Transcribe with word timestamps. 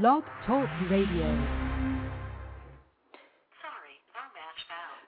Blog 0.00 0.22
Talk 0.46 0.66
Radio. 0.90 1.26
Sorry, 3.60 4.00
no 4.14 4.22
match 4.32 4.60
found. 4.64 5.04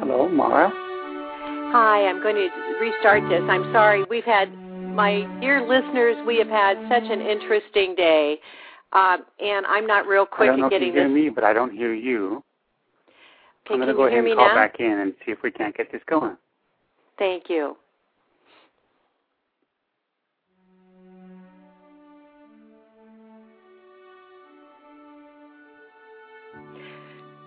Hello, 0.00 0.28
Mara. 0.28 0.70
Hi, 1.72 2.06
I'm 2.06 2.22
going 2.22 2.34
to 2.36 2.50
restart 2.78 3.26
this. 3.30 3.40
I'm 3.48 3.72
sorry. 3.72 4.04
We've 4.10 4.22
had 4.24 4.52
my 4.94 5.26
dear 5.40 5.66
listeners, 5.66 6.18
we 6.26 6.36
have 6.36 6.48
had 6.48 6.76
such 6.90 7.04
an 7.10 7.22
interesting 7.22 7.94
day, 7.94 8.38
um, 8.92 9.24
and 9.42 9.64
I'm 9.64 9.86
not 9.86 10.06
real 10.06 10.26
quick 10.26 10.50
at 10.50 10.56
getting 10.56 10.60
this. 10.60 10.60
I 10.60 10.60
don't 10.60 10.60
know 10.60 10.66
at 10.66 10.70
getting 10.70 10.88
if 10.88 10.94
you 10.94 11.00
hear 11.00 11.08
this. 11.08 11.14
me, 11.14 11.30
but 11.30 11.44
I 11.44 11.54
don't 11.54 11.72
hear 11.72 11.94
you. 11.94 12.44
Okay, 13.66 13.72
I'm 13.74 13.80
going 13.80 13.88
to 13.88 13.94
can 13.94 13.96
go 13.96 14.02
you 14.02 14.08
ahead 14.08 14.12
hear 14.12 14.18
and 14.18 14.28
me 14.28 14.34
call 14.36 14.48
now? 14.48 14.54
back 14.54 14.74
in 14.78 14.92
and 14.92 15.14
see 15.24 15.32
if 15.32 15.38
we 15.42 15.50
can't 15.50 15.74
get 15.74 15.90
this 15.90 16.02
going. 16.06 16.36
Thank 17.18 17.44
you. 17.48 17.76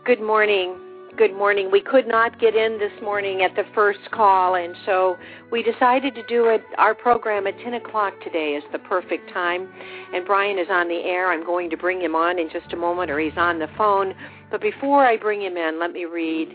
Good 0.05 0.21
morning. 0.21 0.75
Good 1.17 1.35
morning. 1.35 1.71
We 1.71 1.81
could 1.81 2.07
not 2.07 2.39
get 2.39 2.55
in 2.55 2.77
this 2.77 2.91
morning 3.01 3.41
at 3.41 3.55
the 3.55 3.63
first 3.73 4.11
call, 4.11 4.53
and 4.53 4.75
so 4.85 5.17
we 5.51 5.63
decided 5.63 6.13
to 6.13 6.21
do 6.27 6.45
it. 6.49 6.61
Our 6.77 6.93
program 6.93 7.47
at 7.47 7.57
10 7.63 7.73
o'clock 7.73 8.13
today 8.21 8.49
is 8.49 8.63
the 8.71 8.77
perfect 8.77 9.33
time, 9.33 9.67
and 10.13 10.23
Brian 10.23 10.59
is 10.59 10.67
on 10.69 10.89
the 10.89 11.01
air. 11.03 11.31
I'm 11.31 11.43
going 11.43 11.71
to 11.71 11.77
bring 11.77 11.99
him 11.99 12.13
on 12.13 12.37
in 12.37 12.51
just 12.51 12.71
a 12.71 12.75
moment, 12.75 13.09
or 13.09 13.17
he's 13.17 13.35
on 13.35 13.57
the 13.57 13.67
phone. 13.75 14.13
But 14.51 14.61
before 14.61 15.07
I 15.07 15.17
bring 15.17 15.41
him 15.41 15.57
in, 15.57 15.79
let 15.79 15.91
me 15.91 16.05
read. 16.05 16.49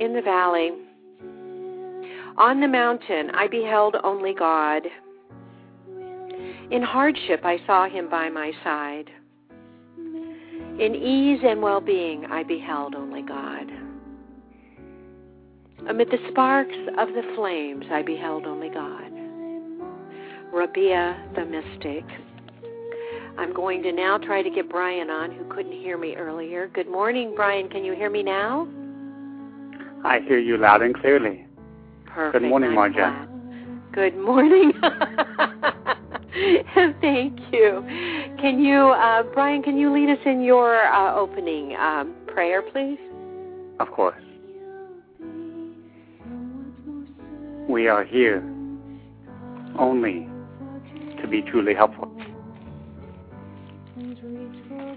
In 0.00 0.14
the 0.14 0.22
valley, 0.22 0.70
on 2.38 2.62
the 2.62 2.68
mountain, 2.68 3.30
I 3.34 3.46
beheld 3.46 3.96
only 4.02 4.32
God. 4.32 4.84
In 6.70 6.82
hardship, 6.82 7.42
I 7.44 7.58
saw 7.66 7.90
him 7.90 8.08
by 8.08 8.30
my 8.30 8.52
side. 8.64 9.10
In 10.80 10.94
ease 10.94 11.40
and 11.44 11.60
well 11.60 11.82
being, 11.82 12.24
I 12.24 12.42
beheld 12.42 12.94
only 12.94 13.20
God. 13.20 13.70
Amid 15.86 16.08
the 16.08 16.16
sparks 16.30 16.76
of 16.96 17.08
the 17.08 17.22
flames, 17.36 17.84
I 17.92 18.00
beheld 18.00 18.46
only 18.46 18.70
God. 18.70 19.12
Rabia 20.50 21.22
the 21.34 21.44
mystic. 21.44 22.04
I'm 23.36 23.52
going 23.52 23.82
to 23.82 23.92
now 23.92 24.16
try 24.16 24.42
to 24.42 24.48
get 24.48 24.70
Brian 24.70 25.10
on, 25.10 25.30
who 25.32 25.44
couldn't 25.54 25.72
hear 25.72 25.98
me 25.98 26.14
earlier. 26.16 26.68
Good 26.68 26.88
morning, 26.88 27.34
Brian. 27.36 27.68
Can 27.68 27.84
you 27.84 27.94
hear 27.94 28.08
me 28.08 28.22
now? 28.22 28.66
I 30.02 30.20
hear 30.20 30.38
you 30.38 30.56
loud 30.56 30.80
and 30.80 30.94
clearly. 30.94 31.46
Perfect. 32.06 32.42
Good 32.42 32.48
morning, 32.48 32.70
Marja. 32.70 33.28
Good 33.92 34.16
morning. 34.16 34.72
Thank 37.00 37.38
you. 37.52 37.84
Can 38.40 38.62
you, 38.64 38.90
uh, 38.90 39.22
Brian, 39.34 39.62
can 39.62 39.76
you 39.76 39.92
lead 39.92 40.08
us 40.10 40.18
in 40.24 40.40
your 40.42 40.82
uh, 40.86 41.14
opening 41.14 41.76
um, 41.76 42.14
prayer, 42.26 42.62
please? 42.62 42.98
Of 43.78 43.90
course. 43.90 44.22
We 47.68 47.88
are 47.88 48.04
here 48.04 48.42
only 49.78 50.28
to 51.20 51.28
be 51.28 51.42
truly 51.42 51.74
helpful. 51.74 52.10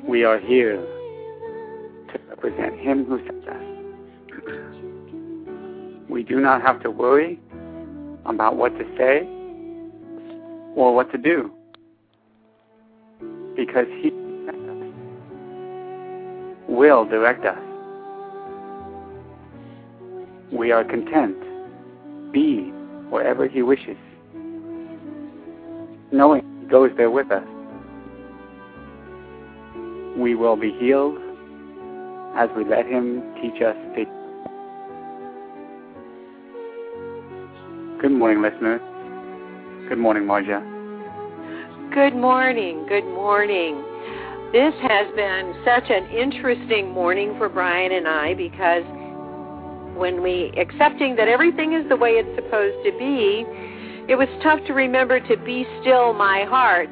We 0.07 0.23
are 0.23 0.39
here 0.39 0.77
to 0.77 2.19
represent 2.29 2.79
Him 2.79 3.05
who 3.05 3.19
sent 3.25 3.47
us. 3.49 3.63
We 6.09 6.23
do 6.23 6.39
not 6.39 6.61
have 6.61 6.81
to 6.83 6.91
worry 6.91 7.39
about 8.25 8.55
what 8.55 8.77
to 8.77 8.85
say 8.97 9.27
or 10.75 10.95
what 10.95 11.11
to 11.11 11.17
do 11.17 11.51
because 13.55 13.85
He 14.01 14.11
will 16.67 17.05
direct 17.05 17.45
us. 17.45 17.59
We 20.51 20.71
are 20.71 20.83
content, 20.83 21.37
be 22.31 22.71
wherever 23.09 23.47
He 23.47 23.61
wishes, 23.61 23.97
knowing 26.11 26.43
He 26.61 26.67
goes 26.67 26.91
there 26.97 27.11
with 27.11 27.31
us. 27.31 27.47
We 30.17 30.35
will 30.35 30.55
be 30.55 30.71
healed 30.79 31.17
as 32.35 32.49
we 32.55 32.65
let 32.65 32.85
Him 32.85 33.21
teach 33.41 33.61
us. 33.61 33.75
To... 33.95 34.05
Good 38.01 38.11
morning, 38.11 38.41
listeners. 38.41 38.81
Good 39.93 40.01
morning, 40.01 40.23
Marja. 40.23 40.59
Good 41.93 42.15
morning. 42.15 42.83
Good 42.89 43.05
morning. 43.05 43.75
This 44.51 44.73
has 44.81 45.05
been 45.15 45.53
such 45.63 45.91
an 45.91 46.07
interesting 46.07 46.89
morning 46.89 47.35
for 47.37 47.47
Brian 47.47 47.91
and 47.91 48.07
I 48.07 48.33
because 48.33 48.81
when 49.95 50.23
we 50.23 50.51
accepting 50.57 51.15
that 51.17 51.27
everything 51.27 51.73
is 51.73 51.87
the 51.89 51.95
way 51.95 52.13
it's 52.13 52.33
supposed 52.33 52.83
to 52.83 52.91
be, 52.97 53.45
it 54.11 54.15
was 54.15 54.27
tough 54.41 54.65
to 54.65 54.73
remember 54.73 55.19
to 55.19 55.37
be 55.45 55.63
still 55.81 56.11
my 56.15 56.43
heart 56.49 56.89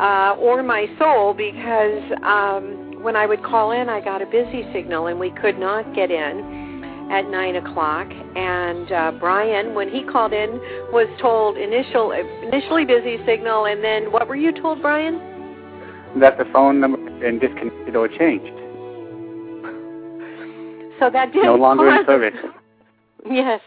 uh, 0.00 0.34
or 0.40 0.64
my 0.64 0.86
soul 0.98 1.32
because 1.32 2.02
um, 2.24 3.04
when 3.04 3.14
I 3.14 3.26
would 3.26 3.44
call 3.44 3.70
in, 3.70 3.88
I 3.88 4.00
got 4.00 4.20
a 4.20 4.26
busy 4.26 4.66
signal 4.72 5.06
and 5.06 5.20
we 5.20 5.30
could 5.30 5.60
not 5.60 5.94
get 5.94 6.10
in 6.10 6.65
at 7.10 7.28
nine 7.30 7.56
o'clock. 7.56 8.08
And 8.36 8.90
uh, 8.92 9.12
Brian, 9.18 9.74
when 9.74 9.88
he 9.88 10.02
called 10.04 10.32
in, 10.32 10.50
was 10.92 11.08
told 11.20 11.56
initial 11.56 12.12
initially 12.12 12.84
busy 12.84 13.18
signal, 13.26 13.66
and 13.66 13.82
then 13.82 14.12
what 14.12 14.28
were 14.28 14.36
you 14.36 14.52
told, 14.52 14.82
Brian? 14.82 15.18
That 16.20 16.38
the 16.38 16.44
phone 16.52 16.80
number 16.80 16.98
had 16.98 17.20
been 17.20 17.38
disconnected 17.38 17.96
or 17.96 18.08
changed. 18.08 18.52
So 20.98 21.10
that 21.10 21.32
did 21.32 21.44
No 21.44 21.56
longer 21.56 21.88
in 21.88 22.06
service. 22.06 22.34
Yes. 23.28 23.60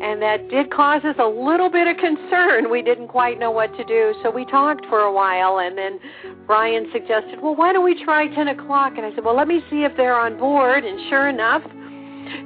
And 0.00 0.22
that 0.22 0.48
did 0.48 0.70
cause 0.70 1.02
us 1.04 1.16
a 1.18 1.26
little 1.26 1.68
bit 1.68 1.86
of 1.86 1.98
concern. 1.98 2.70
We 2.70 2.80
didn't 2.80 3.08
quite 3.08 3.38
know 3.38 3.50
what 3.50 3.76
to 3.76 3.84
do, 3.84 4.14
so 4.22 4.30
we 4.30 4.46
talked 4.46 4.86
for 4.86 5.00
a 5.00 5.12
while, 5.12 5.58
and 5.58 5.76
then 5.76 6.00
Brian 6.46 6.88
suggested, 6.90 7.42
"Well, 7.42 7.54
why 7.54 7.74
don't 7.74 7.84
we 7.84 8.02
try 8.02 8.28
10 8.28 8.48
o'clock?" 8.48 8.94
And 8.96 9.04
I 9.04 9.14
said, 9.14 9.24
"Well, 9.24 9.34
let 9.34 9.46
me 9.46 9.62
see 9.68 9.82
if 9.84 9.94
they're 9.96 10.18
on 10.18 10.38
board." 10.38 10.84
And 10.84 10.98
sure 11.10 11.28
enough, 11.28 11.62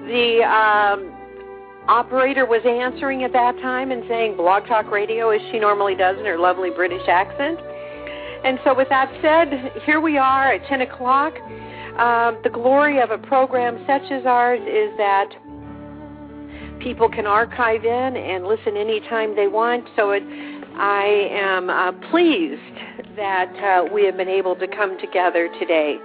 the 0.07 0.43
um, 0.45 1.13
operator 1.89 2.47
was 2.47 2.63
answering 2.65 3.25
at 3.25 3.33
that 3.33 3.57
time 3.57 3.91
and 3.91 4.03
saying 4.09 4.37
"Blog 4.37 4.67
Talk 4.67 4.91
Radio" 4.91 5.31
as 5.31 5.41
she 5.51 5.59
normally 5.59 5.95
does 5.95 6.19
in 6.19 6.25
her 6.25 6.39
lovely 6.39 6.71
British 6.71 7.07
accent. 7.09 7.59
And 8.45 8.59
so, 8.65 8.75
with 8.75 8.89
that 8.89 9.11
said, 9.23 9.83
here 9.85 10.01
we 10.01 10.19
are 10.19 10.55
at 10.55 10.67
10 10.69 10.81
o'clock. 10.83 11.35
Um, 11.99 12.41
the 12.43 12.51
glory 12.53 13.01
of 13.01 13.11
a 13.11 13.19
program 13.19 13.79
such 13.87 14.11
as 14.11 14.27
ours 14.27 14.61
is 14.63 14.97
that 14.97 15.29
people 16.81 17.09
can 17.09 17.27
archive 17.27 17.85
in 17.85 18.17
and 18.17 18.45
listen 18.47 18.77
anytime 18.77 19.37
they 19.37 19.47
want. 19.47 19.87
So 19.95 20.11
it, 20.11 20.23
I 20.75 21.29
am 21.31 21.71
uh, 21.71 21.93
pleased 22.11 23.17
that 23.17 23.53
uh, 23.63 23.93
we 23.93 24.05
have 24.07 24.17
been 24.17 24.29
able 24.29 24.57
to 24.57 24.67
come 24.67 24.99
together 24.99 25.49
today. 25.61 25.99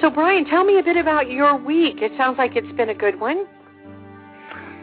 So, 0.00 0.10
Brian, 0.10 0.44
tell 0.44 0.64
me 0.64 0.78
a 0.78 0.82
bit 0.82 0.96
about 0.96 1.30
your 1.30 1.56
week. 1.56 2.02
It 2.02 2.12
sounds 2.16 2.38
like 2.38 2.56
it's 2.56 2.70
been 2.76 2.90
a 2.90 2.94
good 2.94 3.18
one. 3.18 3.46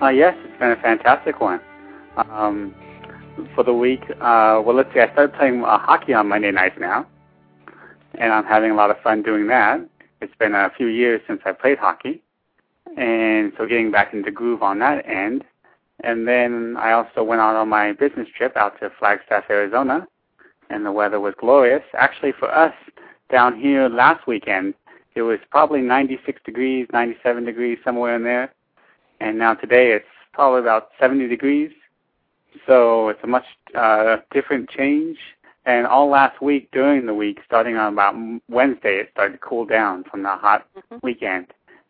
Uh, 0.01 0.09
yes, 0.09 0.35
it's 0.43 0.59
been 0.59 0.71
a 0.71 0.81
fantastic 0.81 1.39
one. 1.39 1.61
Um, 2.17 2.75
for 3.55 3.63
the 3.63 3.73
week, 3.73 4.01
uh, 4.21 4.61
well, 4.63 4.75
let's 4.75 4.93
see, 4.93 4.99
I 4.99 5.11
started 5.13 5.35
playing 5.35 5.63
uh, 5.63 5.77
hockey 5.77 6.13
on 6.13 6.27
Monday 6.27 6.51
nights 6.51 6.75
now, 6.79 7.07
and 8.15 8.31
I'm 8.31 8.45
having 8.45 8.71
a 8.71 8.75
lot 8.75 8.91
of 8.91 8.97
fun 9.01 9.23
doing 9.23 9.47
that. 9.47 9.79
It's 10.21 10.33
been 10.39 10.53
a 10.53 10.69
few 10.77 10.87
years 10.87 11.21
since 11.27 11.41
I 11.45 11.51
played 11.51 11.77
hockey, 11.77 12.21
and 12.97 13.53
so 13.57 13.65
getting 13.65 13.91
back 13.91 14.13
into 14.13 14.31
groove 14.31 14.61
on 14.61 14.79
that 14.79 15.07
end. 15.07 15.43
And 16.03 16.27
then 16.27 16.75
I 16.77 16.91
also 16.91 17.23
went 17.23 17.41
out 17.41 17.55
on 17.55 17.69
my 17.69 17.93
business 17.93 18.27
trip 18.35 18.57
out 18.57 18.79
to 18.81 18.91
Flagstaff, 18.99 19.45
Arizona, 19.49 20.07
and 20.69 20.85
the 20.85 20.91
weather 20.91 21.19
was 21.19 21.33
glorious. 21.39 21.83
Actually, 21.93 22.33
for 22.37 22.53
us 22.53 22.73
down 23.33 23.59
here 23.59 23.89
last 23.89 24.27
weekend, 24.27 24.75
it 25.15 25.23
was 25.23 25.39
probably 25.49 25.81
96 25.81 26.39
degrees, 26.45 26.87
97 26.93 27.43
degrees, 27.43 27.79
somewhere 27.83 28.15
in 28.15 28.23
there. 28.23 28.53
And 29.19 29.39
now 29.39 29.55
today 29.55 29.91
it's 29.91 30.05
probably 30.33 30.59
about 30.59 30.89
70 30.99 31.27
degrees. 31.27 31.71
So 32.67 33.09
it's 33.09 33.23
a 33.23 33.27
much 33.27 33.45
uh, 33.73 34.17
different 34.31 34.69
change. 34.69 35.17
And 35.65 35.87
all 35.87 36.09
last 36.09 36.41
week, 36.41 36.69
during 36.71 37.07
the 37.07 37.13
week, 37.15 37.39
starting 37.45 37.75
on 37.75 37.93
about 37.93 38.15
Wednesday, 38.49 38.97
it 38.97 39.09
started 39.11 39.33
to 39.33 39.39
cool 39.39 39.65
down 39.65 40.03
from 40.03 40.21
the 40.21 40.29
hot 40.29 40.67
Mhm. 40.75 41.01
weekend. 41.01 41.47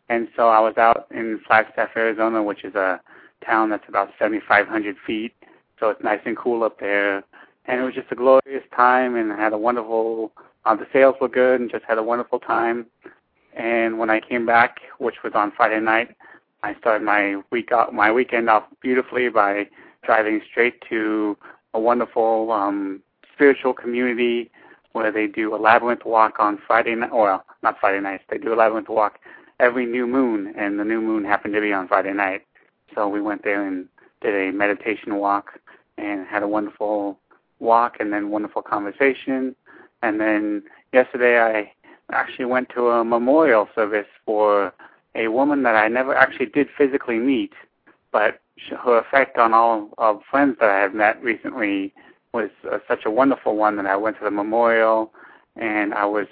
And 0.08 0.28
so 0.36 0.48
I 0.48 0.60
was 0.60 0.78
out 0.78 1.06
in 1.10 1.40
Flagstaff, 1.46 1.90
Arizona, 1.96 2.42
which 2.42 2.64
is 2.64 2.74
a 2.74 3.00
town 3.44 3.68
that's 3.68 3.88
about 3.88 4.10
7,500 4.18 4.96
feet. 5.06 5.34
So 5.78 5.90
it's 5.90 6.02
nice 6.02 6.20
and 6.24 6.36
cool 6.36 6.62
up 6.64 6.78
there. 6.78 7.22
And 7.66 7.80
it 7.80 7.84
was 7.84 7.94
just 7.94 8.12
a 8.12 8.14
glorious 8.14 8.64
time, 8.74 9.16
and 9.16 9.30
I 9.32 9.36
had 9.36 9.52
a 9.52 9.58
wonderful. 9.58 10.32
Uh, 10.64 10.74
the 10.74 10.86
sales 10.92 11.14
were 11.20 11.28
good, 11.28 11.60
and 11.60 11.70
just 11.70 11.84
had 11.84 11.98
a 11.98 12.02
wonderful 12.02 12.38
time. 12.38 12.86
And 13.54 13.98
when 13.98 14.10
I 14.10 14.20
came 14.20 14.46
back, 14.46 14.78
which 14.98 15.22
was 15.22 15.32
on 15.34 15.52
Friday 15.52 15.80
night, 15.80 16.16
I 16.62 16.74
started 16.76 17.04
my 17.04 17.42
week 17.50 17.72
off, 17.72 17.92
my 17.92 18.10
weekend 18.10 18.48
off 18.48 18.64
beautifully 18.80 19.28
by 19.28 19.68
driving 20.02 20.40
straight 20.50 20.82
to 20.88 21.36
a 21.74 21.78
wonderful 21.78 22.50
um, 22.52 23.02
spiritual 23.32 23.74
community 23.74 24.50
where 24.92 25.10
they 25.12 25.26
do 25.26 25.54
a 25.54 25.58
labyrinth 25.58 26.04
walk 26.04 26.36
on 26.38 26.58
Friday 26.66 26.94
night. 26.94 27.12
Well, 27.12 27.44
not 27.62 27.78
Friday 27.80 28.00
nights. 28.00 28.24
They 28.30 28.38
do 28.38 28.54
a 28.54 28.56
labyrinth 28.56 28.88
walk 28.88 29.18
every 29.60 29.86
new 29.86 30.06
moon, 30.06 30.54
and 30.56 30.78
the 30.78 30.84
new 30.84 31.00
moon 31.00 31.24
happened 31.24 31.54
to 31.54 31.60
be 31.60 31.72
on 31.72 31.88
Friday 31.88 32.12
night. 32.12 32.42
So 32.94 33.08
we 33.08 33.20
went 33.20 33.44
there 33.44 33.66
and 33.66 33.86
did 34.20 34.34
a 34.34 34.52
meditation 34.52 35.16
walk 35.16 35.60
and 35.98 36.26
had 36.26 36.42
a 36.42 36.48
wonderful 36.48 37.18
walk 37.58 37.96
and 38.00 38.12
then 38.12 38.30
wonderful 38.30 38.62
conversation. 38.62 39.54
And 40.04 40.20
then 40.20 40.62
yesterday 40.92 41.40
I 41.40 41.72
actually 42.14 42.44
went 42.44 42.68
to 42.74 42.90
a 42.90 43.04
memorial 43.04 43.70
service 43.74 44.06
for 44.26 44.74
a 45.14 45.28
woman 45.28 45.62
that 45.62 45.76
I 45.76 45.88
never 45.88 46.14
actually 46.14 46.46
did 46.46 46.68
physically 46.76 47.18
meet, 47.18 47.54
but 48.12 48.40
her 48.84 48.98
effect 48.98 49.38
on 49.38 49.54
all 49.54 49.88
of 49.96 50.20
friends 50.30 50.56
that 50.60 50.68
I 50.68 50.80
have 50.80 50.92
met 50.92 51.22
recently 51.22 51.94
was 52.34 52.50
uh, 52.70 52.80
such 52.86 53.06
a 53.06 53.10
wonderful 53.10 53.56
one 53.56 53.76
that 53.76 53.86
I 53.86 53.96
went 53.96 54.18
to 54.18 54.24
the 54.24 54.30
memorial 54.30 55.10
and 55.56 55.94
I 55.94 56.04
was 56.04 56.26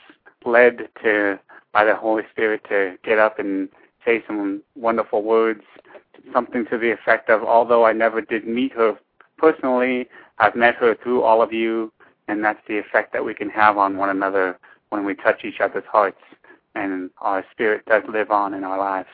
led 0.45 0.89
to 1.03 1.41
by 1.73 1.85
the 1.85 1.97
Holy 1.97 2.25
Spirit 2.31 2.65
to 2.69 2.99
get 3.03 3.19
up 3.19 3.39
and 3.39 3.71
say 4.05 4.23
some 4.27 4.63
wonderful 4.77 5.23
words, 5.23 5.63
something 6.31 6.67
to 6.67 6.77
the 6.77 6.91
effect 6.93 7.31
of, 7.31 7.43
although 7.43 7.87
I 7.87 7.95
never 7.95 8.21
did 8.21 8.47
meet 8.47 8.73
her 8.73 8.99
personally, 9.39 10.09
I've 10.39 10.57
met 10.57 10.75
her 10.75 10.95
through 10.95 11.23
all 11.23 11.41
of 11.41 11.55
you, 11.55 11.91
and 12.29 12.45
that's 12.45 12.61
the 12.69 12.79
effect 12.79 13.13
that 13.13 13.25
we 13.25 13.35
can 13.35 13.51
have 13.51 13.77
on 13.79 13.97
one 13.97 14.09
another 14.09 14.59
when 14.91 15.05
we 15.05 15.15
touch 15.15 15.45
each 15.45 15.61
other's 15.61 15.85
hearts, 15.91 16.21
and 16.75 17.11
our 17.19 17.45
spirit 17.51 17.85
does 17.87 18.03
live 18.09 18.31
on 18.31 18.55
in 18.55 18.65
our 18.65 18.79
lives. 18.79 19.09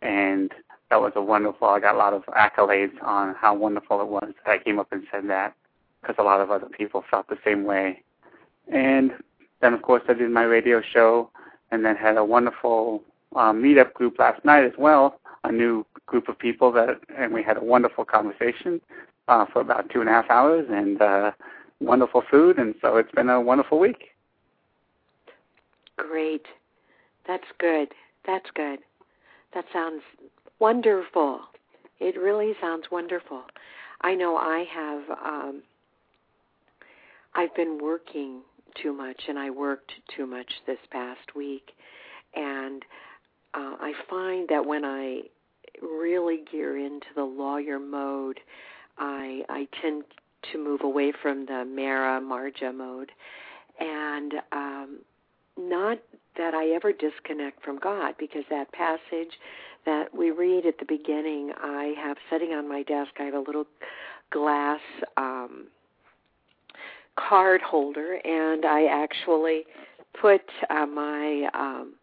And 0.00 0.52
that 0.90 1.00
was 1.00 1.12
a 1.16 1.22
wonderful. 1.22 1.68
I 1.68 1.80
got 1.80 1.94
a 1.94 1.98
lot 1.98 2.12
of 2.12 2.24
accolades 2.26 3.02
on 3.02 3.34
how 3.34 3.54
wonderful 3.54 4.00
it 4.00 4.08
was 4.08 4.32
that 4.44 4.50
I 4.50 4.58
came 4.58 4.78
up 4.78 4.92
and 4.92 5.06
said 5.10 5.28
that, 5.28 5.54
because 6.00 6.16
a 6.18 6.22
lot 6.22 6.40
of 6.40 6.50
other 6.50 6.68
people 6.68 7.04
felt 7.10 7.28
the 7.28 7.38
same 7.44 7.64
way. 7.64 8.02
And 8.68 9.12
then, 9.60 9.74
of 9.74 9.82
course, 9.82 10.02
I 10.08 10.14
did 10.14 10.30
my 10.30 10.42
radio 10.42 10.82
show, 10.82 11.30
and 11.70 11.84
then 11.84 11.96
had 11.96 12.16
a 12.16 12.24
wonderful 12.24 13.02
um, 13.36 13.62
meetup 13.62 13.94
group 13.94 14.18
last 14.18 14.44
night 14.44 14.64
as 14.64 14.72
well. 14.76 15.20
A 15.44 15.52
new 15.52 15.86
group 16.06 16.28
of 16.28 16.38
people 16.38 16.70
that, 16.72 17.00
and 17.16 17.32
we 17.32 17.42
had 17.42 17.56
a 17.56 17.64
wonderful 17.64 18.04
conversation 18.04 18.80
uh, 19.28 19.46
for 19.46 19.60
about 19.60 19.88
two 19.90 20.00
and 20.00 20.08
a 20.08 20.12
half 20.12 20.28
hours, 20.30 20.66
and 20.70 21.00
uh, 21.00 21.32
wonderful 21.82 22.22
food, 22.30 22.58
and 22.58 22.74
so 22.80 22.96
it's 22.96 23.10
been 23.12 23.28
a 23.28 23.40
wonderful 23.40 23.78
week. 23.78 24.10
Great. 25.96 26.46
That's 27.26 27.44
good. 27.58 27.88
That's 28.26 28.50
good. 28.54 28.80
That 29.54 29.64
sounds 29.72 30.02
wonderful. 30.58 31.40
It 32.00 32.16
really 32.16 32.54
sounds 32.60 32.84
wonderful. 32.90 33.42
I 34.00 34.14
know 34.14 34.36
I 34.36 34.64
have 34.72 35.02
um 35.24 35.62
I've 37.34 37.54
been 37.54 37.78
working 37.80 38.40
too 38.82 38.92
much 38.92 39.22
and 39.28 39.38
I 39.38 39.50
worked 39.50 39.92
too 40.16 40.26
much 40.26 40.50
this 40.66 40.78
past 40.90 41.34
week 41.36 41.72
and 42.34 42.82
uh 43.54 43.76
I 43.80 43.92
find 44.08 44.48
that 44.48 44.64
when 44.64 44.84
I 44.84 45.22
really 45.80 46.42
gear 46.50 46.78
into 46.78 47.06
the 47.14 47.24
lawyer 47.24 47.78
mode, 47.78 48.40
I 48.98 49.42
I 49.48 49.68
tend 49.80 50.04
to 50.50 50.62
move 50.62 50.80
away 50.82 51.12
from 51.22 51.46
the 51.46 51.64
Mara 51.64 52.20
Marja 52.20 52.74
mode. 52.74 53.12
And 53.78 54.34
um 54.52 54.98
not 55.56 55.98
that 56.36 56.54
I 56.54 56.70
ever 56.70 56.92
disconnect 56.92 57.62
from 57.62 57.78
God 57.78 58.14
because 58.18 58.44
that 58.50 58.72
passage 58.72 59.38
that 59.84 60.14
we 60.14 60.30
read 60.30 60.64
at 60.66 60.78
the 60.78 60.84
beginning, 60.86 61.52
I 61.60 61.94
have 62.02 62.16
sitting 62.30 62.52
on 62.52 62.68
my 62.68 62.82
desk, 62.82 63.10
I 63.18 63.24
have 63.24 63.34
a 63.34 63.40
little 63.40 63.66
glass 64.30 64.80
um, 65.16 65.66
card 67.16 67.60
holder, 67.60 68.18
and 68.24 68.64
I 68.64 68.84
actually 68.86 69.64
put 70.18 70.42
uh, 70.70 70.86
my 70.86 71.48
um, 71.52 71.94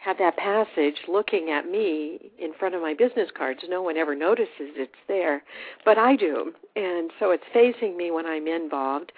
have 0.00 0.16
that 0.18 0.36
passage 0.36 0.96
looking 1.08 1.50
at 1.50 1.70
me 1.70 2.30
in 2.38 2.54
front 2.58 2.74
of 2.74 2.80
my 2.80 2.94
business 2.94 3.28
cards. 3.36 3.60
No 3.68 3.82
one 3.82 3.98
ever 3.98 4.14
notices 4.14 4.48
it's 4.58 4.92
there, 5.08 5.42
but 5.84 5.98
I 5.98 6.16
do, 6.16 6.52
and 6.74 7.10
so 7.18 7.32
it's 7.32 7.44
facing 7.52 7.96
me 7.96 8.10
when 8.10 8.24
I'm 8.24 8.46
involved. 8.46 9.12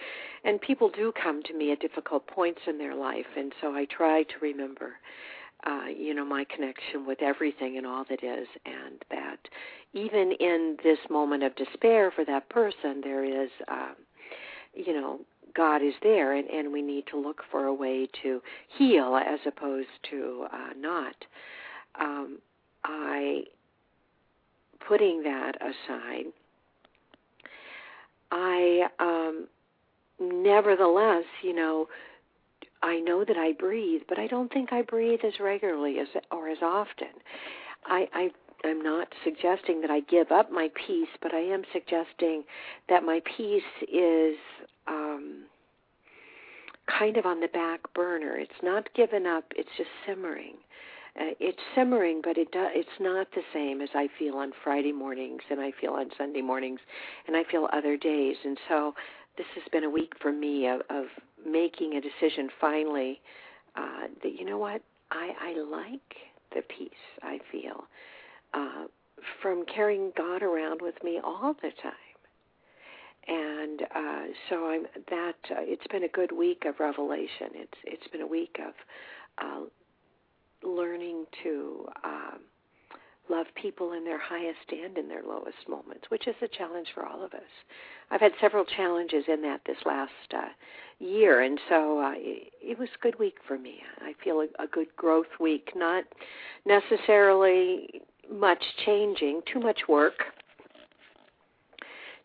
And 0.44 0.60
people 0.60 0.90
do 0.90 1.12
come 1.12 1.40
to 1.44 1.54
me 1.56 1.70
at 1.70 1.78
difficult 1.78 2.26
points 2.26 2.62
in 2.66 2.78
their 2.78 2.96
life, 2.96 3.26
and 3.36 3.52
so 3.60 3.74
I 3.74 3.84
try 3.84 4.24
to 4.24 4.34
remember, 4.40 4.94
uh, 5.64 5.86
you 5.96 6.14
know, 6.14 6.24
my 6.24 6.44
connection 6.52 7.06
with 7.06 7.22
everything 7.22 7.78
and 7.78 7.86
all 7.86 8.04
that 8.10 8.24
is, 8.24 8.48
and 8.66 9.04
that 9.10 9.38
even 9.92 10.32
in 10.40 10.78
this 10.82 10.98
moment 11.08 11.44
of 11.44 11.54
despair 11.54 12.10
for 12.10 12.24
that 12.24 12.48
person, 12.48 13.00
there 13.04 13.24
is, 13.24 13.50
um, 13.68 13.94
you 14.74 14.92
know, 14.92 15.20
God 15.54 15.82
is 15.82 15.94
there, 16.02 16.34
and, 16.34 16.48
and 16.48 16.72
we 16.72 16.82
need 16.82 17.04
to 17.10 17.18
look 17.18 17.42
for 17.50 17.66
a 17.66 17.74
way 17.74 18.08
to 18.22 18.40
heal 18.78 19.16
as 19.16 19.40
opposed 19.46 19.88
to 20.10 20.46
uh, 20.52 20.70
not. 20.76 21.14
Um, 22.00 22.38
I, 22.84 23.44
putting 24.86 25.22
that 25.22 25.52
aside, 25.60 26.24
I, 28.30 28.88
um, 28.98 29.46
nevertheless, 30.20 31.24
you 31.42 31.54
know, 31.54 31.88
I 32.82 32.98
know 32.98 33.24
that 33.24 33.36
I 33.36 33.52
breathe, 33.52 34.02
but 34.08 34.18
I 34.18 34.26
don't 34.26 34.52
think 34.52 34.72
I 34.72 34.82
breathe 34.82 35.20
as 35.24 35.34
regularly 35.38 35.98
as 36.00 36.08
or 36.30 36.48
as 36.48 36.58
often. 36.62 37.08
I, 37.86 38.08
I 38.12 38.30
I'm 38.64 38.80
not 38.80 39.08
suggesting 39.24 39.80
that 39.80 39.90
I 39.90 40.00
give 40.00 40.30
up 40.30 40.52
my 40.52 40.68
peace, 40.86 41.08
but 41.20 41.34
I 41.34 41.40
am 41.40 41.62
suggesting 41.72 42.44
that 42.88 43.02
my 43.02 43.20
peace 43.36 43.62
is 43.92 44.36
um, 44.86 45.44
kind 46.98 47.16
of 47.16 47.26
on 47.26 47.40
the 47.40 47.48
back 47.48 47.80
burner. 47.94 48.36
It's 48.36 48.62
not 48.62 48.92
given 48.94 49.26
up; 49.26 49.44
it's 49.56 49.70
just 49.76 49.90
simmering. 50.06 50.54
Uh, 51.14 51.36
it's 51.40 51.58
simmering, 51.74 52.22
but 52.24 52.38
it 52.38 52.50
do, 52.52 52.66
it's 52.72 52.88
not 52.98 53.26
the 53.34 53.42
same 53.52 53.82
as 53.82 53.90
I 53.94 54.08
feel 54.18 54.36
on 54.36 54.52
Friday 54.64 54.92
mornings, 54.92 55.42
and 55.50 55.60
I 55.60 55.70
feel 55.78 55.92
on 55.92 56.08
Sunday 56.16 56.40
mornings, 56.40 56.80
and 57.26 57.36
I 57.36 57.44
feel 57.50 57.68
other 57.72 57.98
days. 57.98 58.36
And 58.44 58.56
so, 58.68 58.94
this 59.36 59.46
has 59.54 59.64
been 59.72 59.84
a 59.84 59.90
week 59.90 60.12
for 60.20 60.32
me 60.32 60.68
of, 60.68 60.80
of 60.88 61.04
making 61.46 61.94
a 61.94 62.00
decision 62.00 62.48
finally 62.60 63.20
uh, 63.76 64.06
that 64.22 64.38
you 64.38 64.44
know 64.44 64.58
what 64.58 64.82
I, 65.10 65.32
I 65.40 65.60
like 65.60 66.00
the 66.54 66.62
peace 66.62 66.90
I 67.22 67.38
feel 67.50 67.84
uh, 68.54 68.84
from 69.40 69.64
carrying 69.66 70.12
God 70.16 70.42
around 70.42 70.80
with 70.82 70.94
me 71.02 71.20
all 71.22 71.54
the 71.62 71.70
time. 71.82 72.11
And 73.28 73.82
uh, 73.82 74.22
so 74.48 74.66
I'm 74.66 74.86
that. 75.10 75.36
Uh, 75.50 75.60
it's 75.60 75.86
been 75.88 76.04
a 76.04 76.08
good 76.08 76.32
week 76.32 76.64
of 76.66 76.80
revelation. 76.80 77.48
It's 77.54 77.78
it's 77.84 78.08
been 78.08 78.22
a 78.22 78.26
week 78.26 78.58
of 78.66 78.74
uh, 79.38 80.66
learning 80.68 81.26
to 81.44 81.86
um, 82.04 82.40
love 83.30 83.46
people 83.54 83.92
in 83.92 84.04
their 84.04 84.18
highest 84.20 84.70
and 84.70 84.98
in 84.98 85.08
their 85.08 85.22
lowest 85.22 85.68
moments, 85.68 86.04
which 86.08 86.26
is 86.26 86.34
a 86.42 86.48
challenge 86.48 86.88
for 86.94 87.06
all 87.06 87.24
of 87.24 87.32
us. 87.32 87.40
I've 88.10 88.20
had 88.20 88.32
several 88.40 88.64
challenges 88.64 89.24
in 89.28 89.40
that 89.42 89.60
this 89.66 89.76
last 89.86 90.10
uh, 90.34 90.48
year, 90.98 91.42
and 91.42 91.58
so 91.68 92.00
uh, 92.00 92.12
it, 92.16 92.52
it 92.60 92.78
was 92.78 92.88
a 92.94 93.02
good 93.02 93.18
week 93.18 93.36
for 93.46 93.58
me. 93.58 93.80
I 94.00 94.14
feel 94.22 94.40
a, 94.40 94.62
a 94.62 94.66
good 94.66 94.88
growth 94.96 95.38
week, 95.40 95.70
not 95.76 96.04
necessarily 96.66 98.02
much 98.30 98.62
changing, 98.84 99.42
too 99.52 99.60
much 99.60 99.82
work, 99.88 100.24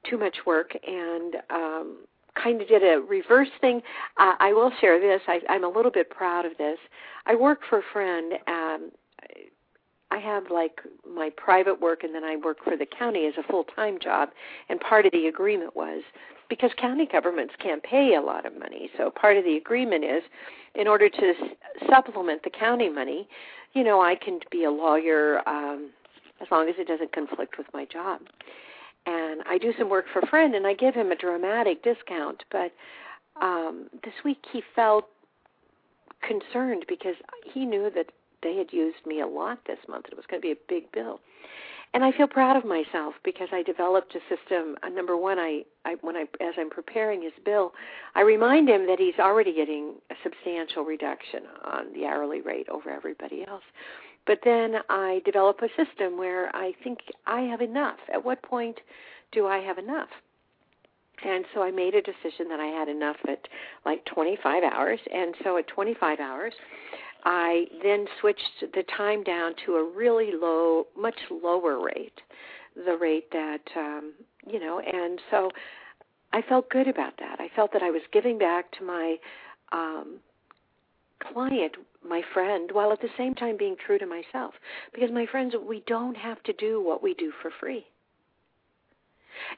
too 0.09 0.17
much 0.17 0.37
work, 0.45 0.71
and 0.85 1.35
um, 1.49 1.97
kind 2.41 2.61
of 2.61 2.67
did 2.67 2.83
a 2.83 2.99
reverse 3.01 3.49
thing. 3.61 3.81
Uh, 4.17 4.33
I 4.39 4.53
will 4.53 4.71
share 4.79 4.99
this. 4.99 5.21
I, 5.27 5.39
I'm 5.49 5.63
a 5.63 5.69
little 5.69 5.91
bit 5.91 6.09
proud 6.09 6.45
of 6.45 6.57
this. 6.57 6.77
I 7.25 7.35
work 7.35 7.59
for 7.69 7.79
a 7.79 7.83
friend. 7.93 8.33
Um, 8.47 8.91
I 10.09 10.17
have 10.19 10.45
like 10.49 10.79
my 11.05 11.29
private 11.35 11.81
work 11.81 12.03
and 12.03 12.15
then 12.15 12.23
I 12.23 12.37
work 12.37 12.57
for 12.63 12.77
the 12.77 12.85
county 12.85 13.25
as 13.25 13.33
a 13.37 13.43
full-time 13.51 13.99
job 14.01 14.29
and 14.69 14.79
part 14.79 15.05
of 15.05 15.11
the 15.11 15.27
agreement 15.27 15.75
was 15.75 16.01
because 16.49 16.71
county 16.77 17.05
governments 17.11 17.53
can't 17.61 17.83
pay 17.83 18.15
a 18.15 18.21
lot 18.21 18.45
of 18.45 18.57
money. 18.57 18.89
So 18.97 19.11
part 19.11 19.35
of 19.35 19.43
the 19.43 19.57
agreement 19.57 20.05
is 20.05 20.23
in 20.75 20.87
order 20.87 21.09
to 21.09 21.33
supplement 21.89 22.43
the 22.43 22.49
county 22.49 22.87
money, 22.87 23.27
you 23.73 23.83
know, 23.83 24.01
I 24.01 24.15
can 24.15 24.39
be 24.49 24.63
a 24.63 24.71
lawyer 24.71 25.47
um 25.47 25.89
as 26.39 26.47
long 26.51 26.69
as 26.69 26.75
it 26.77 26.87
doesn't 26.87 27.11
conflict 27.11 27.57
with 27.57 27.67
my 27.73 27.83
job. 27.85 28.21
And 29.07 29.41
I 29.49 29.57
do 29.57 29.73
some 29.79 29.89
work 29.89 30.05
for 30.11 30.19
a 30.19 30.27
friend, 30.27 30.53
and 30.53 30.67
I 30.67 30.73
give 30.73 30.93
him 30.93 31.11
a 31.11 31.15
dramatic 31.15 31.81
discount. 31.81 32.43
But 32.51 32.73
um, 33.41 33.87
this 34.03 34.13
week 34.23 34.43
he 34.51 34.61
felt 34.75 35.05
concerned 36.21 36.85
because 36.87 37.15
he 37.53 37.65
knew 37.65 37.89
that 37.95 38.07
they 38.43 38.55
had 38.57 38.71
used 38.71 39.05
me 39.05 39.21
a 39.21 39.27
lot 39.27 39.59
this 39.65 39.79
month. 39.87 40.05
And 40.05 40.13
it 40.13 40.17
was 40.17 40.25
going 40.29 40.41
to 40.41 40.45
be 40.45 40.51
a 40.51 40.63
big 40.67 40.91
bill. 40.91 41.21
And 41.93 42.03
I 42.03 42.11
feel 42.11 42.27
proud 42.27 42.57
of 42.57 42.65
myself 42.65 43.15
because 43.23 43.47
I 43.53 43.63
developed 43.63 44.13
a 44.13 44.19
system. 44.27 44.75
Uh, 44.83 44.89
number 44.89 45.15
one, 45.15 45.39
I, 45.39 45.63
I 45.85 45.95
when 46.01 46.17
I 46.17 46.25
as 46.41 46.53
I'm 46.57 46.69
preparing 46.69 47.21
his 47.21 47.31
bill, 47.45 47.71
I 48.13 48.21
remind 48.21 48.67
him 48.67 48.87
that 48.87 48.99
he's 48.99 49.17
already 49.19 49.53
getting 49.53 49.93
a 50.11 50.15
substantial 50.21 50.83
reduction 50.83 51.43
on 51.63 51.93
the 51.93 52.05
hourly 52.05 52.41
rate 52.41 52.67
over 52.69 52.89
everybody 52.89 53.45
else. 53.47 53.63
But 54.27 54.39
then 54.43 54.75
I 54.89 55.21
develop 55.25 55.61
a 55.61 55.69
system 55.69 56.17
where 56.17 56.53
I 56.55 56.73
think 56.83 56.99
I 57.25 57.41
have 57.41 57.61
enough. 57.61 57.97
At 58.13 58.23
what 58.23 58.43
point 58.43 58.77
do 59.31 59.47
I 59.47 59.59
have 59.59 59.77
enough? 59.77 60.09
And 61.25 61.45
so 61.53 61.63
I 61.63 61.71
made 61.71 61.95
a 61.95 62.01
decision 62.01 62.47
that 62.49 62.59
I 62.59 62.67
had 62.67 62.89
enough 62.89 63.15
at 63.27 63.47
like 63.85 64.05
25 64.05 64.63
hours. 64.63 64.99
And 65.11 65.33
so 65.43 65.57
at 65.57 65.67
25 65.67 66.19
hours, 66.19 66.53
I 67.23 67.65
then 67.81 68.05
switched 68.19 68.63
the 68.73 68.83
time 68.95 69.23
down 69.23 69.53
to 69.65 69.75
a 69.75 69.83
really 69.83 70.31
low, 70.33 70.87
much 70.95 71.17
lower 71.31 71.83
rate, 71.83 72.21
the 72.75 72.97
rate 72.97 73.31
that, 73.31 73.61
um, 73.75 74.13
you 74.45 74.59
know, 74.59 74.79
and 74.79 75.19
so 75.31 75.49
I 76.33 76.41
felt 76.41 76.69
good 76.69 76.87
about 76.87 77.13
that. 77.19 77.39
I 77.39 77.49
felt 77.55 77.73
that 77.73 77.81
I 77.81 77.89
was 77.89 78.01
giving 78.11 78.37
back 78.37 78.71
to 78.73 78.83
my 78.83 79.15
um, 79.71 80.19
client, 81.33 81.73
my 82.07 82.21
friend, 82.33 82.69
while 82.71 82.91
at 82.91 83.01
the 83.01 83.09
same 83.17 83.35
time 83.35 83.57
being 83.57 83.75
true 83.85 83.97
to 83.99 84.05
myself. 84.05 84.53
Because, 84.93 85.11
my 85.11 85.25
friends, 85.25 85.53
we 85.67 85.83
don't 85.87 86.15
have 86.17 86.41
to 86.43 86.53
do 86.53 86.81
what 86.81 87.03
we 87.03 87.13
do 87.13 87.31
for 87.41 87.51
free. 87.59 87.85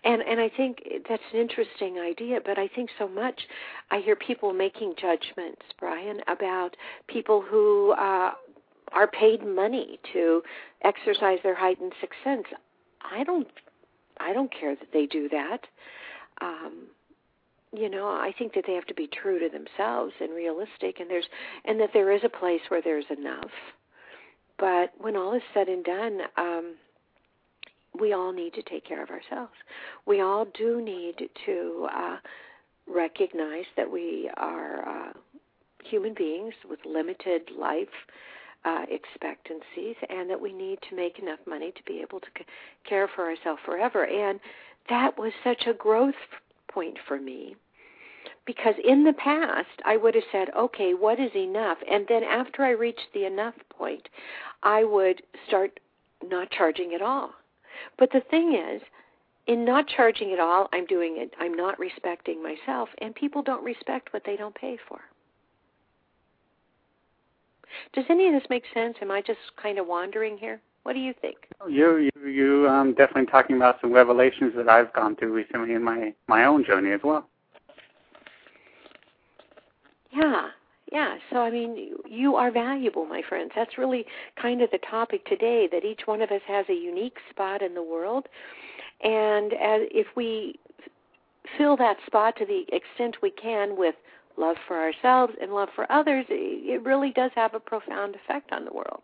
And 0.03 0.21
and 0.21 0.39
I 0.39 0.49
think 0.49 0.83
that's 1.07 1.23
an 1.33 1.39
interesting 1.39 1.99
idea, 1.99 2.39
but 2.43 2.57
I 2.57 2.67
think 2.67 2.89
so 2.97 3.07
much 3.07 3.47
I 3.91 3.99
hear 3.99 4.15
people 4.15 4.53
making 4.53 4.95
judgments, 4.99 5.61
Brian, 5.79 6.21
about 6.27 6.75
people 7.07 7.41
who 7.41 7.93
uh 7.93 8.31
are 8.91 9.07
paid 9.07 9.45
money 9.45 9.99
to 10.13 10.41
exercise 10.83 11.39
their 11.43 11.55
heightened 11.55 11.93
sixth 12.01 12.19
sense. 12.23 12.45
I 13.01 13.23
don't 13.23 13.47
I 14.19 14.33
don't 14.33 14.51
care 14.51 14.75
that 14.75 14.91
they 14.91 15.05
do 15.05 15.29
that. 15.29 15.61
Um 16.41 16.87
you 17.71 17.89
know, 17.89 18.07
I 18.07 18.33
think 18.37 18.53
that 18.55 18.63
they 18.65 18.73
have 18.73 18.87
to 18.87 18.93
be 18.93 19.07
true 19.07 19.39
to 19.39 19.49
themselves 19.49 20.13
and 20.19 20.33
realistic 20.33 20.99
and 20.99 21.09
there's 21.09 21.27
and 21.65 21.79
that 21.79 21.91
there 21.93 22.11
is 22.11 22.21
a 22.23 22.29
place 22.29 22.61
where 22.69 22.81
there's 22.81 23.05
enough. 23.09 23.51
But 24.57 24.91
when 24.97 25.15
all 25.15 25.33
is 25.33 25.41
said 25.53 25.67
and 25.69 25.83
done, 25.83 26.19
um 26.37 26.75
we 27.99 28.13
all 28.13 28.31
need 28.31 28.53
to 28.53 28.61
take 28.63 28.85
care 28.85 29.03
of 29.03 29.09
ourselves. 29.09 29.53
We 30.05 30.21
all 30.21 30.45
do 30.57 30.81
need 30.81 31.29
to 31.45 31.87
uh, 31.93 32.17
recognize 32.87 33.65
that 33.75 33.89
we 33.89 34.29
are 34.37 34.87
uh, 34.87 35.13
human 35.83 36.13
beings 36.13 36.53
with 36.69 36.79
limited 36.85 37.41
life 37.57 37.87
uh, 38.65 38.85
expectancies, 38.89 39.95
and 40.09 40.29
that 40.29 40.39
we 40.39 40.51
need 40.51 40.79
to 40.89 40.95
make 40.95 41.19
enough 41.19 41.39
money 41.47 41.71
to 41.71 41.83
be 41.85 42.01
able 42.01 42.19
to 42.19 42.27
c- 42.37 42.45
care 42.87 43.07
for 43.15 43.25
ourselves 43.25 43.61
forever. 43.65 44.05
And 44.05 44.39
that 44.89 45.17
was 45.17 45.31
such 45.43 45.63
a 45.65 45.73
growth 45.73 46.13
point 46.69 46.97
for 47.07 47.19
me 47.19 47.55
because 48.45 48.73
in 48.83 49.03
the 49.03 49.13
past 49.13 49.67
I 49.85 49.97
would 49.97 50.15
have 50.15 50.23
said, 50.31 50.49
okay, 50.57 50.93
what 50.93 51.19
is 51.19 51.35
enough? 51.35 51.77
And 51.89 52.05
then 52.09 52.23
after 52.23 52.63
I 52.63 52.71
reached 52.71 53.07
the 53.13 53.25
enough 53.25 53.53
point, 53.69 54.09
I 54.63 54.83
would 54.83 55.21
start 55.47 55.79
not 56.23 56.49
charging 56.49 56.93
at 56.93 57.01
all. 57.01 57.31
But 57.97 58.11
the 58.11 58.21
thing 58.31 58.55
is, 58.55 58.81
in 59.47 59.65
not 59.65 59.87
charging 59.87 60.33
at 60.33 60.39
all, 60.39 60.67
I'm 60.73 60.85
doing 60.85 61.17
it. 61.17 61.33
I'm 61.39 61.53
not 61.53 61.79
respecting 61.79 62.41
myself, 62.41 62.89
and 62.99 63.15
people 63.15 63.41
don't 63.41 63.63
respect 63.63 64.13
what 64.13 64.23
they 64.25 64.35
don't 64.35 64.55
pay 64.55 64.77
for. 64.87 64.99
Does 67.93 68.05
any 68.09 68.27
of 68.27 68.33
this 68.33 68.49
make 68.49 68.63
sense? 68.73 68.97
Am 69.01 69.11
I 69.11 69.21
just 69.21 69.39
kind 69.61 69.77
of 69.77 69.87
wandering 69.87 70.37
here? 70.37 70.59
What 70.89 70.95
do 70.95 71.01
you 71.01 71.13
think? 71.21 71.37
You 71.69 71.97
you 71.97 72.27
you 72.27 72.67
um 72.67 72.95
definitely 72.95 73.27
talking 73.27 73.57
about 73.57 73.79
some 73.79 73.93
revelations 73.93 74.53
that 74.55 74.67
I've 74.67 74.91
gone 74.93 75.15
through 75.15 75.31
recently 75.31 75.75
in 75.75 75.83
my 75.83 76.15
my 76.27 76.45
own 76.45 76.65
journey 76.65 76.93
as 76.93 77.01
well. 77.03 77.29
Yeah, 80.11 80.47
yeah, 80.91 81.17
so 81.29 81.41
I 81.41 81.51
mean, 81.51 81.93
you 82.09 82.35
are 82.37 82.49
valuable, 82.49 83.05
my 83.05 83.21
friends. 83.21 83.51
That's 83.55 83.77
really 83.77 84.03
kind 84.41 84.63
of 84.63 84.71
the 84.71 84.79
topic 84.79 85.23
today 85.27 85.69
that 85.71 85.85
each 85.85 86.07
one 86.07 86.23
of 86.23 86.31
us 86.31 86.41
has 86.47 86.65
a 86.69 86.73
unique 86.73 87.17
spot 87.29 87.61
in 87.61 87.75
the 87.75 87.83
world. 87.83 88.27
And 89.03 89.53
as, 89.53 89.81
if 89.91 90.07
we 90.15 90.59
fill 91.55 91.77
that 91.77 91.97
spot 92.07 92.35
to 92.37 92.47
the 92.47 92.65
extent 92.75 93.17
we 93.21 93.29
can 93.29 93.77
with 93.77 93.93
love 94.37 94.57
for 94.67 94.75
ourselves 94.75 95.33
and 95.39 95.53
love 95.53 95.69
for 95.75 95.85
others, 95.91 96.25
it 96.29 96.81
really 96.83 97.11
does 97.11 97.29
have 97.35 97.53
a 97.53 97.59
profound 97.59 98.15
effect 98.15 98.51
on 98.51 98.65
the 98.65 98.73
world. 98.73 99.03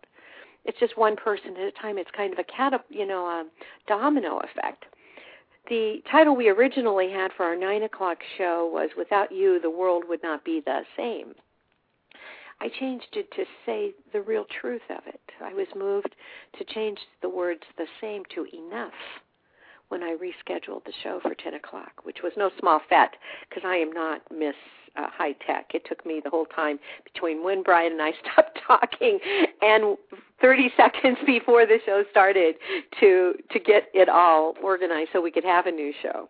It's 0.66 0.78
just 0.80 0.98
one 0.98 1.16
person 1.16 1.56
at 1.56 1.62
a 1.62 1.72
time. 1.72 1.96
It's 1.96 2.10
kind 2.10 2.32
of 2.32 2.38
a 2.38 2.44
cat, 2.44 2.84
you 2.90 3.06
know, 3.06 3.24
a 3.26 3.46
domino 3.86 4.38
effect. 4.40 4.84
The 5.68 6.02
title 6.10 6.36
we 6.36 6.48
originally 6.48 7.10
had 7.10 7.32
for 7.32 7.44
our 7.44 7.56
nine 7.56 7.84
o'clock 7.84 8.18
show 8.36 8.68
was 8.72 8.90
"Without 8.96 9.32
You, 9.32 9.60
the 9.60 9.70
World 9.70 10.04
Would 10.08 10.22
Not 10.22 10.44
Be 10.44 10.60
the 10.60 10.82
Same." 10.96 11.34
I 12.60 12.68
changed 12.68 13.16
it 13.16 13.30
to 13.32 13.44
say 13.64 13.94
the 14.12 14.22
real 14.22 14.44
truth 14.44 14.88
of 14.90 15.06
it. 15.06 15.20
I 15.40 15.52
was 15.54 15.66
moved 15.76 16.16
to 16.58 16.64
change 16.64 16.98
the 17.20 17.28
words 17.28 17.62
the 17.76 17.86
same 18.00 18.24
to 18.34 18.46
enough 18.52 18.94
when 19.88 20.02
I 20.02 20.16
rescheduled 20.16 20.84
the 20.84 20.92
show 21.02 21.20
for 21.20 21.34
10 21.34 21.54
o'clock, 21.54 22.00
which 22.02 22.22
was 22.22 22.32
no 22.36 22.50
small 22.58 22.80
fet 22.88 23.14
because 23.48 23.64
I 23.64 23.76
am 23.76 23.92
not 23.92 24.22
Miss 24.32 24.56
uh, 24.96 25.08
High 25.10 25.32
Tech. 25.46 25.70
It 25.74 25.82
took 25.88 26.04
me 26.06 26.20
the 26.22 26.30
whole 26.30 26.46
time 26.46 26.78
between 27.04 27.44
when 27.44 27.62
Brian 27.62 27.92
and 27.92 28.02
I 28.02 28.12
stopped 28.32 28.58
talking 28.66 29.18
and 29.62 29.96
30 30.40 30.72
seconds 30.76 31.18
before 31.26 31.66
the 31.66 31.78
show 31.84 32.04
started 32.10 32.56
to 33.00 33.34
to 33.50 33.58
get 33.58 33.84
it 33.94 34.08
all 34.08 34.54
organized 34.62 35.10
so 35.12 35.20
we 35.20 35.30
could 35.30 35.44
have 35.44 35.66
a 35.66 35.72
new 35.72 35.92
show. 36.02 36.28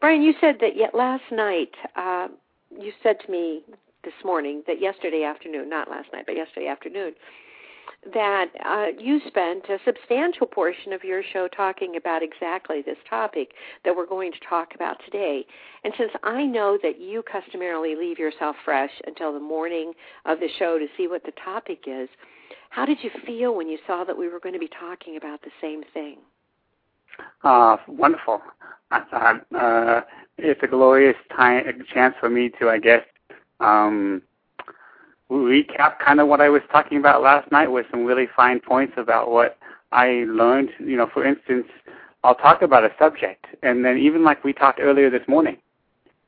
Brian, 0.00 0.22
you 0.22 0.34
said 0.40 0.56
that 0.60 0.76
yet 0.76 0.94
last 0.94 1.24
night 1.30 1.70
uh, 1.96 2.28
you 2.70 2.92
said 3.02 3.16
to 3.24 3.30
me 3.30 3.62
this 4.04 4.14
morning 4.24 4.62
that 4.66 4.80
yesterday 4.80 5.24
afternoon, 5.24 5.68
not 5.68 5.88
last 5.88 6.08
night, 6.12 6.24
but 6.26 6.34
yesterday 6.34 6.66
afternoon, 6.66 7.12
that 8.12 8.46
uh, 8.64 8.86
you 8.98 9.20
spent 9.28 9.64
a 9.68 9.78
substantial 9.84 10.46
portion 10.46 10.92
of 10.92 11.04
your 11.04 11.22
show 11.32 11.48
talking 11.48 11.96
about 11.96 12.22
exactly 12.22 12.82
this 12.82 12.96
topic 13.08 13.52
that 13.84 13.94
we're 13.94 14.06
going 14.06 14.32
to 14.32 14.38
talk 14.48 14.74
about 14.74 14.96
today. 15.04 15.46
And 15.84 15.92
since 15.96 16.10
I 16.24 16.44
know 16.44 16.78
that 16.82 17.00
you 17.00 17.22
customarily 17.22 17.94
leave 17.94 18.18
yourself 18.18 18.56
fresh 18.64 18.90
until 19.06 19.32
the 19.32 19.40
morning 19.40 19.92
of 20.24 20.40
the 20.40 20.48
show 20.58 20.78
to 20.78 20.86
see 20.96 21.06
what 21.06 21.22
the 21.24 21.32
topic 21.44 21.84
is, 21.86 22.08
how 22.70 22.84
did 22.84 22.98
you 23.02 23.10
feel 23.24 23.54
when 23.54 23.68
you 23.68 23.78
saw 23.86 24.02
that 24.04 24.18
we 24.18 24.28
were 24.28 24.40
going 24.40 24.54
to 24.54 24.58
be 24.58 24.70
talking 24.80 25.16
about 25.16 25.40
the 25.42 25.50
same 25.60 25.82
thing? 25.94 26.16
Uh, 27.44 27.76
wonderful. 27.86 28.40
I 28.90 29.00
thought 29.10 29.46
uh, 29.54 30.00
it's 30.38 30.60
a 30.62 30.66
glorious 30.66 31.16
time, 31.36 31.66
a 31.68 31.94
chance 31.94 32.14
for 32.18 32.30
me 32.30 32.50
to, 32.60 32.68
I 32.68 32.78
guess, 32.78 33.04
um, 33.60 34.22
recap 35.32 35.98
kind 35.98 36.20
of 36.20 36.28
what 36.28 36.40
I 36.40 36.48
was 36.48 36.62
talking 36.70 36.98
about 36.98 37.22
last 37.22 37.50
night 37.50 37.70
with 37.70 37.86
some 37.90 38.04
really 38.04 38.28
fine 38.34 38.60
points 38.60 38.94
about 38.96 39.30
what 39.30 39.58
I 39.90 40.24
learned. 40.28 40.70
You 40.78 40.96
know, 40.96 41.08
for 41.12 41.24
instance, 41.24 41.66
I'll 42.24 42.34
talk 42.34 42.62
about 42.62 42.84
a 42.84 42.90
subject, 42.98 43.46
and 43.62 43.84
then 43.84 43.98
even 43.98 44.24
like 44.24 44.44
we 44.44 44.52
talked 44.52 44.80
earlier 44.80 45.10
this 45.10 45.26
morning, 45.26 45.56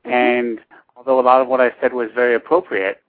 mm-hmm. 0.05 0.11
and 0.11 0.59
although 0.95 1.19
a 1.19 1.21
lot 1.21 1.41
of 1.41 1.47
what 1.47 1.61
I 1.61 1.71
said 1.81 1.93
was 1.93 2.09
very 2.13 2.35
appropriate, 2.35 3.01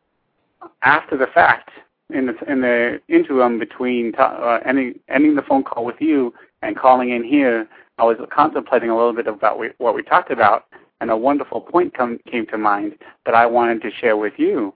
after 0.83 1.17
the 1.17 1.27
fact, 1.27 1.71
in 2.11 2.27
the 2.27 2.35
in 2.51 2.61
the 2.61 3.01
interim 3.09 3.59
between 3.59 4.15
uh, 4.17 4.61
ending 4.65 4.99
ending 5.09 5.35
the 5.35 5.43
phone 5.43 5.65
call 5.65 5.85
with 5.85 6.01
you 6.01 6.33
and 6.63 6.77
calling 6.77 7.11
in 7.11 7.25
here, 7.25 7.69
I 7.99 8.05
was 8.05 8.17
contemplating 8.33 8.91
a 8.91 8.97
little 8.97 9.13
bit 9.13 9.27
about 9.27 9.59
we, 9.59 9.71
what 9.79 9.95
we 9.95 10.03
talked 10.03 10.31
about, 10.31 10.67
and 11.01 11.11
a 11.11 11.17
wonderful 11.17 11.61
point 11.61 11.95
come, 11.95 12.19
came 12.31 12.47
to 12.47 12.59
mind 12.59 12.97
that 13.25 13.35
I 13.35 13.47
wanted 13.47 13.83
to 13.83 13.91
share 13.91 14.17
with 14.17 14.35
you. 14.37 14.75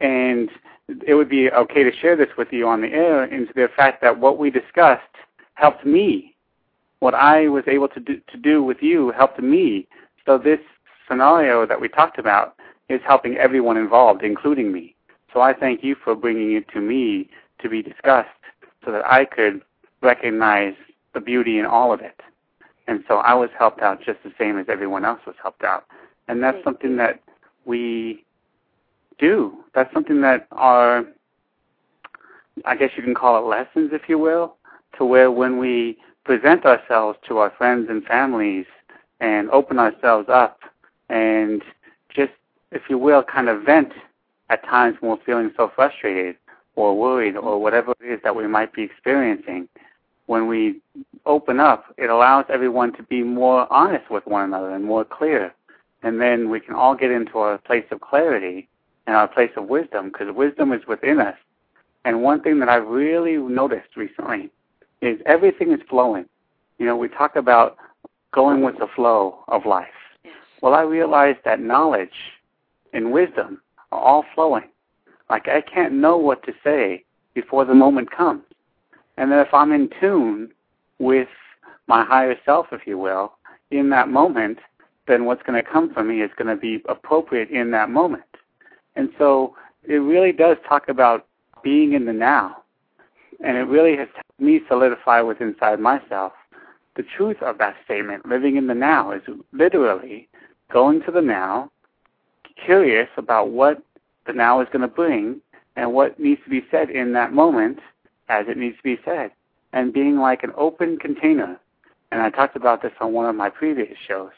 And 0.00 0.50
it 1.06 1.14
would 1.14 1.28
be 1.28 1.50
okay 1.50 1.84
to 1.84 1.92
share 1.92 2.16
this 2.16 2.28
with 2.36 2.48
you 2.52 2.68
on 2.68 2.80
the 2.80 2.88
air 2.88 3.24
into 3.24 3.52
the 3.52 3.68
fact 3.76 4.00
that 4.02 4.18
what 4.18 4.38
we 4.38 4.50
discussed 4.50 5.02
helped 5.54 5.84
me. 5.84 6.34
What 7.00 7.14
I 7.14 7.48
was 7.48 7.64
able 7.66 7.88
to 7.88 8.00
do, 8.00 8.20
to 8.30 8.36
do 8.36 8.62
with 8.62 8.78
you 8.82 9.12
helped 9.12 9.40
me. 9.40 9.86
So 10.26 10.38
this 10.38 10.60
scenario 11.08 11.66
that 11.66 11.80
we 11.80 11.88
talked 11.88 12.18
about 12.18 12.54
is 12.88 13.00
helping 13.06 13.36
everyone 13.36 13.76
involved, 13.76 14.22
including 14.22 14.72
me. 14.72 14.94
So 15.32 15.40
I 15.40 15.52
thank 15.52 15.84
you 15.84 15.94
for 16.02 16.14
bringing 16.14 16.52
it 16.56 16.68
to 16.72 16.80
me 16.80 17.28
to 17.60 17.68
be 17.68 17.82
discussed 17.82 18.28
so 18.84 18.92
that 18.92 19.04
I 19.06 19.24
could 19.24 19.60
recognize 20.00 20.74
the 21.14 21.20
beauty 21.20 21.58
in 21.58 21.66
all 21.66 21.92
of 21.92 22.00
it. 22.00 22.20
And 22.86 23.04
so 23.06 23.18
I 23.18 23.34
was 23.34 23.50
helped 23.58 23.82
out 23.82 24.02
just 24.02 24.22
the 24.22 24.32
same 24.38 24.58
as 24.58 24.66
everyone 24.68 25.04
else 25.04 25.20
was 25.26 25.36
helped 25.42 25.62
out. 25.62 25.84
And 26.28 26.42
that's 26.42 26.62
something 26.64 26.96
that 26.96 27.20
we 27.64 28.24
do. 29.18 29.64
That's 29.74 29.92
something 29.92 30.20
that 30.22 30.46
are, 30.52 31.04
I 32.64 32.76
guess 32.76 32.90
you 32.96 33.02
can 33.02 33.14
call 33.14 33.38
it 33.38 33.48
lessons, 33.48 33.90
if 33.92 34.08
you 34.08 34.18
will, 34.18 34.56
to 34.96 35.04
where 35.04 35.30
when 35.30 35.58
we 35.58 35.98
present 36.24 36.64
ourselves 36.64 37.18
to 37.28 37.38
our 37.38 37.50
friends 37.56 37.88
and 37.88 38.04
families 38.04 38.66
and 39.20 39.50
open 39.50 39.78
ourselves 39.78 40.28
up 40.28 40.60
and 41.08 41.62
just, 42.14 42.32
if 42.70 42.82
you 42.88 42.98
will, 42.98 43.22
kind 43.22 43.48
of 43.48 43.62
vent 43.62 43.92
at 44.50 44.64
times 44.64 44.96
when 45.00 45.10
we're 45.12 45.24
feeling 45.24 45.52
so 45.56 45.70
frustrated 45.74 46.36
or 46.76 46.96
worried 46.96 47.36
or 47.36 47.60
whatever 47.60 47.92
it 48.00 48.12
is 48.12 48.20
that 48.22 48.36
we 48.36 48.46
might 48.46 48.72
be 48.72 48.82
experiencing. 48.82 49.68
When 50.26 50.46
we 50.46 50.80
open 51.24 51.58
up, 51.58 51.86
it 51.96 52.10
allows 52.10 52.44
everyone 52.48 52.92
to 52.94 53.02
be 53.02 53.22
more 53.22 53.70
honest 53.72 54.10
with 54.10 54.26
one 54.26 54.44
another 54.44 54.70
and 54.74 54.84
more 54.84 55.04
clear. 55.04 55.54
And 56.02 56.20
then 56.20 56.50
we 56.50 56.60
can 56.60 56.74
all 56.74 56.94
get 56.94 57.10
into 57.10 57.38
a 57.38 57.58
place 57.58 57.86
of 57.90 58.00
clarity 58.00 58.68
and 59.08 59.16
our 59.16 59.26
place 59.26 59.50
of 59.56 59.64
wisdom 59.64 60.10
because 60.10 60.32
wisdom 60.34 60.70
is 60.70 60.86
within 60.86 61.18
us. 61.18 61.34
And 62.04 62.22
one 62.22 62.42
thing 62.42 62.60
that 62.60 62.68
I've 62.68 62.86
really 62.86 63.38
noticed 63.38 63.96
recently 63.96 64.50
is 65.00 65.18
everything 65.24 65.72
is 65.72 65.80
flowing. 65.88 66.26
You 66.78 66.84
know, 66.84 66.94
we 66.94 67.08
talk 67.08 67.34
about 67.34 67.78
going 68.32 68.62
with 68.62 68.76
the 68.78 68.86
flow 68.94 69.38
of 69.48 69.64
life. 69.64 69.88
Yes. 70.24 70.34
Well, 70.60 70.74
I 70.74 70.82
realized 70.82 71.38
that 71.46 71.58
knowledge 71.58 72.12
and 72.92 73.10
wisdom 73.10 73.62
are 73.92 73.98
all 73.98 74.26
flowing. 74.34 74.68
Like 75.30 75.48
I 75.48 75.62
can't 75.62 75.94
know 75.94 76.18
what 76.18 76.42
to 76.44 76.52
say 76.62 77.02
before 77.32 77.64
the 77.64 77.74
moment 77.74 78.10
comes. 78.10 78.42
And 79.16 79.32
then 79.32 79.38
if 79.38 79.54
I'm 79.54 79.72
in 79.72 79.88
tune 79.98 80.50
with 80.98 81.28
my 81.86 82.04
higher 82.04 82.36
self, 82.44 82.66
if 82.72 82.86
you 82.86 82.98
will, 82.98 83.32
in 83.70 83.88
that 83.88 84.10
moment, 84.10 84.58
then 85.06 85.24
what's 85.24 85.42
going 85.44 85.62
to 85.62 85.68
come 85.68 85.94
from 85.94 86.08
me 86.08 86.20
is 86.20 86.30
going 86.36 86.54
to 86.54 86.60
be 86.60 86.82
appropriate 86.90 87.48
in 87.48 87.70
that 87.70 87.88
moment. 87.88 88.22
And 88.98 89.10
so 89.16 89.54
it 89.84 89.94
really 89.94 90.32
does 90.32 90.56
talk 90.68 90.88
about 90.88 91.24
being 91.62 91.92
in 91.92 92.04
the 92.04 92.12
now. 92.12 92.64
And 93.42 93.56
it 93.56 93.62
really 93.62 93.96
has 93.96 94.08
helped 94.12 94.40
me 94.40 94.60
solidify 94.68 95.20
within 95.20 95.50
inside 95.50 95.78
myself 95.78 96.32
the 96.96 97.04
truth 97.04 97.40
of 97.40 97.58
that 97.58 97.76
statement. 97.84 98.26
Living 98.26 98.56
in 98.56 98.66
the 98.66 98.74
now 98.74 99.12
is 99.12 99.22
literally 99.52 100.28
going 100.72 101.00
to 101.04 101.12
the 101.12 101.22
now, 101.22 101.70
curious 102.56 103.08
about 103.16 103.50
what 103.50 103.80
the 104.26 104.32
now 104.32 104.60
is 104.60 104.66
going 104.72 104.82
to 104.82 104.88
bring 104.88 105.40
and 105.76 105.92
what 105.92 106.18
needs 106.18 106.42
to 106.42 106.50
be 106.50 106.66
said 106.68 106.90
in 106.90 107.12
that 107.12 107.32
moment 107.32 107.78
as 108.28 108.46
it 108.48 108.56
needs 108.56 108.76
to 108.78 108.82
be 108.82 108.98
said, 109.04 109.30
and 109.72 109.92
being 109.92 110.18
like 110.18 110.42
an 110.42 110.52
open 110.56 110.98
container. 110.98 111.56
And 112.10 112.20
I 112.20 112.30
talked 112.30 112.56
about 112.56 112.82
this 112.82 112.92
on 113.00 113.12
one 113.12 113.26
of 113.26 113.36
my 113.36 113.48
previous 113.48 113.96
shows. 114.08 114.32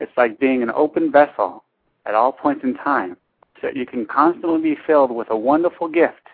It's 0.00 0.16
like 0.16 0.40
being 0.40 0.62
an 0.62 0.70
open 0.70 1.12
vessel 1.12 1.64
at 2.06 2.14
all 2.14 2.32
points 2.32 2.64
in 2.64 2.74
time 2.76 3.18
so 3.60 3.68
that 3.68 3.76
you 3.76 3.86
can 3.86 4.06
constantly 4.06 4.60
be 4.60 4.80
filled 4.86 5.10
with 5.10 5.30
a 5.30 5.36
wonderful 5.36 5.88
gift. 5.88 6.28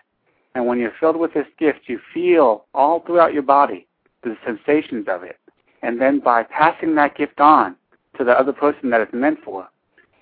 And 0.55 0.67
when 0.67 0.79
you're 0.79 0.93
filled 0.99 1.17
with 1.17 1.35
this 1.35 1.47
gift, 1.59 1.81
you 1.87 2.01
feel 2.13 2.67
all 2.75 3.01
throughout 3.01 3.33
your 3.33 3.43
body 3.43 3.87
the 4.23 4.37
sensations 4.45 5.07
of 5.09 5.23
it. 5.23 5.39
And 5.83 6.01
then 6.01 6.21
by 6.21 6.45
passing 6.45 6.95
that 6.95 7.17
gift 7.17 7.41
on 7.41 7.77
to 8.17 8.25
the 8.25 8.33
other 8.33 8.53
person 8.53 8.91
that 8.91 9.01
it's 9.01 9.13
meant 9.13 9.43
for, 9.45 9.69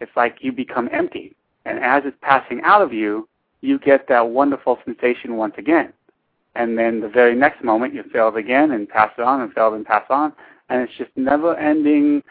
it's 0.01 0.13
like 0.17 0.37
you 0.41 0.53
become 0.53 0.89
empty. 0.93 1.35
And 1.65 1.79
as 1.79 2.03
it's 2.07 2.17
passing 2.23 2.61
out 2.63 2.81
of 2.81 2.93
you, 2.93 3.29
you 3.61 3.79
get 3.79 4.09
that 4.09 4.29
wonderful 4.29 4.79
sensation 4.85 5.37
once 5.37 5.55
again. 5.59 5.93
And 6.55 6.79
then 6.79 7.01
the 7.01 7.09
very 7.09 7.35
next 7.35 7.63
moment, 7.63 7.95
you 7.95 8.03
fill 8.11 8.29
it 8.29 8.37
again 8.37 8.71
and 8.73 8.89
pass 8.89 9.13
it 9.19 9.23
on 9.23 9.41
and 9.41 9.53
fill 9.53 9.73
it 9.73 9.77
and 9.77 9.87
pass 9.87 10.05
on. 10.09 10.33
And 10.69 10.83
it's 10.83 10.97
just 10.97 11.11
never 11.17 11.57
ending 11.57 12.23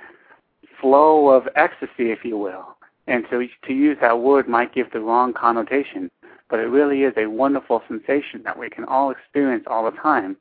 flow 0.82 1.30
of 1.30 1.48
ecstasy, 1.56 2.12
if 2.12 2.24
you 2.24 2.38
will. 2.38 2.76
And 3.10 3.26
to, 3.32 3.48
to 3.66 3.74
use 3.74 3.98
that 4.02 4.20
word 4.20 4.48
might 4.48 4.72
give 4.72 4.92
the 4.92 5.00
wrong 5.00 5.34
connotation, 5.34 6.12
but 6.48 6.60
it 6.60 6.68
really 6.68 7.02
is 7.02 7.14
a 7.18 7.26
wonderful 7.26 7.82
sensation 7.88 8.44
that 8.44 8.58
we 8.58 8.70
can 8.70 8.86
all 8.86 9.10
experience 9.10 9.64
all 9.66 9.90
the 9.90 9.98
time. 9.98 10.38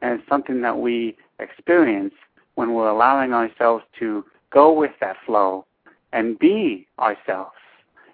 And 0.00 0.20
it's 0.20 0.28
something 0.28 0.62
that 0.62 0.78
we 0.78 1.16
experience 1.40 2.14
when 2.54 2.74
we're 2.74 2.88
allowing 2.88 3.32
ourselves 3.32 3.82
to 3.98 4.24
go 4.50 4.72
with 4.72 4.92
that 5.00 5.16
flow 5.26 5.66
and 6.12 6.38
be 6.38 6.86
ourselves. 7.00 7.56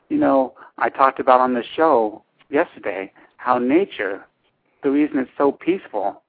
You 0.08 0.16
know, 0.16 0.54
I 0.78 0.88
talked 0.88 1.20
about 1.20 1.40
on 1.40 1.52
the 1.52 1.64
show 1.76 2.22
yesterday 2.48 3.12
how 3.36 3.58
nature, 3.58 4.24
the 4.82 4.90
reason 4.90 5.18
it's 5.18 5.30
so 5.36 5.52
peaceful 5.52 6.22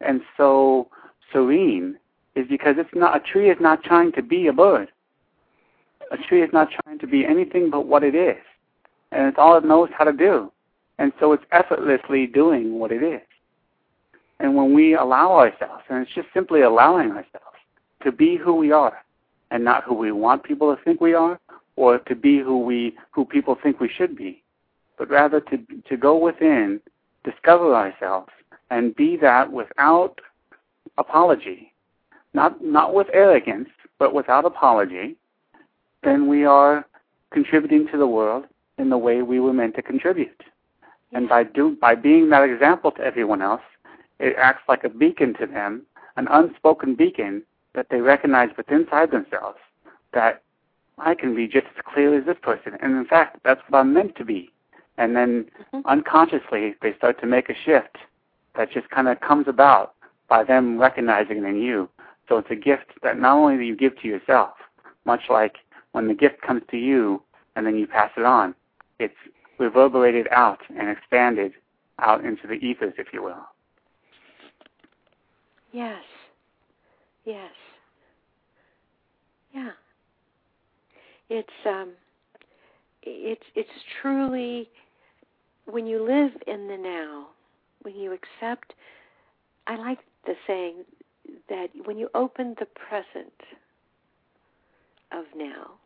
and 0.00 0.20
so 0.36 0.88
serene 1.32 1.98
is 2.36 2.46
because 2.46 2.76
it's 2.78 2.94
not 2.94 3.16
a 3.16 3.20
tree 3.20 3.50
is 3.50 3.58
not 3.60 3.82
trying 3.82 4.12
to 4.12 4.22
be 4.22 4.46
a 4.46 4.52
bird. 4.52 4.92
A 6.10 6.16
tree 6.16 6.42
is 6.42 6.50
not 6.52 6.68
trying 6.70 6.98
to 7.00 7.06
be 7.06 7.24
anything 7.24 7.70
but 7.70 7.86
what 7.86 8.02
it 8.04 8.14
is. 8.14 8.42
And 9.12 9.26
it's 9.26 9.38
all 9.38 9.56
it 9.56 9.64
knows 9.64 9.88
how 9.96 10.04
to 10.04 10.12
do. 10.12 10.52
And 10.98 11.12
so 11.20 11.32
it's 11.32 11.44
effortlessly 11.52 12.26
doing 12.26 12.78
what 12.78 12.92
it 12.92 13.02
is. 13.02 13.22
And 14.38 14.54
when 14.54 14.74
we 14.74 14.94
allow 14.94 15.32
ourselves, 15.32 15.84
and 15.88 16.02
it's 16.02 16.14
just 16.14 16.28
simply 16.34 16.62
allowing 16.62 17.10
ourselves 17.10 17.56
to 18.04 18.12
be 18.12 18.36
who 18.36 18.54
we 18.54 18.72
are 18.72 19.02
and 19.50 19.64
not 19.64 19.84
who 19.84 19.94
we 19.94 20.12
want 20.12 20.42
people 20.42 20.74
to 20.74 20.82
think 20.82 21.00
we 21.00 21.14
are 21.14 21.38
or 21.76 21.98
to 21.98 22.14
be 22.14 22.38
who 22.38 22.60
we 22.60 22.96
who 23.12 23.24
people 23.24 23.56
think 23.62 23.80
we 23.80 23.88
should 23.88 24.16
be, 24.16 24.42
but 24.98 25.08
rather 25.10 25.40
to 25.40 25.58
to 25.88 25.96
go 25.96 26.16
within, 26.16 26.80
discover 27.24 27.74
ourselves 27.74 28.30
and 28.70 28.96
be 28.96 29.16
that 29.16 29.50
without 29.52 30.20
apology. 30.98 31.72
Not 32.34 32.62
not 32.62 32.94
with 32.94 33.08
arrogance, 33.12 33.68
but 33.98 34.14
without 34.14 34.44
apology, 34.44 35.16
then 36.06 36.28
we 36.28 36.44
are 36.44 36.86
contributing 37.32 37.86
to 37.92 37.98
the 37.98 38.06
world 38.06 38.44
in 38.78 38.90
the 38.90 38.98
way 38.98 39.22
we 39.22 39.40
were 39.40 39.52
meant 39.52 39.74
to 39.76 39.82
contribute. 39.82 40.42
And 41.12 41.28
by 41.28 41.44
do 41.44 41.76
by 41.80 41.94
being 41.94 42.30
that 42.30 42.42
example 42.44 42.92
to 42.92 43.02
everyone 43.02 43.42
else, 43.42 43.62
it 44.18 44.36
acts 44.38 44.62
like 44.68 44.84
a 44.84 44.88
beacon 44.88 45.34
to 45.34 45.46
them, 45.46 45.82
an 46.16 46.26
unspoken 46.30 46.94
beacon 46.94 47.42
that 47.74 47.88
they 47.90 48.00
recognize 48.00 48.50
within 48.56 48.82
inside 48.82 49.10
themselves 49.10 49.58
that 50.12 50.42
I 50.98 51.14
can 51.14 51.34
be 51.34 51.46
just 51.46 51.66
as 51.76 51.82
clear 51.92 52.16
as 52.18 52.24
this 52.24 52.38
person. 52.42 52.72
And 52.80 52.96
in 52.96 53.04
fact, 53.06 53.40
that's 53.44 53.60
what 53.68 53.80
I'm 53.80 53.92
meant 53.92 54.16
to 54.16 54.24
be. 54.24 54.50
And 54.96 55.14
then 55.16 55.46
Mm-hmm. 55.72 55.88
unconsciously, 55.88 56.74
they 56.80 56.94
start 56.94 57.20
to 57.20 57.26
make 57.26 57.48
a 57.50 57.54
shift 57.64 57.98
that 58.56 58.70
just 58.70 58.88
kind 58.90 59.08
of 59.08 59.20
comes 59.20 59.48
about 59.48 59.94
by 60.28 60.44
them 60.44 60.78
recognizing 60.78 61.38
it 61.38 61.44
in 61.44 61.60
you. 61.60 61.88
So 62.28 62.38
it's 62.38 62.50
a 62.50 62.56
gift 62.56 62.92
that 63.02 63.18
not 63.18 63.36
only 63.36 63.56
do 63.56 63.62
you 63.64 63.76
give 63.76 63.98
to 64.00 64.08
yourself, 64.08 64.54
much 65.04 65.22
like 65.28 65.56
when 65.96 66.08
the 66.08 66.14
gift 66.14 66.42
comes 66.42 66.60
to 66.70 66.76
you 66.76 67.22
and 67.56 67.66
then 67.66 67.74
you 67.74 67.86
pass 67.86 68.10
it 68.18 68.24
on, 68.26 68.54
it's 68.98 69.14
reverberated 69.58 70.28
out 70.30 70.58
and 70.68 70.90
expanded 70.90 71.52
out 72.00 72.22
into 72.22 72.46
the 72.46 72.52
ethers, 72.52 72.92
if 72.98 73.06
you 73.14 73.22
will. 73.22 73.46
Yes. 75.72 76.02
Yes. 77.24 77.50
Yeah. 79.54 79.70
It's 81.30 81.48
um 81.64 81.92
it's 83.02 83.46
it's 83.54 83.70
truly 84.02 84.68
when 85.64 85.86
you 85.86 86.06
live 86.06 86.32
in 86.46 86.68
the 86.68 86.76
now, 86.76 87.28
when 87.80 87.96
you 87.96 88.12
accept 88.12 88.74
I 89.66 89.76
like 89.76 90.00
the 90.26 90.34
saying 90.46 90.84
that 91.48 91.68
when 91.86 91.96
you 91.96 92.10
open 92.14 92.54
the 92.60 92.66
present 92.66 93.32
of 95.10 95.24
now, 95.34 95.78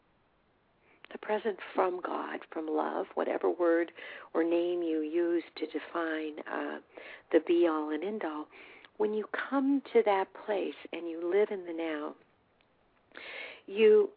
the 1.13 1.19
present 1.19 1.57
from 1.75 2.01
God, 2.05 2.41
from 2.53 2.67
love, 2.67 3.07
whatever 3.15 3.51
word 3.51 3.93
or 4.35 4.45
name 4.45 4.83
you 4.83 5.01
use 5.01 5.43
to 5.57 5.67
define 5.67 6.39
uh, 6.53 6.79
the 7.33 7.41
be 7.47 7.67
all 7.69 7.91
and 7.91 8.05
end 8.05 8.23
all, 8.25 8.47
when 8.99 9.15
you 9.15 9.25
come 9.51 9.83
to 9.93 10.03
that 10.05 10.27
place 10.45 10.75
and 10.93 11.09
you 11.09 11.31
live 11.33 11.49
in 11.51 11.65
the 11.67 11.73
now, 11.73 12.15
you 13.67 14.11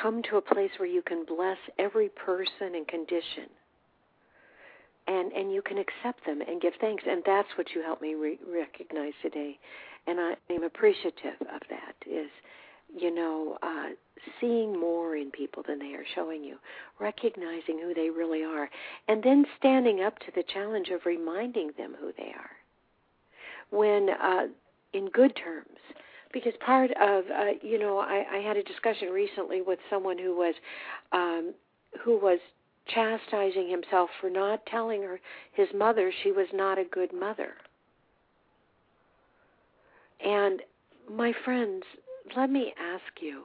come 0.00 0.22
to 0.30 0.36
a 0.36 0.40
place 0.40 0.70
where 0.78 0.88
you 0.88 1.02
can 1.02 1.24
bless 1.24 1.58
every 1.78 2.08
person 2.10 2.74
and 2.74 2.86
condition. 2.86 3.48
And, 5.08 5.32
and 5.32 5.52
you 5.52 5.62
can 5.62 5.78
accept 5.78 6.24
them 6.24 6.40
and 6.46 6.60
give 6.60 6.74
thanks, 6.80 7.02
and 7.08 7.22
that's 7.26 7.48
what 7.58 7.66
you 7.74 7.82
helped 7.82 8.02
me 8.02 8.14
re- 8.14 8.38
recognize 8.48 9.14
today, 9.22 9.58
and 10.06 10.20
I 10.20 10.34
am 10.50 10.62
appreciative 10.62 11.40
of 11.40 11.60
that. 11.68 11.94
Is 12.08 12.30
you 12.96 13.14
know, 13.14 13.58
uh, 13.62 13.88
seeing 14.40 14.78
more 14.78 15.16
in 15.16 15.30
people 15.30 15.62
than 15.66 15.78
they 15.78 15.94
are 15.94 16.04
showing 16.14 16.44
you, 16.44 16.56
recognizing 16.98 17.78
who 17.78 17.94
they 17.94 18.10
really 18.10 18.42
are, 18.42 18.68
and 19.08 19.22
then 19.22 19.44
standing 19.58 20.02
up 20.02 20.18
to 20.20 20.26
the 20.34 20.44
challenge 20.52 20.88
of 20.88 21.00
reminding 21.04 21.70
them 21.76 21.94
who 22.00 22.12
they 22.16 22.32
are. 22.34 22.50
When 23.70 24.08
uh, 24.10 24.46
in 24.92 25.08
good 25.10 25.36
terms, 25.36 25.78
because 26.32 26.52
part 26.64 26.90
of 27.00 27.24
uh, 27.26 27.52
you 27.62 27.78
know, 27.78 27.98
I, 27.98 28.24
I 28.32 28.38
had 28.38 28.56
a 28.56 28.62
discussion 28.62 29.08
recently 29.08 29.62
with 29.62 29.78
someone 29.88 30.18
who 30.18 30.36
was 30.36 30.54
um, 31.12 31.54
who 32.04 32.18
was 32.18 32.38
chastising 32.86 33.68
himself 33.68 34.10
for 34.20 34.30
not 34.30 34.64
telling 34.66 35.02
her 35.02 35.20
his 35.52 35.68
mother 35.74 36.12
she 36.22 36.32
was 36.32 36.46
not 36.52 36.78
a 36.78 36.84
good 36.84 37.12
mother. 37.12 37.54
And 40.24 40.60
my 41.08 41.32
friends, 41.44 41.82
let 42.36 42.50
me 42.50 42.72
ask 42.78 43.20
you, 43.20 43.44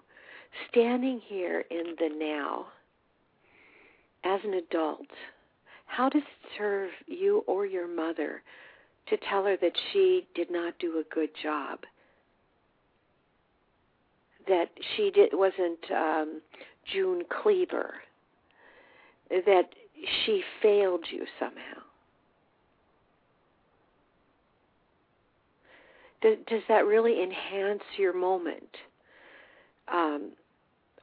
standing 0.70 1.22
here 1.28 1.66
in 1.70 1.96
the 2.00 2.10
now, 2.18 2.68
as 4.24 4.40
an 4.44 4.56
adult, 4.56 5.08
how 5.86 6.10
does 6.10 6.22
it 6.22 6.50
serve 6.58 6.90
you 7.08 7.44
or 7.48 7.66
your 7.66 7.88
mother 7.88 8.42
to 9.08 9.18
tell 9.30 9.44
her 9.46 9.58
that 9.58 9.74
she 9.92 10.28
did 10.34 10.50
not 10.50 10.78
do 10.80 11.00
a 11.00 11.14
good 11.14 11.30
job 11.44 11.80
that 14.48 14.70
she 14.96 15.12
did 15.12 15.30
wasn't 15.34 15.80
um, 15.92 16.42
June 16.94 17.24
Cleaver, 17.42 17.96
that 19.30 19.70
she 20.26 20.44
failed 20.62 21.06
you 21.12 21.26
somehow. 21.40 21.82
Does, 26.22 26.62
that 26.68 26.86
really 26.86 27.22
enhance 27.22 27.84
your 27.98 28.14
moment? 28.14 28.78
Um, 29.92 30.32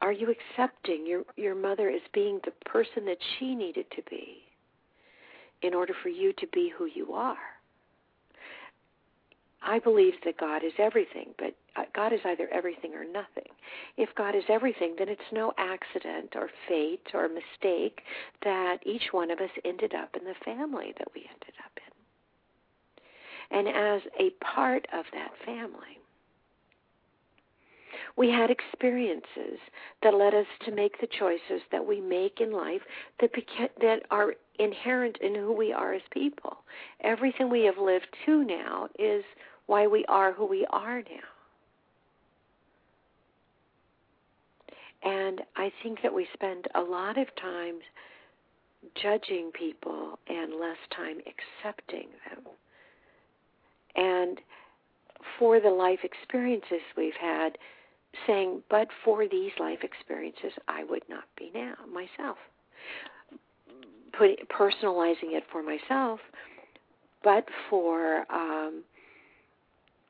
are 0.01 0.11
you 0.11 0.27
accepting 0.31 1.05
your 1.07 1.23
your 1.37 1.55
mother 1.55 1.89
as 1.89 2.01
being 2.13 2.41
the 2.43 2.51
person 2.69 3.05
that 3.05 3.17
she 3.37 3.55
needed 3.55 3.85
to 3.95 4.01
be 4.09 4.39
in 5.61 5.73
order 5.73 5.93
for 6.03 6.09
you 6.09 6.33
to 6.33 6.47
be 6.47 6.73
who 6.77 6.85
you 6.85 7.13
are? 7.13 7.37
I 9.65 9.79
believe 9.79 10.13
that 10.25 10.37
God 10.37 10.63
is 10.63 10.73
everything, 10.77 11.29
but 11.37 11.55
uh, 11.75 11.83
God 11.95 12.11
is 12.11 12.19
either 12.25 12.49
everything 12.53 12.93
or 12.93 13.05
nothing. 13.05 13.49
If 13.97 14.09
God 14.15 14.35
is 14.35 14.43
everything, 14.49 14.95
then 14.97 15.07
it's 15.07 15.21
no 15.31 15.53
accident 15.57 16.33
or 16.35 16.49
fate 16.67 17.07
or 17.13 17.29
mistake 17.29 18.01
that 18.43 18.79
each 18.85 19.13
one 19.13 19.31
of 19.31 19.39
us 19.39 19.49
ended 19.63 19.93
up 19.95 20.15
in 20.19 20.25
the 20.25 20.35
family 20.43 20.93
that 20.97 21.07
we 21.15 21.21
ended 21.21 21.55
up 21.63 21.71
in. 21.77 21.82
And 23.53 23.67
as 23.67 24.01
a 24.19 24.31
part 24.43 24.87
of 24.91 25.05
that 25.13 25.31
family, 25.45 25.99
we 28.17 28.29
had 28.29 28.49
experiences 28.49 29.59
that 30.01 30.13
led 30.13 30.33
us 30.33 30.47
to 30.65 30.71
make 30.71 30.99
the 30.99 31.07
choices 31.07 31.61
that 31.71 31.85
we 31.85 32.01
make 32.01 32.41
in 32.41 32.51
life 32.51 32.81
that 33.19 33.31
beca- 33.33 33.69
that 33.79 34.03
are 34.11 34.33
inherent 34.59 35.17
in 35.17 35.35
who 35.35 35.53
we 35.53 35.71
are 35.71 35.93
as 35.93 36.01
people. 36.11 36.57
Everything 37.01 37.49
we 37.49 37.63
have 37.65 37.77
lived 37.77 38.07
to 38.25 38.43
now 38.43 38.87
is 38.99 39.23
why 39.67 39.87
we 39.87 40.03
are 40.05 40.33
who 40.33 40.45
we 40.45 40.65
are 40.71 41.01
now. 41.01 41.29
And 45.03 45.41
I 45.55 45.71
think 45.81 46.01
that 46.01 46.13
we 46.13 46.27
spend 46.33 46.67
a 46.75 46.81
lot 46.81 47.17
of 47.17 47.27
time 47.35 47.79
judging 48.95 49.51
people 49.51 50.17
and 50.27 50.53
less 50.53 50.77
time 50.95 51.17
accepting 51.19 52.07
them. 52.29 52.45
And 53.95 54.39
for 55.39 55.59
the 55.59 55.69
life 55.69 55.99
experiences 56.03 56.81
we've 56.97 57.13
had, 57.19 57.57
saying, 58.27 58.61
but 58.69 58.87
for 59.03 59.27
these 59.27 59.51
life 59.59 59.79
experiences, 59.83 60.51
I 60.67 60.83
would 60.83 61.03
not 61.09 61.23
be 61.37 61.51
now 61.53 61.75
myself. 61.91 62.37
Put, 64.17 64.29
personalizing 64.49 65.33
it 65.33 65.43
for 65.51 65.63
myself, 65.63 66.19
but 67.23 67.45
for 67.69 68.25
um, 68.31 68.83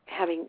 having 0.06 0.48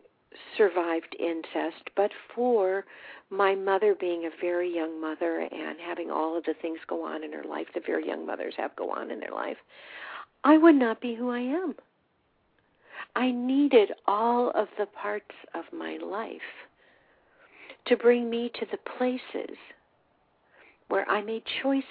survived 0.57 1.15
incest, 1.19 1.91
but 1.97 2.11
for 2.35 2.85
my 3.31 3.55
mother 3.55 3.95
being 3.99 4.25
a 4.25 4.41
very 4.41 4.75
young 4.75 5.01
mother 5.01 5.41
and 5.41 5.79
having 5.81 6.11
all 6.11 6.37
of 6.37 6.45
the 6.45 6.55
things 6.61 6.79
go 6.89 7.05
on 7.05 7.23
in 7.23 7.33
her 7.33 7.45
life 7.45 7.67
that 7.75 7.87
very 7.87 8.07
young 8.07 8.27
mothers 8.27 8.55
have 8.57 8.75
go 8.77 8.91
on 8.91 9.11
in 9.11 9.21
their 9.21 9.33
life, 9.33 9.57
I 10.43 10.59
would 10.59 10.75
not 10.75 11.01
be 11.01 11.15
who 11.15 11.31
I 11.31 11.41
am. 11.41 11.75
I 13.17 13.31
needed 13.31 13.93
all 14.07 14.51
of 14.51 14.69
the 14.77 14.87
parts 14.87 15.35
of 15.55 15.65
my 15.73 15.97
life 15.97 16.41
to 17.87 17.97
bring 17.97 18.29
me 18.29 18.51
to 18.59 18.67
the 18.71 18.79
places 18.99 19.57
where 20.89 21.09
I 21.09 21.23
made 21.23 21.45
choices 21.63 21.85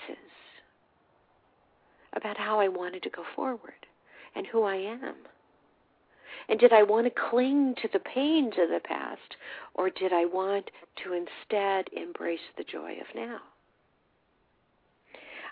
about 2.13 2.37
how 2.37 2.59
I 2.59 2.67
wanted 2.67 3.03
to 3.03 3.09
go 3.09 3.23
forward 3.35 3.87
and 4.35 4.45
who 4.47 4.63
I 4.63 4.75
am. 4.75 5.15
And 6.49 6.59
did 6.59 6.73
I 6.73 6.83
want 6.83 7.05
to 7.05 7.21
cling 7.29 7.75
to 7.81 7.87
the 7.91 7.99
pains 7.99 8.53
of 8.57 8.69
the 8.69 8.81
past, 8.83 9.37
or 9.75 9.89
did 9.89 10.11
I 10.11 10.25
want 10.25 10.69
to 11.03 11.13
instead 11.13 11.87
embrace 11.93 12.39
the 12.57 12.65
joy 12.65 12.93
of 12.99 13.15
now? 13.15 13.39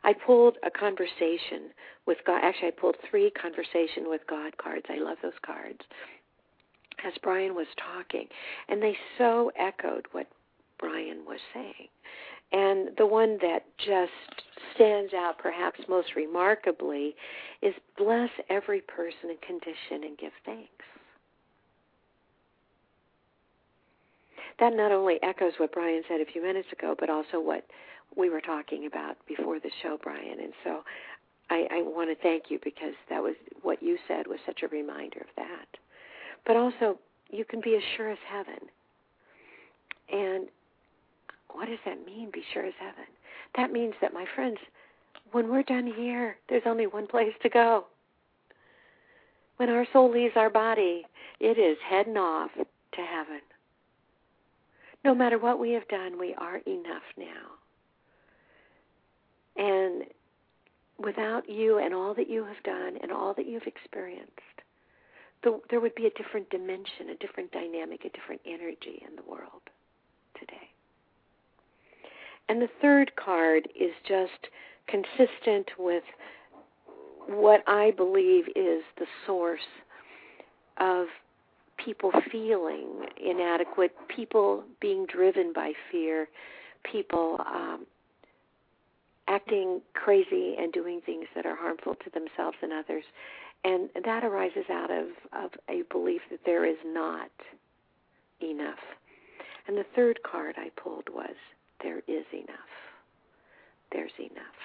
I 0.04 0.14
pulled 0.14 0.58
a 0.66 0.72
conversation 0.72 1.72
with 2.06 2.18
God. 2.26 2.42
Actually, 2.44 2.70
I 2.70 2.80
pulled 2.80 2.96
three 3.10 3.32
conversation 3.32 4.10
with 4.10 4.22
God 4.28 4.58
cards. 4.58 4.86
I 4.90 4.98
love 4.98 5.18
those 5.22 5.34
cards. 5.46 5.80
As 7.06 7.14
Brian 7.24 7.56
was 7.56 7.68
talking, 7.78 8.28
and 8.68 8.82
they 8.82 8.96
so 9.18 9.52
echoed 9.58 10.06
what 10.12 10.28
Brian 10.80 11.24
was 11.26 11.40
saying. 11.54 11.88
And 12.52 12.90
the 12.98 13.06
one 13.06 13.38
that 13.42 13.64
just 13.78 14.12
stands 14.76 15.14
out 15.14 15.38
perhaps 15.38 15.80
most 15.88 16.16
remarkably 16.16 17.16
is 17.62 17.74
bless 17.98 18.30
every 18.50 18.82
person 18.82 19.30
and 19.30 19.42
condition 19.42 20.04
and 20.04 20.18
give 20.18 20.34
thanks. 20.46 20.86
That 24.60 24.76
not 24.76 24.92
only 24.92 25.18
echoes 25.24 25.54
what 25.58 25.72
Brian 25.72 26.04
said 26.08 26.20
a 26.20 26.32
few 26.32 26.44
minutes 26.44 26.68
ago, 26.72 26.96
but 27.00 27.10
also 27.10 27.40
what 27.40 27.66
we 28.16 28.30
were 28.30 28.42
talking 28.42 28.86
about 28.86 29.18
before 29.28 29.60
the 29.60 29.72
show, 29.82 29.98
Brian. 30.02 30.40
And 30.40 30.54
so 30.64 30.82
I, 31.50 31.68
I 31.72 31.82
want 31.82 32.10
to 32.10 32.22
thank 32.22 32.46
you 32.50 32.60
because 32.64 32.94
that 33.10 33.22
was 33.22 33.36
what 33.62 33.82
you 33.82 33.98
said 34.08 34.28
was 34.28 34.40
such 34.46 34.64
a 34.64 34.68
reminder 34.68 35.20
of 35.20 35.28
that. 35.38 35.68
But 36.46 36.56
also, 36.56 36.98
you 37.30 37.46
can 37.46 37.62
be 37.62 37.76
as 37.76 37.84
sure 37.96 38.10
as 38.10 38.18
heaven. 38.28 38.60
And 40.12 40.48
what 41.50 41.68
does 41.68 41.80
that 41.86 42.06
mean, 42.06 42.30
be 42.32 42.44
sure 42.54 42.66
as 42.66 42.74
heaven? 42.80 43.06
That 43.56 43.72
means 43.72 43.94
that, 44.02 44.14
my 44.14 44.26
friends, 44.36 44.58
when 45.32 45.50
we're 45.50 45.64
done 45.64 45.92
here, 45.96 46.38
there's 46.50 46.64
only 46.66 46.88
one 46.88 47.08
place 47.08 47.34
to 47.44 47.50
go. 47.50 47.86
When 49.58 49.70
our 49.70 49.86
soul 49.94 50.12
leaves 50.12 50.34
our 50.36 50.50
body, 50.50 51.06
it 51.40 51.58
is 51.58 51.78
heading 51.88 52.18
off 52.18 52.52
to 52.56 53.02
heaven. 53.02 53.42
No 55.04 55.16
matter 55.16 55.38
what 55.38 55.60
we 55.60 55.72
have 55.72 55.88
done, 55.88 56.20
we 56.20 56.34
are 56.36 56.58
enough 56.68 57.04
now. 57.18 57.61
And 59.58 60.04
without 60.98 61.50
you 61.50 61.80
and 61.80 61.94
all 61.94 62.14
that 62.14 62.30
you 62.30 62.46
have 62.46 62.62
done 62.64 62.98
and 63.02 63.12
all 63.12 63.34
that 63.34 63.48
you've 63.48 63.68
experienced, 63.68 64.32
the, 65.44 65.60
there 65.70 65.80
would 65.80 65.96
be 65.96 66.06
a 66.06 66.12
different 66.12 66.50
dimension, 66.50 67.10
a 67.10 67.16
different 67.16 67.52
dynamic, 67.52 68.06
a 68.06 68.10
different 68.10 68.42
energy 68.46 69.04
in 69.08 69.16
the 69.16 69.24
world 69.30 69.62
today. 70.40 70.70
And 72.50 72.62
the 72.62 72.70
third 72.82 73.12
card 73.16 73.68
is 73.80 73.92
just 74.08 74.50
consistent 74.88 75.70
with 75.80 76.04
what 77.28 77.64
I 77.68 77.92
believe 77.92 78.46
is 78.56 78.84
the 78.98 79.06
source 79.26 79.62
of 80.80 81.08
people 81.78 82.12
feeling 82.32 83.06
inadequate, 83.24 83.96
people 84.16 84.64
being 84.80 85.06
driven 85.06 85.54
by 85.54 85.74
fear, 85.92 86.28
people 86.84 87.38
um, 87.46 87.86
acting 89.32 89.82
crazy 89.94 90.56
and 90.60 90.74
doing 90.74 91.02
things 91.06 91.26
that 91.36 91.46
are 91.46 91.56
harmful 91.56 91.96
to 91.96 92.10
themselves 92.10 92.58
and 92.62 92.74
others. 92.74 93.04
And 93.64 93.90
that 94.04 94.24
arises 94.24 94.66
out 94.70 94.92
of, 94.92 95.08
of 95.34 95.52
a 95.70 95.84
belief 95.92 96.22
that 96.32 96.42
there 96.46 96.66
is 96.66 96.78
not 96.86 97.32
enough. 98.42 98.80
And 99.68 99.78
the 99.78 99.86
third 99.96 100.20
card 100.30 100.56
I 100.58 100.70
pulled 100.82 101.08
was 101.14 101.36
there 101.82 102.00
is 102.08 102.26
enough. 102.34 102.72
There's 103.92 104.12
enough. 104.20 104.60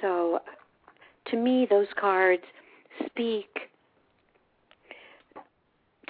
So, 0.00 0.40
to 1.30 1.36
me, 1.36 1.66
those 1.70 1.86
cards 1.98 2.42
speak 3.06 3.46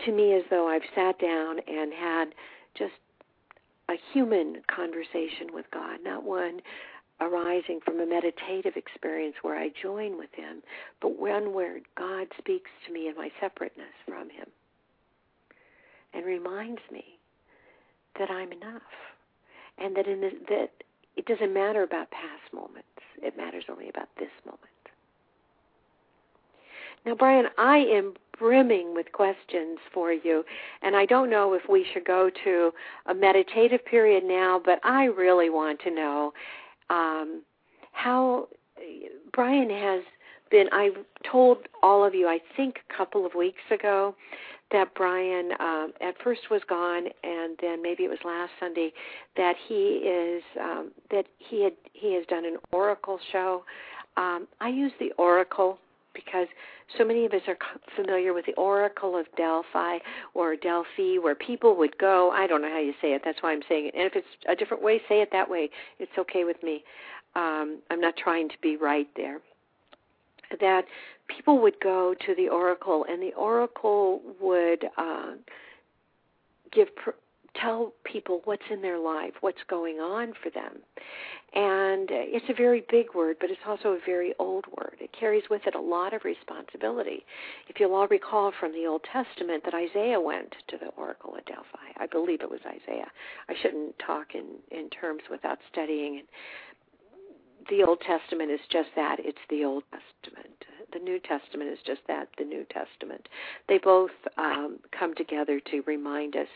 to 0.04 0.12
me 0.12 0.34
as 0.34 0.42
though 0.50 0.68
I've 0.68 0.82
sat 0.94 1.18
down 1.20 1.58
and 1.68 1.92
had 1.92 2.24
just 2.76 2.92
a 3.92 4.12
human 4.12 4.62
conversation 4.74 5.52
with 5.52 5.66
God, 5.72 5.98
not 6.02 6.24
one 6.24 6.60
arising 7.20 7.80
from 7.84 8.00
a 8.00 8.06
meditative 8.06 8.76
experience 8.76 9.36
where 9.42 9.56
I 9.56 9.70
join 9.80 10.18
with 10.18 10.30
Him, 10.34 10.62
but 11.00 11.18
one 11.18 11.52
where 11.52 11.78
God 11.96 12.26
speaks 12.38 12.70
to 12.86 12.92
me 12.92 13.08
in 13.08 13.14
my 13.14 13.30
separateness 13.40 13.94
from 14.06 14.30
Him 14.30 14.46
and 16.14 16.26
reminds 16.26 16.80
me 16.90 17.04
that 18.18 18.30
I'm 18.30 18.52
enough, 18.52 18.82
and 19.78 19.96
that 19.96 20.06
in 20.06 20.20
that 20.20 20.70
it 21.16 21.26
doesn't 21.26 21.52
matter 21.52 21.82
about 21.82 22.10
past 22.10 22.52
moments. 22.52 22.88
It 23.22 23.36
matters 23.36 23.64
only 23.70 23.88
about 23.88 24.08
this 24.18 24.30
moment. 24.44 24.60
Now, 27.06 27.14
Brian, 27.14 27.46
I 27.58 27.78
am 27.78 28.14
brimming 28.38 28.94
with 28.94 29.12
questions 29.12 29.78
for 29.92 30.12
you, 30.12 30.44
and 30.82 30.96
I 30.96 31.06
don't 31.06 31.30
know 31.30 31.54
if 31.54 31.62
we 31.68 31.86
should 31.92 32.04
go 32.04 32.30
to 32.44 32.70
a 33.06 33.14
meditative 33.14 33.84
period 33.84 34.24
now, 34.24 34.60
but 34.64 34.78
I 34.84 35.04
really 35.04 35.50
want 35.50 35.80
to 35.80 35.90
know 35.90 36.32
um, 36.90 37.42
how 37.92 38.48
Brian 39.32 39.70
has 39.70 40.02
been. 40.50 40.66
I 40.72 40.90
told 41.30 41.58
all 41.82 42.04
of 42.04 42.14
you, 42.14 42.28
I 42.28 42.38
think, 42.56 42.76
a 42.90 42.96
couple 42.96 43.24
of 43.24 43.34
weeks 43.34 43.62
ago, 43.70 44.14
that 44.72 44.94
Brian 44.94 45.50
um, 45.60 45.92
at 46.00 46.14
first 46.22 46.40
was 46.50 46.62
gone, 46.68 47.04
and 47.22 47.56
then 47.60 47.82
maybe 47.82 48.04
it 48.04 48.08
was 48.08 48.18
last 48.24 48.50
Sunday 48.58 48.92
that 49.36 49.54
he 49.68 49.74
is 49.74 50.42
um, 50.60 50.90
that 51.10 51.26
he 51.38 51.62
had 51.62 51.74
he 51.92 52.14
has 52.14 52.24
done 52.26 52.44
an 52.44 52.56
oracle 52.72 53.18
show. 53.30 53.64
Um, 54.16 54.48
I 54.60 54.68
use 54.68 54.92
the 54.98 55.12
oracle 55.18 55.78
because 56.14 56.46
so 56.98 57.04
many 57.04 57.24
of 57.24 57.32
us 57.32 57.42
are 57.48 57.56
familiar 57.96 58.32
with 58.32 58.46
the 58.46 58.54
Oracle 58.54 59.18
of 59.18 59.26
Delphi 59.36 59.98
or 60.34 60.56
Delphi, 60.56 61.16
where 61.20 61.34
people 61.34 61.76
would 61.76 61.96
go. 61.98 62.30
I 62.30 62.46
don't 62.46 62.62
know 62.62 62.70
how 62.70 62.80
you 62.80 62.92
say 63.00 63.12
it. 63.12 63.22
That's 63.24 63.42
why 63.42 63.52
I'm 63.52 63.62
saying 63.68 63.86
it. 63.86 63.94
And 63.94 64.04
if 64.04 64.16
it's 64.16 64.26
a 64.48 64.54
different 64.54 64.82
way, 64.82 65.00
say 65.08 65.20
it 65.22 65.30
that 65.32 65.48
way. 65.48 65.70
It's 65.98 66.12
okay 66.18 66.44
with 66.44 66.62
me. 66.62 66.84
Um, 67.34 67.78
I'm 67.90 68.00
not 68.00 68.16
trying 68.16 68.48
to 68.50 68.56
be 68.62 68.76
right 68.76 69.08
there. 69.16 69.38
That 70.60 70.84
people 71.28 71.62
would 71.62 71.80
go 71.82 72.14
to 72.26 72.34
the 72.34 72.48
Oracle, 72.48 73.06
and 73.08 73.22
the 73.22 73.32
Oracle 73.34 74.20
would 74.38 74.84
uh, 74.98 75.32
give 76.72 76.94
pr- 76.96 77.10
tell 77.60 77.92
people 78.04 78.40
what's 78.44 78.62
in 78.70 78.82
their 78.82 78.98
life, 78.98 79.32
what's 79.40 79.62
going 79.68 79.96
on 79.96 80.32
for 80.42 80.50
them. 80.50 80.78
And 81.54 82.10
uh, 82.10 82.24
it's 82.32 82.48
a 82.48 82.54
very 82.54 82.84
big 82.90 83.14
word, 83.14 83.36
but 83.40 83.50
it's 83.50 83.60
also 83.66 83.90
a 83.90 83.98
very 84.06 84.34
old 84.38 84.64
word. 84.78 84.96
It 85.00 85.10
carries 85.18 85.44
with 85.50 85.62
it 85.66 85.74
a 85.74 85.80
lot 85.80 86.14
of 86.14 86.24
responsibility. 86.24 87.24
If 87.68 87.78
you'll 87.78 87.94
all 87.94 88.08
recall 88.08 88.52
from 88.58 88.72
the 88.72 88.86
Old 88.86 89.02
Testament 89.12 89.64
that 89.64 89.74
Isaiah 89.74 90.20
went 90.20 90.54
to 90.68 90.78
the 90.78 90.88
Oracle 90.96 91.34
at 91.36 91.46
Delphi. 91.46 91.92
I 91.98 92.06
believe 92.06 92.40
it 92.40 92.50
was 92.50 92.60
Isaiah. 92.66 93.10
I 93.48 93.54
shouldn't 93.60 93.98
talk 93.98 94.34
in, 94.34 94.46
in 94.70 94.88
terms 94.88 95.22
without 95.30 95.58
studying. 95.70 96.22
The 97.68 97.84
Old 97.86 98.00
Testament 98.00 98.50
is 98.50 98.60
just 98.70 98.88
that 98.96 99.16
it's 99.20 99.38
the 99.50 99.64
Old 99.64 99.84
Testament 99.92 100.64
the 100.92 100.98
New 100.98 101.18
Testament 101.20 101.70
is 101.70 101.78
just 101.86 102.00
that, 102.08 102.28
the 102.38 102.44
New 102.44 102.64
Testament. 102.64 103.28
They 103.68 103.78
both 103.78 104.10
um, 104.38 104.78
come 104.96 105.14
together 105.14 105.60
to 105.70 105.82
remind 105.86 106.36
us 106.36 106.48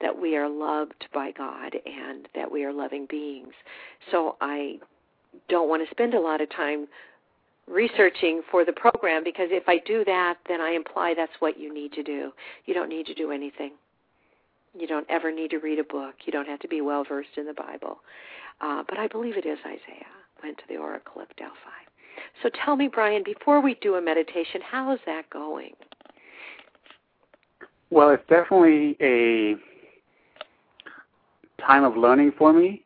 that 0.00 0.18
we 0.18 0.36
are 0.36 0.48
loved 0.48 1.06
by 1.12 1.32
God 1.32 1.74
and 1.86 2.28
that 2.34 2.50
we 2.50 2.64
are 2.64 2.72
loving 2.72 3.06
beings. 3.08 3.52
So 4.10 4.36
I 4.40 4.78
don't 5.48 5.68
want 5.68 5.86
to 5.86 5.90
spend 5.90 6.14
a 6.14 6.20
lot 6.20 6.40
of 6.40 6.50
time 6.50 6.86
researching 7.66 8.42
for 8.50 8.64
the 8.64 8.72
program 8.72 9.24
because 9.24 9.48
if 9.50 9.68
I 9.68 9.78
do 9.86 10.04
that, 10.04 10.36
then 10.48 10.60
I 10.60 10.72
imply 10.72 11.14
that's 11.16 11.32
what 11.38 11.58
you 11.58 11.72
need 11.72 11.92
to 11.92 12.02
do. 12.02 12.32
You 12.66 12.74
don't 12.74 12.88
need 12.88 13.06
to 13.06 13.14
do 13.14 13.30
anything. 13.30 13.72
You 14.78 14.86
don't 14.86 15.06
ever 15.08 15.32
need 15.32 15.50
to 15.50 15.58
read 15.58 15.78
a 15.78 15.84
book. 15.84 16.14
You 16.24 16.32
don't 16.32 16.48
have 16.48 16.58
to 16.60 16.68
be 16.68 16.80
well 16.80 17.04
versed 17.08 17.36
in 17.36 17.46
the 17.46 17.54
Bible. 17.54 17.98
Uh, 18.60 18.82
but 18.88 18.98
I 18.98 19.08
believe 19.08 19.36
it 19.36 19.46
is 19.46 19.58
Isaiah 19.64 20.06
went 20.42 20.58
to 20.58 20.64
the 20.68 20.76
Oracle 20.76 21.22
of 21.22 21.28
Delphi. 21.36 21.83
So 22.42 22.50
tell 22.64 22.76
me, 22.76 22.88
Brian, 22.88 23.22
before 23.24 23.60
we 23.60 23.74
do 23.80 23.94
a 23.94 24.02
meditation, 24.02 24.60
how 24.60 24.92
is 24.92 25.00
that 25.06 25.28
going? 25.30 25.72
Well, 27.90 28.10
it's 28.10 28.26
definitely 28.28 28.96
a 29.00 29.56
time 31.62 31.84
of 31.84 31.96
learning 31.96 32.32
for 32.36 32.52
me. 32.52 32.82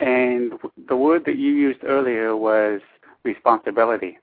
And 0.00 0.52
the 0.88 0.96
word 0.96 1.24
that 1.26 1.36
you 1.36 1.52
used 1.52 1.84
earlier 1.84 2.36
was 2.36 2.80
responsibility. 3.24 4.18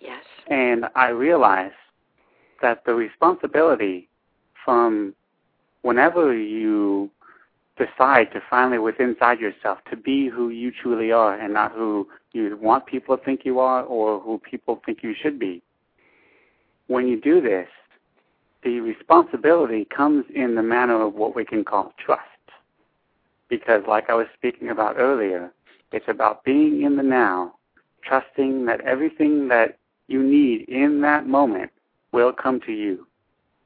Yes. 0.00 0.24
And 0.48 0.86
I 0.94 1.08
realized 1.08 1.74
that 2.62 2.84
the 2.84 2.94
responsibility 2.94 4.08
from 4.64 5.14
whenever 5.82 6.34
you 6.36 7.10
decide 7.76 8.32
to 8.32 8.42
finally, 8.48 8.78
within 8.78 9.10
inside 9.10 9.40
yourself, 9.40 9.78
to 9.90 9.96
be 9.96 10.28
who 10.28 10.48
you 10.48 10.70
truly 10.70 11.12
are 11.12 11.38
and 11.38 11.52
not 11.52 11.72
who 11.72 12.08
you 12.34 12.58
want 12.60 12.86
people 12.86 13.16
to 13.16 13.24
think 13.24 13.44
you 13.44 13.60
are 13.60 13.82
or 13.82 14.20
who 14.20 14.38
people 14.38 14.82
think 14.84 15.02
you 15.02 15.14
should 15.14 15.38
be. 15.38 15.62
When 16.88 17.06
you 17.06 17.20
do 17.20 17.40
this, 17.40 17.68
the 18.62 18.80
responsibility 18.80 19.84
comes 19.84 20.24
in 20.34 20.54
the 20.54 20.62
manner 20.62 21.00
of 21.00 21.14
what 21.14 21.36
we 21.36 21.44
can 21.44 21.64
call 21.64 21.92
trust. 22.04 22.22
Because, 23.48 23.82
like 23.86 24.10
I 24.10 24.14
was 24.14 24.26
speaking 24.34 24.70
about 24.70 24.96
earlier, 24.98 25.52
it's 25.92 26.08
about 26.08 26.44
being 26.44 26.82
in 26.82 26.96
the 26.96 27.02
now, 27.02 27.54
trusting 28.02 28.66
that 28.66 28.80
everything 28.80 29.48
that 29.48 29.78
you 30.08 30.22
need 30.22 30.62
in 30.68 31.00
that 31.02 31.26
moment 31.26 31.70
will 32.12 32.32
come 32.32 32.60
to 32.62 32.72
you 32.72 33.06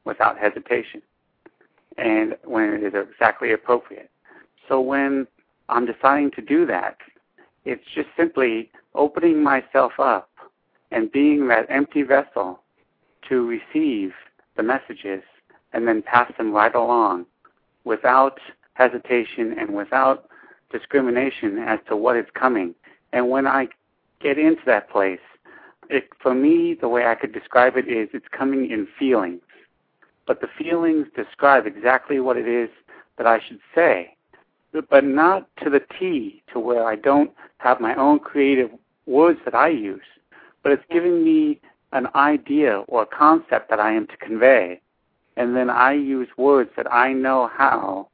without 0.05 0.39
hesitation 0.39 1.03
and 1.97 2.37
when 2.45 2.75
it 2.75 2.83
is 2.83 3.07
exactly 3.11 3.53
appropriate. 3.53 4.11
So 4.69 4.81
when 4.81 5.27
I'm 5.69 5.87
deciding 5.87 6.31
to 6.33 6.43
do 6.43 6.65
that, 6.67 6.99
it's 7.65 7.85
just 7.95 8.09
simply 8.17 8.71
opening 8.95 9.43
myself 9.43 9.93
up 9.99 10.31
and 10.91 11.13
being 11.13 11.49
that 11.49 11.67
empty 11.69 12.03
vessel 12.03 12.61
to 13.29 13.47
receive 13.47 14.13
the 14.57 14.63
messages 14.63 15.23
and 15.73 15.87
then 15.87 16.03
pass 16.03 16.33
them 16.39 16.53
right 16.53 16.75
along 16.75 17.27
without 17.85 18.39
hesitation 18.75 19.55
and 19.59 19.75
without 19.75 20.29
discrimination 20.71 21.59
as 21.59 21.79
to 21.89 21.97
what 21.97 22.17
is 22.17 22.27
coming. 22.35 22.75
And 23.13 23.29
when 23.29 23.47
I 23.47 23.69
get 24.21 24.39
into 24.39 24.63
that 24.67 24.91
place, 24.91 25.21
it, 25.91 26.09
for 26.21 26.35
me, 26.35 26.75
the 26.79 26.89
way 26.89 27.07
I 27.07 27.15
could 27.15 27.33
describe 27.33 27.77
it 27.77 27.89
is 27.89 28.09
it's 28.13 28.29
coming 28.31 28.71
in 28.71 28.87
feelings 28.99 29.41
but 30.29 30.43
the 30.43 30.49
feelings 30.59 31.07
describe 31.17 31.67
exactly 31.67 32.21
what 32.21 32.37
it 32.37 32.47
is 32.47 32.69
that 33.17 33.27
I 33.27 33.41
should 33.41 33.59
say, 33.75 34.15
but 34.73 35.05
not 35.05 35.49
to 35.63 35.71
the 35.71 35.83
T 35.99 36.43
to 36.53 36.59
where 36.59 36.85
I 36.85 36.97
don't 36.97 37.31
have 37.59 37.81
my 37.81 37.95
own 37.95 38.19
creative 38.19 38.71
words 39.07 39.41
that 39.45 39.55
I 39.55 39.69
use, 39.69 40.03
but 40.63 40.73
it's 40.73 40.85
giving 40.91 41.25
me 41.25 41.61
an 41.93 42.09
idea 42.15 42.81
or 42.89 43.03
a 43.03 43.07
concept 43.07 43.71
that 43.71 43.81
I 43.81 43.93
am 43.93 44.07
to 44.09 44.17
convey, 44.19 44.81
and 45.37 45.57
then 45.57 45.71
I 45.71 45.95
use 45.95 46.29
words 46.37 46.71
that 46.77 46.93
I 46.93 47.13
know 47.13 47.51
how, 47.53 48.09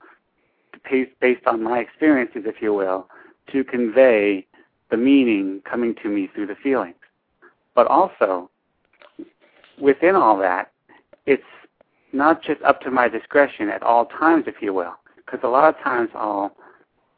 based 1.20 1.46
on 1.46 1.62
my 1.62 1.80
experiences, 1.80 2.42
if 2.46 2.62
you 2.62 2.72
will, 2.72 3.08
to 3.52 3.64
convey 3.64 4.46
the 4.90 4.96
meaning 4.96 5.60
coming 5.64 5.94
to 6.02 6.08
me 6.08 6.28
through 6.32 6.46
the 6.46 6.54
feelings. 6.54 6.94
But 7.74 7.88
also, 7.88 8.50
within 9.80 10.14
all 10.14 10.38
that, 10.38 10.70
it's 11.26 11.42
not 12.12 12.42
just 12.42 12.62
up 12.62 12.80
to 12.82 12.90
my 12.90 13.08
discretion 13.08 13.68
at 13.68 13.82
all 13.82 14.06
times, 14.06 14.44
if 14.46 14.62
you 14.62 14.72
will, 14.72 14.94
because 15.24 15.40
a 15.42 15.48
lot 15.48 15.68
of 15.68 15.82
times 15.82 16.10
I'll 16.14 16.52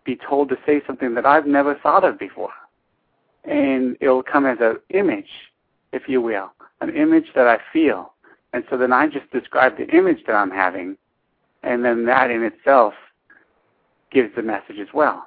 be 0.05 0.16
told 0.16 0.49
to 0.51 0.57
say 0.64 0.81
something 0.87 1.14
that 1.14 1.27
I've 1.27 1.47
never 1.47 1.75
thought 1.75 2.05
of 2.05 2.19
before. 2.19 2.53
And 3.45 3.97
it'll 4.01 4.23
come 4.23 4.47
as 4.47 4.59
an 4.61 4.79
image, 4.90 5.31
if 5.92 6.09
you 6.09 6.21
will, 6.21 6.53
an 6.81 6.95
image 6.95 7.27
that 7.35 7.47
I 7.47 7.59
feel. 7.73 8.12
And 8.53 8.64
so 8.71 8.77
then 8.77 8.92
I 8.92 9.09
just 9.09 9.31
describe 9.31 9.77
the 9.77 9.88
image 9.88 10.25
that 10.27 10.35
I'm 10.35 10.51
having, 10.51 10.97
and 11.62 11.85
then 11.85 12.07
that 12.07 12.31
in 12.31 12.42
itself 12.42 12.95
gives 14.11 14.35
the 14.35 14.42
message 14.42 14.79
as 14.81 14.88
well. 14.95 15.27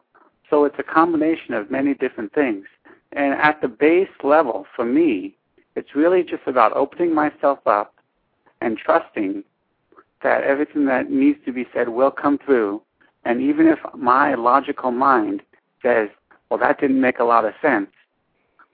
So 0.50 0.63
it's 0.65 0.80
a 0.80 0.84
combination 0.84 1.54
of 1.54 1.70
many 1.70 1.94
different 1.94 2.34
things. 2.34 2.65
And 3.12 3.34
at 3.34 3.62
the 3.62 3.68
base 3.68 4.10
level, 4.24 4.65
for 4.76 4.86
me, 4.86 5.36
it's 5.76 5.96
really 5.96 6.24
just 6.24 6.44
about 6.48 6.76
opening 6.76 7.13
myself 7.13 7.60
up 7.65 7.94
and 8.62 8.78
trusting 8.78 9.44
that 10.24 10.44
everything 10.44 10.86
that 10.86 11.10
needs 11.10 11.40
to 11.46 11.52
be 11.52 11.68
said 11.74 11.90
will 11.90 12.12
come 12.12 12.38
through. 12.38 12.82
And 13.26 13.42
even 13.42 13.68
if 13.68 13.80
my 13.96 14.36
logical 14.36 14.92
mind 14.92 15.42
says, 15.82 16.10
well, 16.50 16.60
that 16.60 16.80
didn't 16.80 17.02
make 17.02 17.20
a 17.20 17.24
lot 17.24 17.46
of 17.46 17.54
sense, 17.62 17.90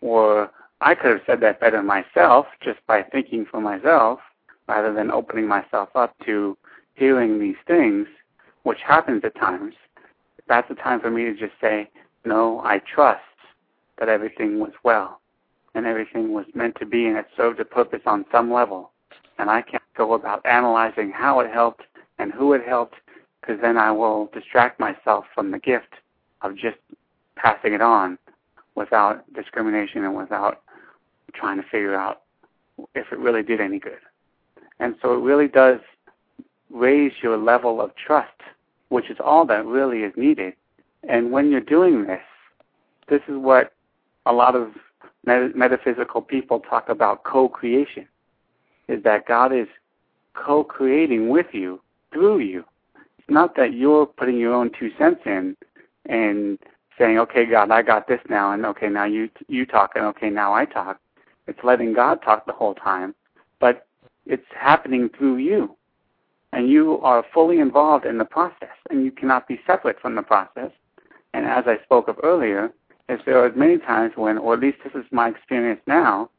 or 0.01 0.51
I 0.81 0.95
could 0.95 1.11
have 1.11 1.21
said 1.25 1.41
that 1.41 1.59
better 1.59 1.81
myself 1.81 2.47
just 2.61 2.79
by 2.87 3.03
thinking 3.03 3.45
for 3.49 3.59
myself 3.59 4.19
rather 4.67 4.93
than 4.93 5.11
opening 5.11 5.47
myself 5.47 5.89
up 5.95 6.15
to 6.25 6.57
hearing 6.95 7.39
these 7.39 7.55
things, 7.67 8.07
which 8.63 8.79
happens 8.85 9.23
at 9.23 9.35
times, 9.35 9.75
that's 10.47 10.67
the 10.69 10.75
time 10.75 10.99
for 10.99 11.11
me 11.11 11.25
to 11.25 11.33
just 11.35 11.53
say, 11.61 11.89
no, 12.23 12.61
I 12.61 12.79
trust 12.79 13.21
that 13.99 14.09
everything 14.09 14.59
was 14.59 14.71
well 14.83 15.21
and 15.73 15.85
everything 15.85 16.33
was 16.33 16.45
meant 16.53 16.75
to 16.79 16.85
be 16.85 17.05
and 17.05 17.17
it 17.17 17.27
served 17.35 17.59
a 17.59 17.65
purpose 17.65 18.01
on 18.05 18.25
some 18.31 18.51
level 18.51 18.91
and 19.37 19.49
I 19.49 19.61
can't 19.61 19.83
go 19.95 20.13
about 20.13 20.45
analyzing 20.45 21.11
how 21.11 21.39
it 21.39 21.51
helped 21.51 21.83
and 22.19 22.31
who 22.31 22.53
it 22.53 22.65
helped, 22.65 22.95
because 23.41 23.59
then 23.61 23.77
I 23.77 23.91
will 23.91 24.29
distract 24.33 24.79
myself 24.79 25.25
from 25.33 25.51
the 25.51 25.59
gift 25.59 25.93
of 26.41 26.55
just 26.55 26.77
passing 27.35 27.73
it 27.73 27.81
on 27.81 28.17
without 28.75 29.31
discrimination 29.33 30.03
and 30.03 30.15
without 30.15 30.61
trying 31.33 31.57
to 31.57 31.63
figure 31.63 31.95
out 31.95 32.21
if 32.93 33.11
it 33.11 33.19
really 33.19 33.43
did 33.43 33.61
any 33.61 33.79
good. 33.79 33.99
And 34.79 34.95
so 35.01 35.13
it 35.13 35.21
really 35.21 35.47
does 35.47 35.79
raise 36.69 37.13
your 37.21 37.37
level 37.37 37.81
of 37.81 37.95
trust, 37.95 38.41
which 38.89 39.09
is 39.09 39.17
all 39.23 39.45
that 39.45 39.65
really 39.65 39.99
is 39.99 40.13
needed. 40.15 40.53
And 41.07 41.31
when 41.31 41.51
you're 41.51 41.61
doing 41.61 42.05
this, 42.05 42.21
this 43.07 43.21
is 43.27 43.37
what 43.37 43.73
a 44.25 44.33
lot 44.33 44.55
of 44.55 44.71
metaphysical 45.25 46.21
people 46.21 46.59
talk 46.59 46.89
about 46.89 47.23
co-creation 47.23 48.07
is 48.87 49.03
that 49.03 49.25
God 49.27 49.53
is 49.53 49.67
co-creating 50.33 51.29
with 51.29 51.47
you 51.53 51.81
through 52.11 52.39
you. 52.39 52.65
It's 53.17 53.29
not 53.29 53.55
that 53.55 53.73
you're 53.73 54.05
putting 54.05 54.37
your 54.37 54.53
own 54.53 54.71
two 54.77 54.91
cents 54.97 55.21
in 55.25 55.55
and 56.05 56.59
saying, 56.97 57.17
"Okay, 57.19 57.45
God, 57.45 57.71
I 57.71 57.81
got 57.81 58.07
this 58.07 58.21
now," 58.29 58.51
and 58.51 58.65
okay, 58.65 58.89
now 58.89 59.05
you 59.05 59.29
you 59.47 59.65
talk, 59.65 59.93
and 59.95 60.05
okay, 60.05 60.29
now 60.29 60.53
I 60.53 60.65
talk. 60.65 60.99
It's 61.47 61.63
letting 61.63 61.93
God 61.93 62.21
talk 62.21 62.45
the 62.45 62.53
whole 62.53 62.75
time, 62.75 63.15
but 63.59 63.87
it's 64.25 64.45
happening 64.51 65.09
through 65.09 65.37
you, 65.37 65.75
and 66.53 66.69
you 66.69 66.99
are 67.01 67.23
fully 67.33 67.59
involved 67.59 68.05
in 68.05 68.17
the 68.17 68.25
process, 68.25 68.75
and 68.89 69.03
you 69.03 69.11
cannot 69.11 69.47
be 69.47 69.59
separate 69.67 69.99
from 69.99 70.15
the 70.15 70.23
process. 70.23 70.71
And 71.33 71.45
as 71.45 71.65
I 71.67 71.77
spoke 71.83 72.07
of 72.07 72.19
earlier, 72.23 72.71
is 73.09 73.19
there 73.25 73.43
are 73.43 73.51
many 73.51 73.77
times 73.77 74.13
when, 74.15 74.37
or 74.37 74.53
at 74.53 74.59
least 74.59 74.77
this 74.83 74.95
is 74.95 75.05
my 75.11 75.29
experience 75.29 75.81
now, 75.85 76.29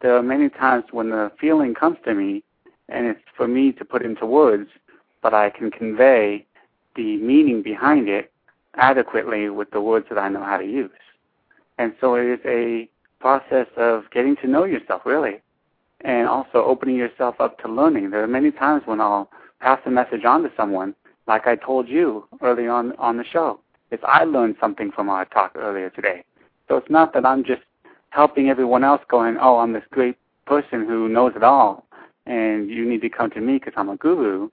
there 0.00 0.16
are 0.16 0.22
many 0.22 0.48
times 0.48 0.84
when 0.90 1.10
the 1.10 1.30
feeling 1.40 1.74
comes 1.74 1.98
to 2.04 2.14
me 2.14 2.42
and 2.88 3.06
it's 3.06 3.20
for 3.36 3.46
me 3.46 3.72
to 3.72 3.84
put 3.84 4.02
into 4.02 4.26
words, 4.26 4.68
but 5.22 5.34
I 5.34 5.50
can 5.50 5.70
convey 5.70 6.46
the 6.96 7.16
meaning 7.18 7.62
behind 7.62 8.08
it 8.08 8.32
adequately 8.74 9.48
with 9.50 9.70
the 9.70 9.80
words 9.80 10.06
that 10.08 10.18
I 10.18 10.28
know 10.28 10.42
how 10.42 10.56
to 10.56 10.64
use. 10.64 10.90
And 11.78 11.94
so 12.00 12.14
it 12.14 12.26
is 12.26 12.40
a 12.44 12.88
process 13.20 13.66
of 13.76 14.04
getting 14.12 14.36
to 14.36 14.48
know 14.48 14.64
yourself, 14.64 15.02
really, 15.04 15.40
and 16.02 16.28
also 16.28 16.64
opening 16.64 16.96
yourself 16.96 17.36
up 17.40 17.58
to 17.60 17.68
learning. 17.68 18.10
There 18.10 18.22
are 18.22 18.28
many 18.28 18.50
times 18.50 18.82
when 18.86 19.00
I'll 19.00 19.30
pass 19.60 19.80
a 19.86 19.90
message 19.90 20.24
on 20.24 20.42
to 20.42 20.50
someone, 20.56 20.94
like 21.26 21.46
I 21.46 21.56
told 21.56 21.88
you 21.88 22.26
early 22.42 22.66
on 22.66 22.92
on 22.96 23.16
the 23.18 23.24
show. 23.24 23.60
If 23.90 24.02
I 24.04 24.24
learned 24.24 24.56
something 24.60 24.90
from 24.92 25.08
our 25.08 25.24
talk 25.26 25.52
earlier 25.56 25.90
today. 25.90 26.24
So 26.68 26.76
it's 26.76 26.90
not 26.90 27.12
that 27.14 27.26
I'm 27.26 27.44
just 27.44 27.62
helping 28.10 28.48
everyone 28.48 28.84
else 28.84 29.02
going, 29.08 29.36
oh, 29.40 29.58
I'm 29.58 29.72
this 29.72 29.84
great 29.90 30.16
person 30.46 30.86
who 30.86 31.08
knows 31.08 31.32
it 31.36 31.42
all, 31.42 31.86
and 32.26 32.68
you 32.68 32.88
need 32.88 33.00
to 33.02 33.08
come 33.08 33.30
to 33.30 33.40
me 33.40 33.54
because 33.54 33.74
I'm 33.76 33.88
a 33.88 33.96
guru, 33.96 34.50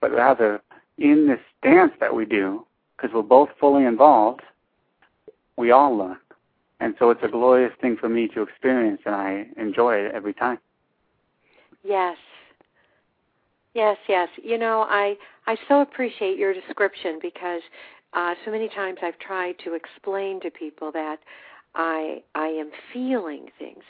but 0.00 0.12
rather 0.12 0.62
in 0.98 1.26
this 1.28 1.40
dance 1.62 1.92
that 2.00 2.14
we 2.14 2.24
do, 2.24 2.64
because 2.96 3.14
we're 3.14 3.22
both 3.22 3.50
fully 3.58 3.84
involved, 3.84 4.42
we 5.56 5.70
all 5.70 5.96
learn. 5.96 6.18
And 6.80 6.94
so 6.98 7.10
it's 7.10 7.22
a 7.22 7.28
glorious 7.28 7.72
thing 7.80 7.96
for 7.96 8.08
me 8.08 8.28
to 8.28 8.42
experience, 8.42 9.02
and 9.04 9.14
I 9.14 9.46
enjoy 9.56 9.96
it 9.96 10.12
every 10.14 10.34
time. 10.34 10.58
Yes. 11.84 12.16
Yes, 13.74 13.96
yes. 14.08 14.28
You 14.42 14.58
know, 14.58 14.86
I 14.88 15.16
I 15.46 15.56
so 15.68 15.80
appreciate 15.80 16.38
your 16.38 16.52
description 16.52 17.18
because 17.22 17.62
uh, 18.12 18.34
so 18.44 18.50
many 18.50 18.68
times 18.68 18.98
I've 19.02 19.18
tried 19.18 19.54
to 19.64 19.74
explain 19.74 20.40
to 20.40 20.50
people 20.50 20.92
that 20.92 21.18
I 21.74 22.22
I 22.34 22.48
am 22.48 22.70
feeling 22.92 23.48
things, 23.58 23.82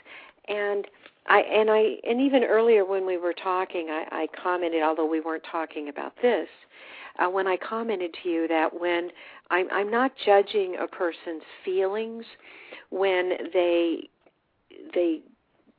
and 0.47 0.87
I 1.27 1.39
and 1.41 1.69
I 1.69 1.95
and 2.07 2.21
even 2.21 2.43
earlier 2.43 2.85
when 2.85 3.05
we 3.05 3.17
were 3.17 3.33
talking, 3.33 3.89
I, 3.89 4.05
I 4.11 4.27
commented, 4.41 4.83
although 4.83 5.05
we 5.05 5.21
weren't 5.21 5.43
talking 5.49 5.89
about 5.89 6.13
this, 6.21 6.47
uh, 7.19 7.29
when 7.29 7.47
I 7.47 7.57
commented 7.57 8.15
to 8.23 8.29
you 8.29 8.47
that 8.47 8.79
when 8.79 9.09
I'm 9.49 9.67
I'm 9.71 9.91
not 9.91 10.11
judging 10.25 10.77
a 10.81 10.87
person's 10.87 11.43
feelings 11.63 12.25
when 12.89 13.31
they 13.53 14.09
they 14.93 15.21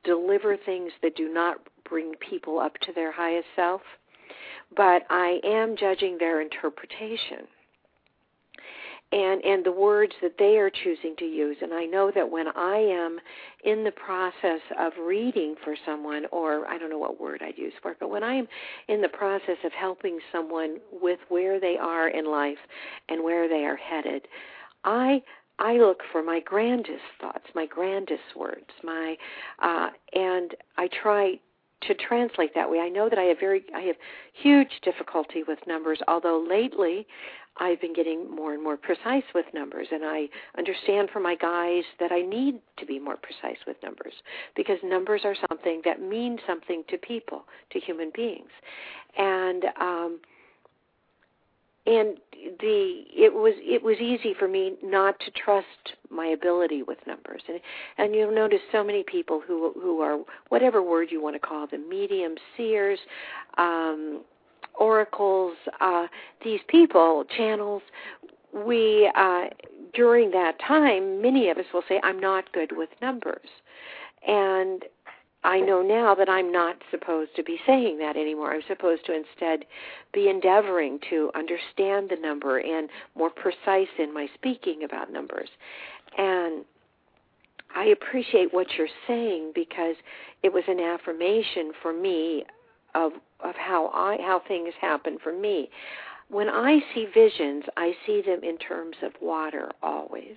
deliver 0.05 0.57
things 0.57 0.93
that 1.03 1.17
do 1.17 1.33
not 1.33 1.59
bring 1.89 2.15
people 2.17 2.59
up 2.59 2.75
to 2.81 2.93
their 2.93 3.13
highest 3.13 3.47
self, 3.57 3.83
but 4.77 5.03
I 5.11 5.41
am 5.45 5.77
judging 5.77 6.19
their 6.19 6.41
interpretation 6.41 7.47
and 9.15 9.45
and 9.45 9.65
the 9.65 9.73
words 9.73 10.13
that 10.21 10.35
they 10.39 10.57
are 10.57 10.71
choosing 10.71 11.15
to 11.17 11.25
use 11.25 11.57
and 11.63 11.73
i 11.73 11.85
know 11.85 12.11
that 12.15 12.29
when 12.29 12.49
i 12.57 12.77
am 12.77 13.19
in 13.65 13.85
the 13.85 13.93
process 13.93 14.61
of 14.79 14.93
reading 15.01 15.55
for 15.63 15.77
someone 15.87 16.27
or 16.33 16.67
i 16.67 16.77
don't 16.77 16.91
know 16.91 16.99
what 16.99 17.21
word 17.21 17.41
i'd 17.47 17.57
use 17.57 17.73
for 17.81 17.93
it 17.93 17.97
but 18.01 18.11
when 18.11 18.25
i 18.25 18.35
am 18.35 18.47
in 18.89 19.01
the 19.01 19.09
process 19.09 19.57
of 19.65 19.73
helping 19.73 20.19
someone 20.33 20.79
with 20.93 21.21
where 21.29 21.61
they 21.61 21.77
are 21.81 22.09
in 22.09 22.27
life 22.27 22.59
and 23.09 23.23
where 23.23 23.49
they 23.49 23.65
are 23.65 23.77
headed 23.77 24.27
i 24.85 25.23
I 25.57 25.75
look 25.75 26.01
for 26.11 26.21
my 26.21 26.41
grandest 26.41 27.05
thoughts, 27.21 27.45
my 27.55 27.65
grandest 27.65 28.35
words, 28.35 28.67
my 28.83 29.17
uh, 29.63 29.91
and 30.13 30.53
I 30.77 30.89
try 30.89 31.39
to 31.87 31.95
translate 31.95 32.55
that 32.55 32.71
way. 32.71 32.81
I 32.81 32.89
know 32.89 33.09
that 33.09 33.19
I 33.19 33.25
have 33.25 33.39
very 33.39 33.65
I 33.75 33.83
have 33.83 33.97
huge 34.33 34.81
difficulty 34.83 35.43
with 35.47 35.59
numbers, 35.67 36.01
although 36.09 36.45
lately 36.49 37.07
I've 37.57 37.81
been 37.81 37.93
getting 37.93 38.31
more 38.35 38.53
and 38.53 38.63
more 38.63 38.77
precise 38.77 39.23
with 39.35 39.47
numbers 39.55 39.89
and 39.93 40.05
I 40.05 40.29
understand 40.59 41.11
from 41.13 41.23
my 41.23 41.37
guys 41.37 41.85
that 42.01 42.11
I 42.11 42.23
need 42.23 42.61
to 42.79 42.87
be 42.87 42.99
more 42.99 43.17
precise 43.17 43.59
with 43.67 43.77
numbers 43.83 44.15
because 44.57 44.79
numbers 44.83 45.23
are 45.25 45.37
something 45.49 45.83
that 45.85 46.01
mean 46.01 46.39
something 46.47 46.83
to 46.89 46.99
people, 46.99 47.45
to 47.71 47.81
human 47.81 48.11
beings. 48.15 48.51
And 49.17 49.65
um 49.81 50.21
and 51.87 52.17
the 52.61 53.05
it 53.15 53.33
was 53.33 53.55
it 53.59 53.83
was 53.83 53.99
easy 53.99 54.35
for 54.39 54.49
me 54.49 54.77
not 54.83 55.19
to 55.21 55.31
trust 55.33 55.67
my 56.11 56.29
ability 56.29 56.83
with 56.83 56.99
numbers 57.07 57.43
and 57.49 57.61
and 57.99 58.15
you'll 58.15 58.35
notice 58.35 58.61
so 58.73 58.83
many 58.83 59.03
people 59.03 59.43
who 59.47 59.73
who 59.75 60.01
are 60.01 60.19
whatever 60.49 60.83
word 60.83 61.09
you 61.11 61.23
want 61.23 61.35
to 61.35 61.41
call 61.41 61.67
them 61.67 61.89
mediums 61.89 62.39
seers 62.57 62.99
um 63.59 64.23
oracles 64.79 65.55
uh 65.81 66.07
these 66.45 66.61
people 66.69 67.25
channels 67.37 67.83
we 68.67 69.11
uh 69.17 69.45
during 69.95 70.31
that 70.31 70.59
time 70.67 71.21
many 71.23 71.49
of 71.49 71.59
us 71.59 71.65
will 71.73 71.85
say 71.89 72.01
i'm 72.03 72.21
not 72.21 72.51
good 72.53 72.71
with 72.77 72.89
numbers 73.01 73.49
and 74.27 74.85
I 75.45 75.61
know 75.61 75.83
now 75.83 76.15
that 76.15 76.29
I'm 76.29 76.51
not 76.51 76.77
supposed 76.91 77.37
to 77.37 77.43
be 77.43 77.59
saying 77.67 77.99
that 77.99 78.17
anymore. 78.17 78.55
I'm 78.55 78.63
supposed 78.67 79.05
to 79.07 79.13
instead 79.15 79.67
be 80.13 80.29
endeavoring 80.29 80.99
to 81.11 81.31
understand 81.35 82.09
the 82.09 82.17
number 82.17 82.59
and 82.59 82.89
more 83.15 83.29
precise 83.29 83.93
in 83.99 84.13
my 84.15 84.27
speaking 84.35 84.85
about 84.85 85.13
numbers. 85.13 85.51
And 86.17 86.65
I 87.77 87.87
appreciate 87.87 88.55
what 88.55 88.69
you're 88.79 88.89
saying 89.07 89.53
because 89.55 89.97
it 90.43 90.53
was 90.53 90.65
an 90.67 90.81
affirmation 90.81 91.73
for 91.83 91.93
me 91.93 92.45
of 92.95 93.13
of 93.41 93.55
how 93.57 93.89
I 93.89 94.19
how 94.21 94.41
things 94.47 94.75
happen 94.81 95.19
for 95.23 95.33
me. 95.33 95.71
When 96.29 96.49
I 96.49 96.81
see 96.95 97.07
visions, 97.13 97.65
I 97.77 97.93
see 98.07 98.23
them 98.23 98.43
in 98.43 98.57
terms 98.59 98.97
of 99.03 99.13
water 99.21 99.71
always. 99.83 100.37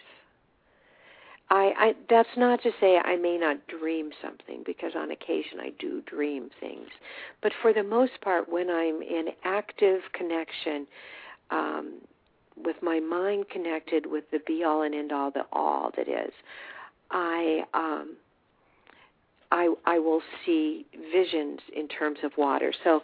I, 1.49 1.71
I 1.77 1.93
that's 2.09 2.35
not 2.35 2.61
to 2.63 2.71
say 2.81 2.97
I 2.97 3.15
may 3.15 3.37
not 3.37 3.67
dream 3.67 4.09
something 4.21 4.63
because 4.65 4.91
on 4.95 5.11
occasion 5.11 5.59
I 5.61 5.71
do 5.79 6.01
dream 6.01 6.49
things, 6.59 6.89
but 7.41 7.53
for 7.61 7.73
the 7.73 7.83
most 7.83 8.19
part, 8.21 8.51
when 8.51 8.69
I'm 8.69 9.01
in 9.01 9.29
active 9.45 10.01
connection 10.13 10.85
um, 11.49 11.93
with 12.57 12.75
my 12.81 12.99
mind 12.99 13.47
connected 13.49 14.05
with 14.05 14.25
the 14.31 14.39
be 14.45 14.63
all 14.63 14.81
and 14.81 14.93
end 14.93 15.13
all, 15.13 15.31
the 15.31 15.45
all 15.53 15.91
that 15.95 16.09
is, 16.09 16.33
I 17.11 17.61
um, 17.73 18.17
I 19.51 19.73
I 19.85 19.99
will 19.99 20.21
see 20.45 20.85
visions 21.11 21.59
in 21.75 21.87
terms 21.87 22.19
of 22.23 22.31
water. 22.37 22.73
So 22.83 23.01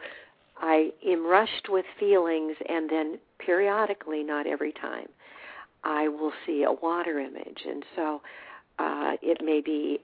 I 0.57 0.91
am 1.05 1.25
rushed 1.25 1.67
with 1.69 1.85
feelings, 1.99 2.55
and 2.69 2.89
then 2.89 3.19
periodically, 3.39 4.23
not 4.23 4.47
every 4.47 4.71
time, 4.71 5.07
I 5.83 6.07
will 6.07 6.31
see 6.45 6.63
a 6.63 6.71
water 6.71 7.19
image. 7.19 7.61
And 7.67 7.83
so 7.95 8.21
uh, 8.79 9.13
it 9.21 9.39
may 9.43 9.61
be, 9.61 9.99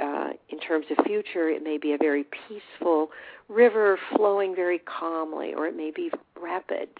uh, 0.00 0.30
in 0.48 0.60
terms 0.60 0.86
of 0.90 1.04
future, 1.04 1.48
it 1.50 1.62
may 1.62 1.78
be 1.78 1.92
a 1.92 1.98
very 1.98 2.24
peaceful 2.24 3.10
river 3.48 3.98
flowing 4.16 4.54
very 4.54 4.78
calmly, 4.78 5.52
or 5.54 5.66
it 5.66 5.76
may 5.76 5.90
be 5.90 6.10
rapids. 6.40 6.98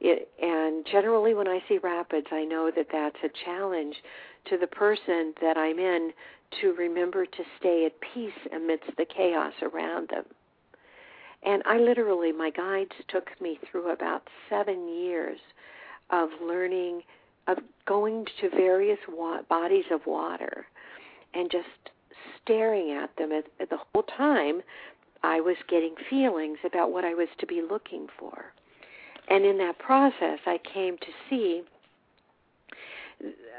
It, 0.00 0.28
and 0.40 0.86
generally, 0.86 1.34
when 1.34 1.48
I 1.48 1.60
see 1.68 1.78
rapids, 1.78 2.28
I 2.30 2.44
know 2.44 2.70
that 2.76 2.86
that's 2.92 3.16
a 3.24 3.30
challenge 3.44 3.96
to 4.50 4.58
the 4.58 4.66
person 4.66 5.34
that 5.40 5.56
I'm 5.56 5.78
in 5.78 6.12
to 6.60 6.72
remember 6.74 7.26
to 7.26 7.44
stay 7.58 7.86
at 7.86 8.00
peace 8.00 8.32
amidst 8.54 8.90
the 8.96 9.04
chaos 9.04 9.52
around 9.62 10.08
them. 10.08 10.24
And 11.42 11.62
I 11.66 11.78
literally, 11.78 12.32
my 12.32 12.50
guides 12.50 12.92
took 13.08 13.28
me 13.40 13.58
through 13.70 13.92
about 13.92 14.28
seven 14.48 14.88
years 14.88 15.38
of 16.10 16.30
learning 16.42 17.02
of 17.46 17.58
going 17.86 18.26
to 18.40 18.50
various 18.50 18.98
wa- 19.08 19.42
bodies 19.42 19.84
of 19.90 20.00
water 20.06 20.66
and 21.34 21.50
just 21.50 21.66
staring 22.42 22.92
at 22.92 23.14
them 23.16 23.32
at, 23.32 23.44
at 23.60 23.70
the 23.70 23.78
whole 23.92 24.02
time 24.02 24.62
I 25.22 25.40
was 25.40 25.56
getting 25.68 25.94
feelings 26.08 26.58
about 26.64 26.92
what 26.92 27.04
I 27.04 27.14
was 27.14 27.28
to 27.38 27.46
be 27.46 27.62
looking 27.68 28.06
for. 28.18 28.52
And 29.28 29.44
in 29.44 29.58
that 29.58 29.78
process, 29.78 30.38
I 30.46 30.58
came 30.72 30.96
to 30.98 31.06
see 31.28 31.62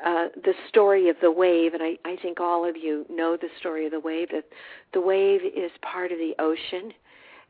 uh, 0.05 0.27
the 0.43 0.53
story 0.69 1.09
of 1.09 1.17
the 1.21 1.31
wave, 1.31 1.73
and 1.73 1.83
I, 1.83 1.97
I 2.05 2.15
think 2.21 2.39
all 2.39 2.67
of 2.67 2.77
you 2.77 3.05
know 3.09 3.37
the 3.39 3.49
story 3.59 3.85
of 3.85 3.91
the 3.91 3.99
wave. 3.99 4.29
That 4.31 4.45
the 4.93 5.01
wave 5.01 5.41
is 5.43 5.71
part 5.81 6.11
of 6.11 6.17
the 6.17 6.33
ocean, 6.39 6.93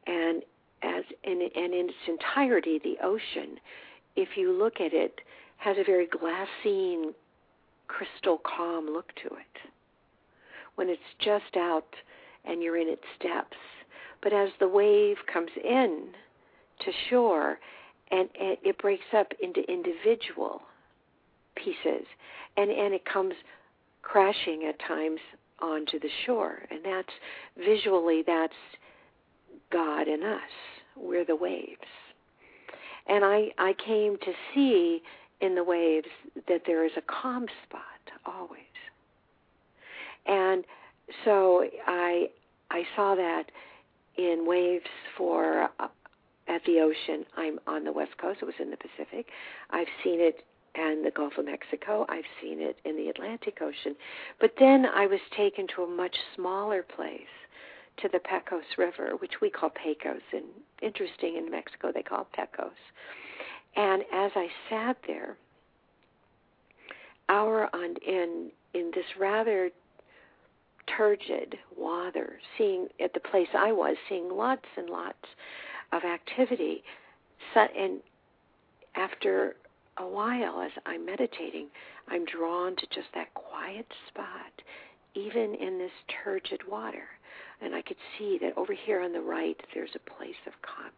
and 0.08 0.44
as 0.82 1.04
in, 1.24 1.50
and 1.56 1.74
in 1.74 1.90
its 1.90 2.08
entirety, 2.08 2.80
the 2.84 2.98
ocean, 3.04 3.60
if 4.16 4.30
you 4.36 4.52
look 4.52 4.82
at 4.82 4.94
it, 4.94 5.22
has 5.58 5.78
a 5.78 5.84
very 5.84 6.08
glassine, 6.08 7.14
crystal 7.88 8.40
calm 8.46 8.88
look 8.88 9.14
to 9.16 9.28
it. 9.28 9.72
When 10.76 10.90
it's 10.90 11.02
just 11.20 11.58
out 11.58 11.94
and 12.46 12.64
you're 12.64 12.78
in 12.78 12.88
its 12.88 13.04
depths. 13.22 13.58
But 14.24 14.34
as 14.34 14.50
the 14.60 14.68
wave 14.68 15.18
comes 15.32 15.52
in 15.64 16.10
to 16.86 16.92
shore, 17.10 17.60
and, 18.12 18.30
and 18.40 18.58
it 18.64 18.78
breaks 18.78 19.06
up 19.14 19.28
into 19.42 19.62
individual 19.72 20.62
pieces, 21.64 22.06
and, 22.58 22.70
and 22.72 22.94
it 22.94 23.06
comes 23.06 23.34
crashing 24.02 24.66
at 24.68 24.80
times 24.88 25.20
onto 25.60 26.00
the 26.00 26.10
shore. 26.26 26.60
And 26.72 26.80
that's 26.84 27.14
visually, 27.58 28.24
that's 28.26 28.54
God 29.72 30.08
in 30.08 30.24
us. 30.24 30.40
We're 30.96 31.26
the 31.26 31.36
waves. 31.36 31.78
And 33.08 33.26
I, 33.26 33.50
I 33.58 33.74
came 33.86 34.18
to 34.18 34.32
see 34.54 35.02
in 35.42 35.56
the 35.56 35.64
waves 35.64 36.08
that 36.48 36.62
there 36.66 36.86
is 36.86 36.92
a 36.98 37.02
calm 37.02 37.46
spot 37.66 37.82
always. 38.26 38.60
And 40.26 40.64
so 41.26 41.66
I 41.88 42.28
I 42.72 42.84
saw 42.96 43.16
that 43.16 43.46
in 44.18 44.46
waves 44.46 44.86
for 45.18 45.70
uh, 45.80 45.88
at 46.48 46.62
the 46.66 46.80
ocean. 46.80 47.26
I'm 47.38 47.60
on 47.68 47.84
the 47.84 47.92
west 47.92 48.18
coast. 48.20 48.40
It 48.42 48.46
was 48.46 48.56
in 48.60 48.70
the 48.70 48.78
Pacific. 48.78 49.28
I've 49.72 49.88
seen 50.04 50.20
it 50.20 50.44
in 50.76 51.02
the 51.04 51.12
Gulf 51.12 51.34
of 51.38 51.46
Mexico. 51.46 52.06
I've 52.10 52.26
seen 52.42 52.62
it 52.62 52.78
in 52.86 52.96
the 52.96 53.10
Atlantic 53.10 53.60
Ocean. 53.62 53.96
But 54.40 54.54
then 54.60 54.86
I 54.86 55.06
was 55.08 55.20
taken 55.36 55.68
to 55.76 55.84
a 55.84 55.88
much 55.88 56.16
smaller 56.36 56.84
place, 56.84 57.22
to 57.98 58.10
the 58.10 58.20
Pecos 58.20 58.64
River, 58.78 59.12
which 59.20 59.42
we 59.42 59.50
call 59.50 59.70
Pecos, 59.70 60.22
and 60.32 60.46
interesting 60.82 61.38
in 61.38 61.52
Mexico 61.52 61.92
they 61.94 62.04
call 62.04 62.22
it 62.22 62.28
Pecos. 62.34 62.72
And 63.76 64.04
as 64.14 64.32
I 64.36 64.48
sat 64.70 64.98
there, 65.06 65.38
hour 67.28 67.70
on 67.74 67.96
in 68.06 68.52
in 68.74 68.92
this 68.94 69.06
rather 69.20 69.70
turgid 70.98 71.56
water, 71.78 72.40
seeing 72.58 72.88
at 73.00 73.14
the 73.14 73.20
place 73.20 73.48
I 73.58 73.72
was, 73.72 73.96
seeing 74.08 74.30
lots 74.30 74.66
and 74.78 74.90
lots 74.90 75.18
of 75.92 76.04
activity. 76.04 76.84
And 77.56 78.00
after 78.96 79.56
a 80.00 80.08
while, 80.08 80.62
as 80.62 80.72
I'm 80.86 81.06
meditating, 81.06 81.68
I'm 82.08 82.26
drawn 82.26 82.76
to 82.76 82.88
just 82.88 83.08
that 83.14 83.34
quiet 83.34 83.86
spot, 84.08 84.54
even 85.14 85.56
in 85.56 85.78
this 85.78 85.92
turgid 86.24 86.62
water. 86.68 87.04
And 87.62 87.76
I 87.76 87.82
could 87.82 87.98
see 88.18 88.38
that 88.42 88.58
over 88.58 88.74
here 88.74 89.02
on 89.02 89.12
the 89.12 89.22
right, 89.22 89.60
there's 89.74 89.96
a 89.96 90.10
place 90.10 90.40
of 90.48 90.54
calmness. 90.62 90.96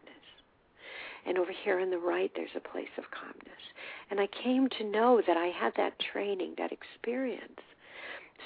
And 1.25 1.37
over 1.37 1.51
here 1.63 1.79
on 1.79 1.89
the 1.89 1.97
right, 1.97 2.31
there's 2.35 2.55
a 2.55 2.69
place 2.69 2.93
of 2.97 3.03
calmness. 3.11 3.63
And 4.09 4.19
I 4.19 4.27
came 4.43 4.69
to 4.77 4.83
know 4.83 5.21
that 5.25 5.37
I 5.37 5.47
had 5.47 5.73
that 5.77 5.99
training, 6.13 6.55
that 6.57 6.71
experience, 6.71 7.61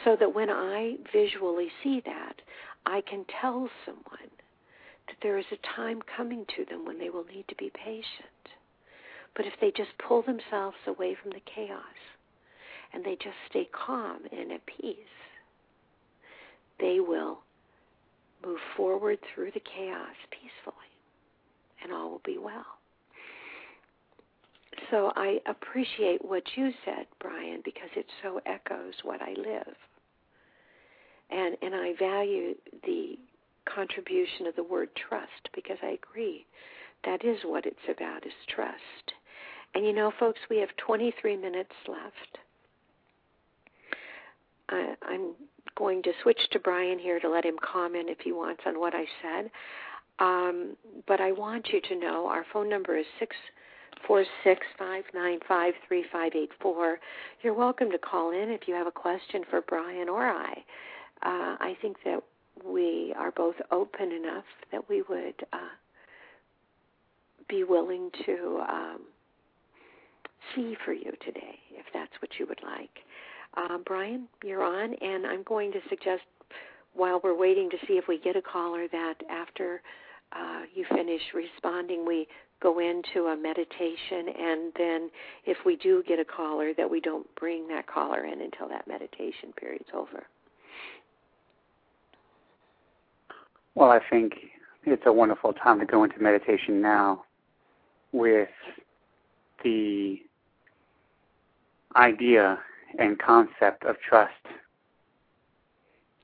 so 0.04 0.16
that 0.20 0.34
when 0.34 0.50
I 0.50 0.96
visually 1.12 1.70
see 1.84 2.02
that, 2.06 2.42
I 2.86 3.02
can 3.02 3.26
tell 3.42 3.70
someone 3.86 4.32
that 5.08 5.18
there 5.22 5.38
is 5.38 5.46
a 5.52 5.76
time 5.76 6.02
coming 6.18 6.46
to 6.56 6.66
them 6.66 6.86
when 6.86 7.00
they 7.00 7.10
will 7.10 7.26
need 7.26 7.48
to 7.48 7.56
be 7.56 7.72
patient. 7.74 8.06
But 9.36 9.46
if 9.46 9.54
they 9.60 9.72
just 9.72 9.98
pull 9.98 10.22
themselves 10.22 10.78
away 10.88 11.16
from 11.22 11.32
the 11.32 11.42
chaos 11.54 11.80
and 12.94 13.04
they 13.04 13.16
just 13.16 13.36
stay 13.50 13.68
calm 13.72 14.20
and 14.32 14.52
at 14.52 14.66
peace, 14.66 14.98
they 16.80 17.00
will 17.00 17.40
move 18.46 18.60
forward 18.78 19.20
through 19.34 19.52
the 19.52 19.62
chaos 19.62 20.16
peacefully 20.32 20.76
and 21.84 21.92
all 21.92 22.10
will 22.12 22.22
be 22.26 22.38
well. 22.38 22.66
So 24.92 25.12
I 25.16 25.40
appreciate 25.48 26.24
what 26.24 26.44
you 26.56 26.72
said, 26.84 27.08
Brian, 27.20 27.62
because 27.64 27.90
it 27.96 28.06
so 28.22 28.40
echoes 28.46 28.94
what 29.04 29.22
I 29.22 29.34
live. 29.38 29.76
And 31.30 31.58
and 31.62 31.74
I 31.74 31.94
value 31.98 32.56
the 32.84 33.18
contribution 33.66 34.46
of 34.48 34.56
the 34.56 34.64
word 34.64 34.90
trust 34.96 35.50
because 35.54 35.78
I 35.82 35.98
agree 36.04 36.46
that 37.04 37.24
is 37.26 37.40
what 37.44 37.66
it's 37.66 37.78
about 37.90 38.26
is 38.26 38.34
trust. 38.48 39.14
And 39.76 39.86
you 39.86 39.94
know, 39.94 40.12
folks, 40.20 40.40
we 40.50 40.58
have 40.60 40.70
23 40.78 41.36
minutes 41.36 41.74
left. 41.88 42.38
I, 44.70 44.96
I'm 45.06 45.34
going 45.78 46.02
to 46.04 46.12
switch 46.24 46.40
to 46.52 46.60
Brian 46.60 46.98
here 46.98 47.20
to 47.20 47.30
let 47.30 47.46
him 47.46 47.58
comment 47.62 48.10
if 48.10 48.20
he 48.24 48.32
wants 48.32 48.62
on 48.66 48.80
what 48.80 48.94
I 48.96 49.06
said. 49.22 49.52
Um, 50.20 50.78
but 51.08 51.20
I 51.20 51.34
want 51.34 51.68
you 51.74 51.82
to 51.82 52.00
know 52.00 52.28
our 52.28 52.46
phone 52.54 52.70
number 52.70 52.98
is 52.98 53.06
six 53.20 53.36
four 54.08 54.24
six 54.46 54.62
five 54.80 55.04
nine 55.14 55.40
five 55.46 55.74
three 55.88 56.06
five 56.10 56.32
eight 56.36 56.52
four. 56.62 57.00
You're 57.42 57.54
welcome 57.54 57.92
to 57.92 57.98
call 57.98 58.32
in 58.32 58.50
if 58.50 58.68
you 58.68 58.74
have 58.76 58.88
a 58.88 58.92
question 58.92 59.44
for 59.50 59.62
Brian 59.62 60.08
or 60.08 60.26
I. 60.26 60.54
Uh, 61.22 61.58
I 61.60 61.76
think 61.82 61.98
that 62.06 62.22
we 62.64 63.14
are 63.18 63.32
both 63.32 63.56
open 63.72 64.14
enough 64.14 64.46
that 64.72 64.88
we 64.88 65.02
would 65.10 65.36
uh, 65.52 65.76
be 67.50 67.66
willing 67.66 68.10
to 68.26 68.64
um, 68.70 69.02
see 70.56 70.76
for 70.84 70.94
you 70.94 71.12
today, 71.24 71.60
if 71.72 71.86
that's 71.94 72.12
what 72.22 72.32
you 72.40 72.46
would 72.48 72.62
like. 72.64 72.90
Uh, 73.56 73.78
Brian, 73.86 74.28
you're 74.44 74.64
on, 74.64 74.94
and 74.96 75.26
I'm 75.26 75.44
going 75.44 75.72
to 75.72 75.80
suggest 75.90 76.24
while 76.94 77.20
we're 77.24 77.38
waiting 77.38 77.70
to 77.70 77.78
see 77.88 77.94
if 77.94 78.06
we 78.08 78.20
get 78.20 78.36
a 78.36 78.42
caller 78.42 78.88
that 78.92 79.16
after 79.30 79.82
uh, 80.34 80.62
you 80.74 80.86
finish 80.90 81.22
responding, 81.34 82.06
we 82.06 82.28
go 82.62 82.80
into 82.80 83.28
a 83.28 83.38
meditation, 83.38 84.34
and 84.38 84.74
then 84.78 85.10
if 85.46 85.58
we 85.66 85.76
do 85.78 86.04
get 86.08 86.20
a 86.20 86.26
caller, 86.26 86.74
that 86.78 86.90
we 86.90 87.00
don't 87.00 87.28
bring 87.36 87.68
that 87.68 87.88
caller 87.88 88.26
in 88.26 88.42
until 88.42 88.68
that 88.70 88.88
meditation 88.88 89.54
period's 89.58 89.90
over. 89.94 90.26
Well, 93.76 93.92
I 93.92 94.00
think 94.10 94.34
it's 94.86 95.04
a 95.06 95.12
wonderful 95.12 95.54
time 95.54 95.80
to 95.80 95.86
go 95.86 96.04
into 96.04 96.20
meditation 96.20 96.82
now 96.82 97.26
with 98.14 98.50
the 99.64 100.18
idea 101.96 102.60
and 103.00 103.20
concept 103.20 103.84
of 103.86 103.96
trust. 104.08 104.34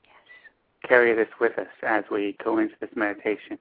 Yes. 0.04 0.12
Carry 0.88 1.14
this 1.14 1.28
with 1.40 1.58
us 1.58 1.66
as 1.82 2.04
we 2.10 2.36
go 2.42 2.58
into 2.58 2.74
this 2.80 2.90
meditation. 2.94 3.58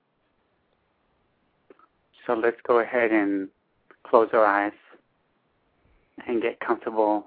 So 2.25 2.33
let's 2.33 2.61
go 2.67 2.79
ahead 2.79 3.11
and 3.11 3.49
close 4.03 4.29
our 4.33 4.45
eyes 4.45 4.73
and 6.27 6.41
get 6.41 6.59
comfortable 6.59 7.25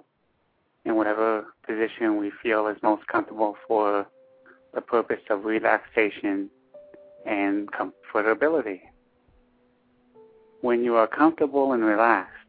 in 0.84 0.96
whatever 0.96 1.46
position 1.66 2.16
we 2.18 2.30
feel 2.42 2.68
is 2.68 2.76
most 2.82 3.06
comfortable 3.06 3.56
for 3.66 4.06
the 4.74 4.80
purpose 4.80 5.20
of 5.30 5.44
relaxation 5.44 6.50
and 7.26 7.68
comfortability. 7.72 8.80
When 10.60 10.84
you 10.84 10.96
are 10.96 11.06
comfortable 11.06 11.72
and 11.72 11.84
relaxed, 11.84 12.43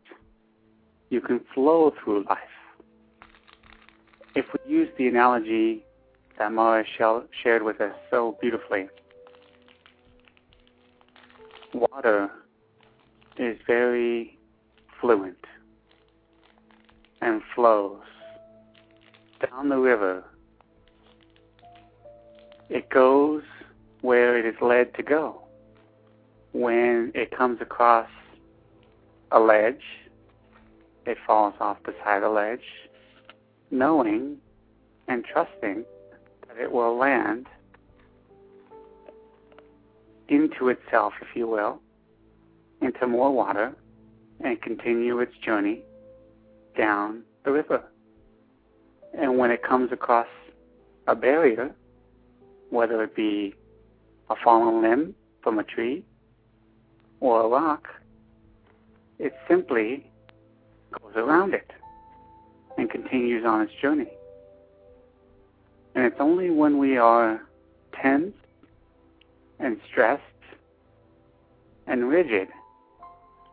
you 1.10 1.22
can 1.22 1.42
flow 1.54 1.94
through 2.04 2.26
life. 2.26 2.38
If 4.36 4.46
we 4.54 4.72
use 4.72 4.90
the 4.98 5.08
analogy 5.08 5.86
that 6.38 6.52
Mara 6.52 6.84
shared 7.42 7.64
with 7.64 7.80
us 7.80 7.96
so 8.12 8.38
beautifully, 8.42 8.88
water 11.74 12.30
is 13.38 13.58
very 13.66 14.38
fluent 15.00 15.38
and 17.22 17.42
flows 17.54 18.02
down 19.50 19.70
the 19.70 19.78
river. 19.78 20.24
It 22.70 22.90
goes 22.90 23.44
where 24.02 24.38
it 24.38 24.46
is 24.46 24.56
led 24.62 24.94
to 24.96 25.04
go. 25.04 25.42
When 26.52 27.12
it 27.14 27.36
comes 27.36 27.60
across 27.62 28.10
a 29.32 29.40
ledge, 29.40 29.84
it 31.06 31.18
falls 31.26 31.54
off 31.60 31.78
the 31.86 31.94
ledge, 32.30 32.66
knowing 33.72 34.38
and 35.08 35.24
trusting 35.24 35.86
that 36.48 36.58
it 36.58 36.72
will 36.72 36.98
land 36.98 37.48
into 40.28 40.70
itself, 40.70 41.14
if 41.22 41.36
you 41.36 41.48
will, 41.48 41.80
into 42.82 43.08
more 43.08 43.32
water, 43.32 43.76
and 44.44 44.62
continue 44.62 45.20
its 45.20 45.36
journey 45.38 45.82
down 46.78 47.24
the 47.44 47.52
river. 47.52 47.84
And 49.18 49.38
when 49.38 49.52
it 49.52 49.64
comes 49.64 49.92
across 49.92 50.28
a 51.08 51.16
barrier, 51.16 51.74
whether 52.70 53.04
it 53.04 53.16
be 53.16 53.56
a 54.30 54.36
fallen 54.44 54.82
limb 54.82 55.16
from 55.42 55.60
a 55.60 55.64
tree 55.64 56.04
or 57.20 57.44
a 57.44 57.48
rock, 57.48 57.88
it 59.20 59.34
simply 59.48 60.12
goes 61.02 61.14
around 61.16 61.54
it 61.54 61.72
and 62.78 62.90
continues 62.90 63.46
on 63.46 63.62
its 63.62 63.74
journey. 63.82 64.12
And 65.96 66.06
it's 66.06 66.20
only 66.20 66.50
when 66.50 66.78
we 66.78 66.98
are 66.98 67.42
tense 67.94 68.34
and 69.60 69.80
stressed 69.90 70.22
and 71.88 72.10
rigid 72.10 72.50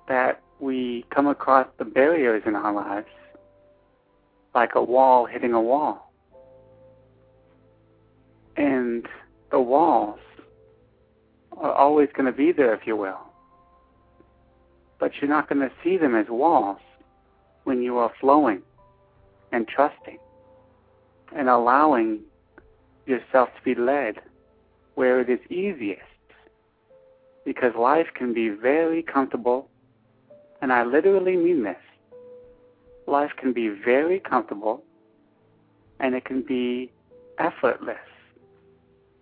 that 0.08 0.42
we 0.58 1.04
come 1.10 1.26
across 1.26 1.66
the 1.78 1.84
barriers 1.84 2.42
in 2.46 2.56
our 2.56 2.72
lives 2.72 3.06
like 4.54 4.74
a 4.74 4.82
wall 4.82 5.26
hitting 5.26 5.52
a 5.52 5.60
wall. 5.60 6.12
And 8.56 9.06
the 9.50 9.60
walls 9.60 10.20
are 11.56 11.72
always 11.72 12.08
going 12.12 12.26
to 12.26 12.36
be 12.36 12.52
there, 12.52 12.74
if 12.74 12.86
you 12.86 12.96
will. 12.96 13.20
But 14.98 15.12
you're 15.20 15.30
not 15.30 15.48
going 15.48 15.60
to 15.60 15.70
see 15.82 15.96
them 15.96 16.14
as 16.14 16.26
walls 16.28 16.78
when 17.64 17.82
you 17.82 17.98
are 17.98 18.12
flowing 18.20 18.62
and 19.52 19.68
trusting 19.68 20.18
and 21.36 21.48
allowing 21.48 22.20
yourself 23.06 23.48
to 23.56 23.62
be 23.64 23.74
led 23.80 24.16
where 24.94 25.20
it 25.20 25.28
is 25.30 25.40
easiest. 25.50 26.02
Because 27.44 27.74
life 27.76 28.06
can 28.14 28.32
be 28.32 28.48
very 28.50 29.02
comfortable, 29.02 29.68
and 30.60 30.72
I 30.72 30.84
literally 30.84 31.36
mean 31.36 31.64
this. 31.64 31.76
Life 33.06 33.32
can 33.36 33.52
be 33.52 33.68
very 33.68 34.20
comfortable, 34.20 34.84
and 35.98 36.14
it 36.14 36.24
can 36.24 36.42
be 36.42 36.92
effortless. 37.38 37.96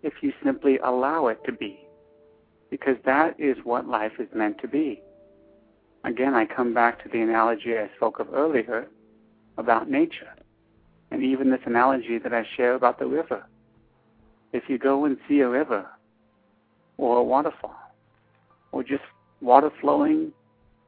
if 0.02 0.14
you 0.22 0.32
simply 0.42 0.78
allow 0.78 1.26
it 1.26 1.38
to 1.44 1.52
be, 1.52 1.78
because 2.70 2.96
that 3.04 3.38
is 3.38 3.56
what 3.64 3.86
life 3.86 4.12
is 4.18 4.28
meant 4.34 4.58
to 4.60 4.68
be. 4.68 5.00
Again, 6.04 6.34
I 6.34 6.46
come 6.46 6.72
back 6.72 7.02
to 7.02 7.08
the 7.08 7.20
analogy 7.20 7.76
I 7.76 7.90
spoke 7.96 8.20
of 8.20 8.32
earlier 8.32 8.86
about 9.58 9.90
nature, 9.90 10.34
and 11.10 11.22
even 11.22 11.50
this 11.50 11.60
analogy 11.66 12.18
that 12.18 12.32
I 12.32 12.46
share 12.56 12.74
about 12.74 12.98
the 12.98 13.06
river. 13.06 13.44
If 14.52 14.64
you 14.68 14.78
go 14.78 15.04
and 15.04 15.18
see 15.28 15.40
a 15.40 15.48
river, 15.48 15.86
or 16.96 17.18
a 17.18 17.22
waterfall, 17.22 17.76
or 18.72 18.82
just 18.82 19.02
water 19.40 19.70
flowing 19.80 20.32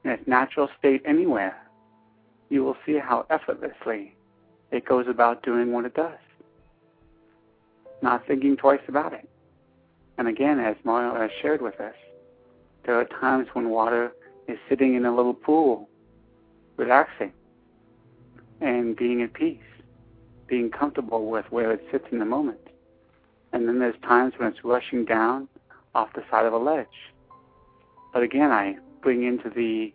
in 0.04 0.10
its 0.10 0.26
natural 0.26 0.68
state 0.78 1.02
anywhere, 1.04 1.56
you 2.48 2.64
will 2.64 2.76
see 2.84 2.98
how 2.98 3.26
effortlessly 3.30 4.14
it 4.70 4.84
goes 4.84 5.06
about 5.08 5.42
doing 5.42 5.72
what 5.72 5.84
it 5.84 5.94
does, 5.94 6.18
not 8.02 8.26
thinking 8.26 8.56
twice 8.56 8.80
about 8.88 9.12
it. 9.12 9.28
And 10.18 10.28
again, 10.28 10.58
as 10.58 10.76
Mara 10.84 11.18
has 11.20 11.30
shared 11.40 11.62
with 11.62 11.80
us, 11.80 11.94
there 12.84 12.98
are 12.98 13.04
times 13.04 13.48
when 13.52 13.70
water 13.70 14.12
is 14.48 14.58
sitting 14.68 14.94
in 14.94 15.04
a 15.04 15.14
little 15.14 15.34
pool, 15.34 15.88
relaxing 16.76 17.32
and 18.60 18.96
being 18.96 19.22
at 19.22 19.32
peace, 19.34 19.58
being 20.46 20.70
comfortable 20.70 21.26
with 21.30 21.46
where 21.50 21.72
it 21.72 21.84
sits 21.90 22.04
in 22.12 22.18
the 22.18 22.24
moment. 22.24 22.58
And 23.52 23.68
then 23.68 23.78
there's 23.80 23.98
times 24.02 24.34
when 24.36 24.48
it's 24.48 24.64
rushing 24.64 25.04
down 25.04 25.48
off 25.94 26.12
the 26.14 26.22
side 26.30 26.46
of 26.46 26.52
a 26.52 26.58
ledge. 26.58 26.86
But 28.12 28.22
again, 28.22 28.50
I 28.50 28.76
bring 29.02 29.24
into 29.24 29.50
the 29.50 29.92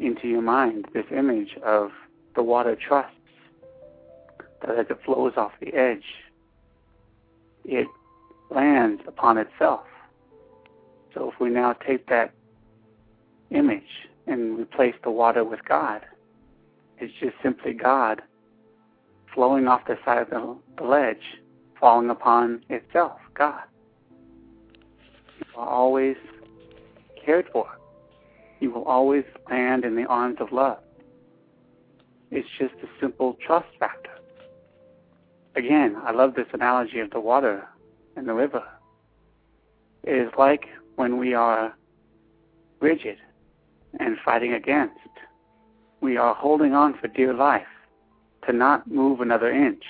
into 0.00 0.26
your 0.26 0.42
mind 0.42 0.86
this 0.94 1.04
image 1.10 1.56
of 1.62 1.90
the 2.34 2.42
water 2.42 2.76
trusts 2.76 3.14
that 4.62 4.78
as 4.78 4.86
it 4.88 4.98
flows 5.04 5.34
off 5.36 5.52
the 5.60 5.74
edge, 5.74 6.04
it 7.64 7.86
lands 8.50 9.02
upon 9.06 9.38
itself. 9.38 9.84
So 11.14 11.30
if 11.30 11.40
we 11.40 11.50
now 11.50 11.74
take 11.74 12.06
that 12.08 12.32
image 13.54 14.08
and 14.26 14.58
replace 14.58 14.94
the 15.02 15.10
water 15.10 15.44
with 15.44 15.60
God, 15.68 16.02
it's 16.98 17.12
just 17.20 17.34
simply 17.42 17.72
God 17.72 18.22
flowing 19.34 19.66
off 19.66 19.82
the 19.86 19.98
side 20.04 20.22
of 20.32 20.58
the, 20.76 20.84
ledge, 20.84 21.16
falling 21.80 22.10
upon 22.10 22.62
itself, 22.68 23.18
God. 23.34 23.62
You 25.38 25.46
are 25.56 25.68
always 25.68 26.16
cared 27.24 27.48
for. 27.52 27.66
You 28.60 28.70
will 28.70 28.84
always 28.84 29.24
land 29.50 29.84
in 29.84 29.96
the 29.96 30.04
arms 30.04 30.36
of 30.40 30.52
love. 30.52 30.78
It's 32.30 32.48
just 32.58 32.74
a 32.82 32.88
simple 33.00 33.36
trust 33.44 33.68
factor. 33.78 34.10
Again, 35.56 35.96
I 36.02 36.12
love 36.12 36.34
this 36.34 36.46
analogy 36.52 37.00
of 37.00 37.10
the 37.10 37.20
water 37.20 37.66
and 38.16 38.28
the 38.28 38.34
river. 38.34 38.62
It 40.04 40.14
is 40.14 40.30
like 40.38 40.66
when 40.96 41.18
we 41.18 41.34
are 41.34 41.74
rigid 42.80 43.18
and 44.00 44.16
fighting 44.24 44.52
against. 44.54 44.94
We 46.00 46.16
are 46.16 46.34
holding 46.34 46.74
on 46.74 46.98
for 46.98 47.08
dear 47.08 47.34
life 47.34 47.66
to 48.46 48.52
not 48.52 48.90
move 48.90 49.20
another 49.20 49.50
inch 49.50 49.84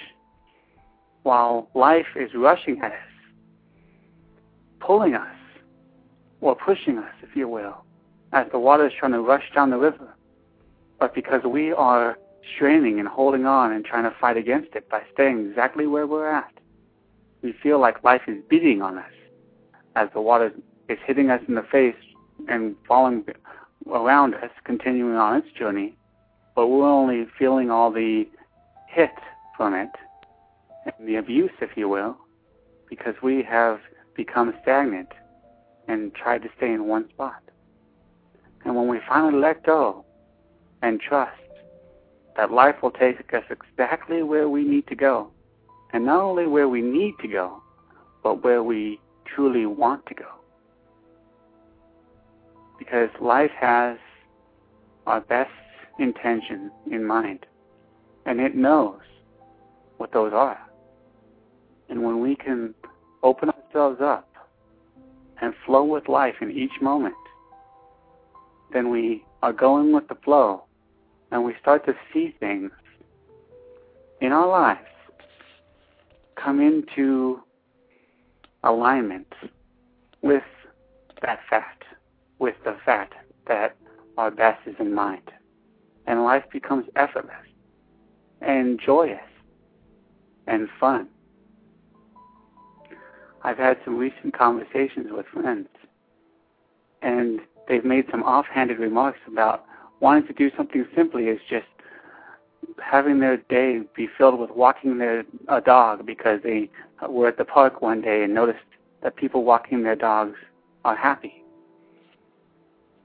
while 1.23 1.69
life 1.75 2.07
is 2.17 2.31
rushing 2.35 2.81
at 2.83 2.93
us, 2.93 2.99
pulling 4.81 5.15
us, 5.15 5.37
or 6.41 6.57
pushing 6.57 6.99
us, 6.99 7.15
if 7.23 7.37
you 7.37 7.49
will, 7.49 7.85
as 8.33 8.47
the 8.51 8.59
water 8.59 8.87
is 8.87 8.93
trying 8.99 9.13
to 9.13 9.21
rush 9.21 9.45
down 9.55 9.71
the 9.71 9.79
river. 9.79 10.15
But 10.99 11.15
because 11.15 11.43
we 11.45 11.73
are 11.73 12.19
straining 12.57 12.99
and 12.99 13.09
holding 13.09 13.47
on 13.47 13.73
and 13.73 13.85
trying 13.85 14.05
to 14.05 14.15
fight 14.21 14.37
against 14.37 14.75
it 14.75 14.89
by 14.91 15.03
staying 15.15 15.47
exactly 15.49 15.87
where 15.87 16.07
we're 16.07 16.29
at, 16.31 16.53
we 17.43 17.55
feel 17.63 17.81
like 17.81 18.03
life 18.05 18.23
is 18.27 18.39
beating 18.49 18.83
on 18.83 18.99
us 18.99 19.13
as 19.95 20.09
the 20.15 20.21
water 20.21 20.53
is 20.89 20.99
hitting 21.07 21.31
us 21.31 21.41
in 21.47 21.55
the 21.55 21.63
face 21.63 21.95
and 22.49 22.75
falling 22.87 23.25
around 23.91 24.35
us, 24.35 24.51
continuing 24.65 25.17
on 25.17 25.37
its 25.37 25.51
journey, 25.53 25.95
but 26.55 26.69
we're 26.69 26.87
only 26.87 27.27
feeling 27.39 27.71
all 27.71 27.91
the 27.91 28.27
hit 28.89 29.11
from 29.57 29.75
it 29.75 29.91
and 30.85 31.09
the 31.09 31.17
abuse, 31.17 31.51
if 31.61 31.77
you 31.77 31.89
will, 31.89 32.17
because 32.89 33.15
we 33.23 33.43
have 33.43 33.81
become 34.15 34.53
stagnant 34.63 35.09
and 35.89 36.15
tried 36.15 36.43
to 36.43 36.49
stay 36.57 36.73
in 36.73 36.87
one 36.87 37.09
spot. 37.11 37.43
And 38.65 38.77
when 38.77 38.89
we 38.89 39.01
finally 39.09 39.39
let 39.39 39.65
go 39.65 40.05
and 40.83 41.01
trust 41.01 41.33
that 42.37 42.51
life 42.51 42.77
will 42.83 42.91
take 42.91 43.33
us 43.35 43.45
exactly 43.51 44.23
where 44.23 44.49
we 44.49 44.65
need 44.65 44.87
to 44.89 44.95
go, 44.95 45.31
and 45.93 46.07
not 46.07 46.23
only 46.23 46.47
where 46.47 46.69
we 46.69 46.81
need 46.81 47.15
to 47.21 47.29
go, 47.29 47.63
but 48.23 48.43
where 48.43 48.63
we 48.63 49.01
truly 49.25 49.67
want 49.67 50.07
to 50.07 50.15
go. 50.15 50.42
Because 52.85 53.11
life 53.21 53.53
has 53.61 53.97
our 55.07 55.21
best 55.21 55.51
intention 56.01 56.69
in 56.91 57.05
mind, 57.05 57.47
and 58.27 58.41
it 58.41 58.57
knows 58.57 58.99
what 59.99 60.13
those 60.13 60.33
are. 60.33 60.59
And 61.89 62.03
when 62.03 62.21
we 62.21 62.35
can 62.35 62.75
open 63.23 63.51
ourselves 63.51 64.01
up 64.01 64.29
and 65.41 65.55
flow 65.65 65.85
with 65.85 66.09
life 66.09 66.35
in 66.41 66.51
each 66.51 66.81
moment, 66.81 67.15
then 68.73 68.91
we 68.91 69.25
are 69.45 69.53
going 69.53 69.93
with 69.93 70.09
the 70.09 70.17
flow 70.17 70.65
and 71.31 71.45
we 71.45 71.55
start 71.61 71.87
to 71.87 71.95
see 72.13 72.35
things 72.41 72.73
in 74.21 74.33
our 74.33 74.49
lives 74.49 74.81
come 76.35 76.61
into 76.61 77.41
alignment 78.65 79.33
with 80.21 80.43
that 81.23 81.39
fact, 81.49 81.82
with 82.43 82.57
the 82.65 82.77
fact 82.85 83.15
that 83.47 83.77
our 84.19 84.33
best 84.33 84.67
is 84.67 84.75
in 84.81 84.93
mind. 84.93 85.31
And 86.09 86.25
life 86.25 86.43
becomes 86.53 86.87
effortless 86.97 87.47
and 88.41 88.81
joyous 88.85 89.21
and 90.49 90.69
fun. 90.81 91.07
I've 93.45 93.59
had 93.59 93.79
some 93.85 93.97
recent 93.97 94.37
conversations 94.37 95.07
with 95.11 95.27
friends, 95.27 95.69
and 97.01 97.41
they've 97.69 97.85
made 97.85 98.07
some 98.11 98.25
offhanded 98.25 98.81
remarks 98.81 99.21
about 99.29 99.65
wanting 100.01 100.27
to 100.27 100.33
do 100.33 100.51
something 100.57 100.85
simply 100.97 101.29
as 101.29 101.39
just 101.49 101.67
having 102.83 103.21
their 103.21 103.37
day 103.37 103.83
be 103.95 104.09
filled 104.19 104.41
with 104.41 104.51
walking 104.51 104.99
their 104.99 105.25
a 105.49 105.61
dog 105.61 106.05
because 106.05 106.41
they 106.43 106.69
were 107.09 107.29
at 107.29 107.39
the 107.39 107.45
park 107.45 107.83
one 107.83 108.01
day 108.01 108.25
and 108.25 108.35
noticed 108.35 108.59
that 109.05 109.15
people 109.15 109.45
walking 109.45 109.85
their 109.85 109.97
dogs 109.97 110.37
are 110.85 110.97
happy. 110.97 111.42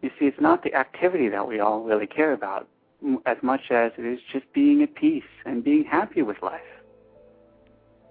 You 0.01 0.09
see, 0.19 0.25
it's 0.25 0.39
not 0.39 0.63
the 0.63 0.73
activity 0.75 1.29
that 1.29 1.47
we 1.47 1.59
all 1.59 1.83
really 1.83 2.07
care 2.07 2.33
about 2.33 2.67
as 3.25 3.37
much 3.41 3.71
as 3.71 3.91
it 3.97 4.05
is 4.05 4.19
just 4.31 4.51
being 4.53 4.81
at 4.83 4.95
peace 4.95 5.23
and 5.45 5.63
being 5.63 5.83
happy 5.83 6.21
with 6.21 6.37
life. 6.41 6.61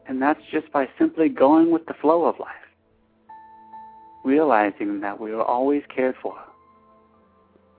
And 0.08 0.22
that's 0.22 0.40
just 0.52 0.70
by 0.72 0.88
simply 0.98 1.28
going 1.28 1.70
with 1.70 1.86
the 1.86 1.94
flow 1.94 2.24
of 2.24 2.38
life, 2.38 2.50
realizing 4.24 5.00
that 5.00 5.20
we 5.20 5.32
are 5.32 5.42
always 5.42 5.82
cared 5.94 6.14
for. 6.22 6.36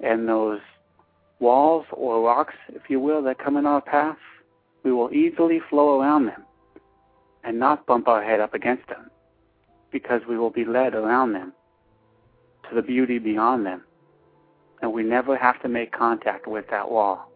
And 0.01 0.27
those 0.27 0.59
walls 1.39 1.85
or 1.91 2.21
rocks, 2.21 2.55
if 2.69 2.83
you 2.89 2.99
will, 2.99 3.23
that 3.23 3.39
come 3.39 3.57
in 3.57 3.65
our 3.65 3.81
path, 3.81 4.17
we 4.83 4.91
will 4.91 5.11
easily 5.13 5.61
flow 5.69 5.99
around 5.99 6.27
them 6.27 6.43
and 7.43 7.59
not 7.59 7.85
bump 7.85 8.07
our 8.07 8.23
head 8.23 8.39
up 8.39 8.53
against 8.53 8.87
them 8.87 9.09
because 9.91 10.21
we 10.27 10.37
will 10.37 10.49
be 10.49 10.65
led 10.65 10.93
around 10.93 11.33
them 11.33 11.53
to 12.69 12.75
the 12.75 12.81
beauty 12.81 13.19
beyond 13.19 13.65
them. 13.65 13.83
And 14.81 14.93
we 14.93 15.03
never 15.03 15.35
have 15.37 15.61
to 15.63 15.67
make 15.69 15.91
contact 15.91 16.47
with 16.47 16.65
that 16.69 16.89
wall. 16.91 17.31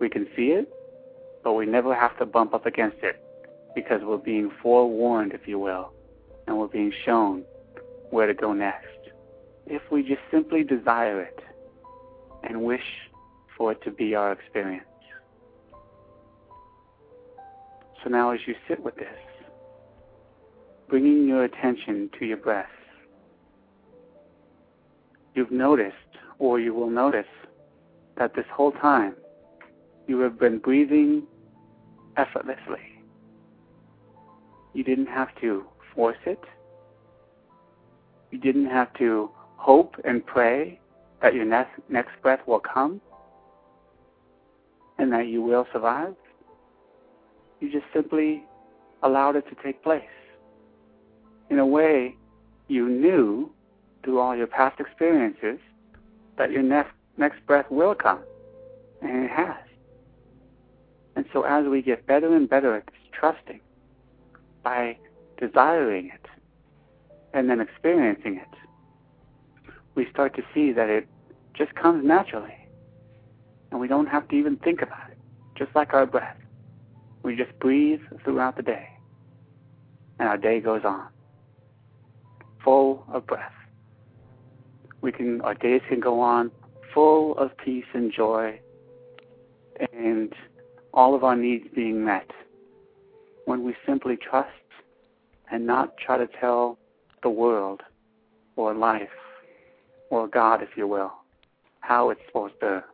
We 0.00 0.08
can 0.08 0.26
see 0.34 0.48
it, 0.48 0.72
but 1.44 1.52
we 1.52 1.66
never 1.66 1.94
have 1.94 2.18
to 2.18 2.26
bump 2.26 2.54
up 2.54 2.66
against 2.66 2.98
it 3.02 3.22
because 3.74 4.02
we're 4.02 4.16
being 4.16 4.50
forewarned, 4.62 5.32
if 5.32 5.46
you 5.46 5.58
will, 5.58 5.92
and 6.46 6.58
we're 6.58 6.66
being 6.66 6.92
shown 7.04 7.44
where 8.10 8.26
to 8.26 8.34
go 8.34 8.52
next. 8.52 8.86
If 9.66 9.82
we 9.90 10.02
just 10.02 10.20
simply 10.30 10.64
desire 10.64 11.22
it 11.22 11.38
and 12.42 12.62
wish 12.62 12.82
for 13.56 13.72
it 13.72 13.82
to 13.84 13.90
be 13.90 14.14
our 14.14 14.32
experience. 14.32 14.86
So 18.02 18.10
now, 18.10 18.30
as 18.30 18.40
you 18.46 18.54
sit 18.66 18.82
with 18.82 18.96
this, 18.96 19.06
bringing 20.88 21.28
your 21.28 21.44
attention 21.44 22.10
to 22.18 22.26
your 22.26 22.36
breath, 22.36 22.66
you've 25.34 25.52
noticed, 25.52 25.96
or 26.42 26.58
you 26.58 26.74
will 26.74 26.90
notice, 26.90 27.32
that 28.18 28.34
this 28.34 28.44
whole 28.52 28.72
time 28.72 29.14
you 30.08 30.18
have 30.18 30.38
been 30.38 30.58
breathing 30.58 31.22
effortlessly. 32.16 32.84
You 34.74 34.82
didn't 34.82 35.06
have 35.06 35.28
to 35.40 35.64
force 35.94 36.22
it. 36.26 36.42
You 38.32 38.38
didn't 38.38 38.66
have 38.66 38.92
to 38.94 39.30
hope 39.56 39.94
and 40.04 40.26
pray 40.26 40.80
that 41.22 41.32
your 41.34 41.44
next, 41.44 41.70
next 41.88 42.10
breath 42.22 42.40
will 42.46 42.60
come 42.60 43.00
and 44.98 45.12
that 45.12 45.28
you 45.28 45.42
will 45.42 45.66
survive. 45.72 46.16
You 47.60 47.70
just 47.70 47.86
simply 47.94 48.42
allowed 49.04 49.36
it 49.36 49.44
to 49.48 49.54
take 49.62 49.80
place 49.82 50.02
in 51.52 51.58
a 51.58 51.66
way, 51.66 52.16
you 52.68 52.88
knew 52.88 53.52
through 54.02 54.18
all 54.18 54.34
your 54.34 54.46
past 54.46 54.80
experiences 54.80 55.60
that 56.38 56.50
your 56.50 56.62
next 56.62 56.92
next 57.16 57.44
breath 57.46 57.66
will 57.70 57.94
come, 57.94 58.20
and 59.00 59.24
it 59.24 59.30
has. 59.30 59.56
And 61.14 61.26
so, 61.32 61.42
as 61.42 61.66
we 61.66 61.82
get 61.82 62.06
better 62.06 62.34
and 62.34 62.48
better 62.48 62.74
at 62.74 62.86
this 62.86 62.94
trusting, 63.12 63.60
by 64.62 64.96
desiring 65.38 66.10
it 66.12 66.26
and 67.34 67.50
then 67.50 67.60
experiencing 67.60 68.36
it, 68.36 69.72
we 69.94 70.08
start 70.10 70.34
to 70.36 70.42
see 70.54 70.72
that 70.72 70.88
it 70.88 71.06
just 71.54 71.74
comes 71.74 72.04
naturally. 72.04 72.56
And 73.70 73.80
we 73.80 73.88
don't 73.88 74.06
have 74.06 74.28
to 74.28 74.36
even 74.36 74.56
think 74.56 74.82
about 74.82 75.10
it, 75.10 75.18
just 75.56 75.74
like 75.74 75.94
our 75.94 76.06
breath. 76.06 76.36
We 77.22 77.36
just 77.36 77.58
breathe 77.58 78.00
throughout 78.24 78.56
the 78.56 78.62
day, 78.62 78.88
and 80.18 80.28
our 80.28 80.36
day 80.36 80.60
goes 80.60 80.82
on, 80.84 81.08
full 82.64 83.04
of 83.12 83.26
breath. 83.26 83.52
We 85.02 85.12
can, 85.12 85.40
our 85.42 85.54
days 85.54 85.82
can 85.88 86.00
go 86.00 86.20
on 86.20 86.50
full 86.94 87.36
of 87.36 87.56
peace 87.58 87.84
and 87.92 88.12
joy, 88.12 88.60
and 89.92 90.32
all 90.94 91.14
of 91.14 91.24
our 91.24 91.36
needs 91.36 91.66
being 91.74 92.04
met 92.04 92.30
when 93.46 93.64
we 93.64 93.74
simply 93.86 94.16
trust 94.16 94.48
and 95.50 95.66
not 95.66 95.96
try 95.96 96.18
to 96.18 96.28
tell 96.40 96.78
the 97.22 97.30
world 97.30 97.82
or 98.56 98.74
life 98.74 99.08
or 100.10 100.28
God, 100.28 100.62
if 100.62 100.70
you 100.76 100.86
will, 100.86 101.12
how 101.80 102.10
it's 102.10 102.20
supposed 102.26 102.54
to 102.60 102.84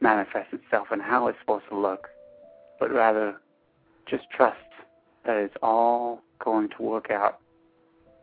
manifest 0.00 0.52
itself 0.52 0.88
and 0.90 1.00
how 1.02 1.28
it's 1.28 1.38
supposed 1.40 1.64
to 1.70 1.78
look, 1.78 2.08
but 2.78 2.92
rather 2.92 3.40
just 4.08 4.24
trust 4.30 4.58
that 5.24 5.36
it's 5.36 5.54
all 5.62 6.20
going 6.44 6.68
to 6.76 6.82
work 6.82 7.10
out 7.10 7.38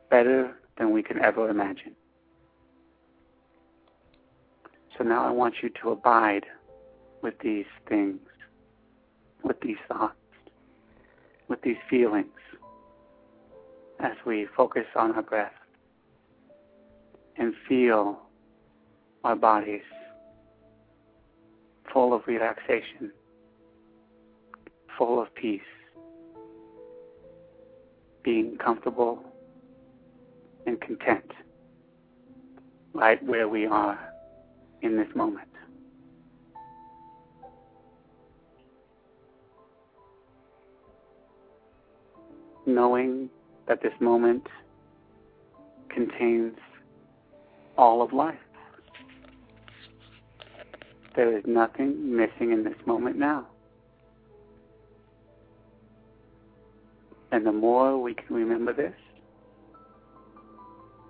better 0.09 0.53
than 0.77 0.91
we 0.91 1.01
can 1.01 1.19
ever 1.19 1.49
imagine. 1.49 1.95
So 4.99 5.05
now 5.05 5.25
I 5.25 5.31
want 5.31 5.55
you 5.63 5.69
to 5.81 5.91
abide 5.91 6.45
with 7.21 7.35
these 7.41 7.65
things, 7.87 8.19
with 9.45 9.55
these 9.61 9.77
thoughts, 9.87 10.17
with 11.47 11.61
these 11.61 11.77
feelings 11.89 12.27
as 14.01 14.11
we 14.25 14.45
focus 14.57 14.83
on 14.97 15.13
our 15.13 15.21
breath 15.21 15.53
and 17.37 17.53
feel 17.69 18.19
our 19.23 19.37
bodies 19.37 19.83
full 21.93 22.13
of 22.13 22.23
relaxation, 22.27 23.13
full 24.97 25.21
of 25.21 25.33
peace, 25.33 25.61
being 28.21 28.57
comfortable 28.57 29.23
and 30.67 30.81
content 30.81 31.31
right 32.93 33.23
where 33.23 33.47
we 33.47 33.65
are 33.65 34.08
in 34.81 34.97
this 34.97 35.07
moment. 35.15 35.47
Knowing 42.65 43.29
that 43.67 43.81
this 43.81 43.93
moment 43.99 44.47
contains 45.89 46.57
all 47.77 48.01
of 48.01 48.13
life. 48.13 48.37
There 51.15 51.35
is 51.37 51.43
nothing 51.45 52.15
missing 52.15 52.51
in 52.51 52.63
this 52.63 52.77
moment 52.85 53.17
now. 53.17 53.47
And 57.31 57.45
the 57.45 57.51
more 57.51 58.01
we 58.01 58.13
can 58.13 58.35
remember 58.35 58.73
this, 58.73 58.93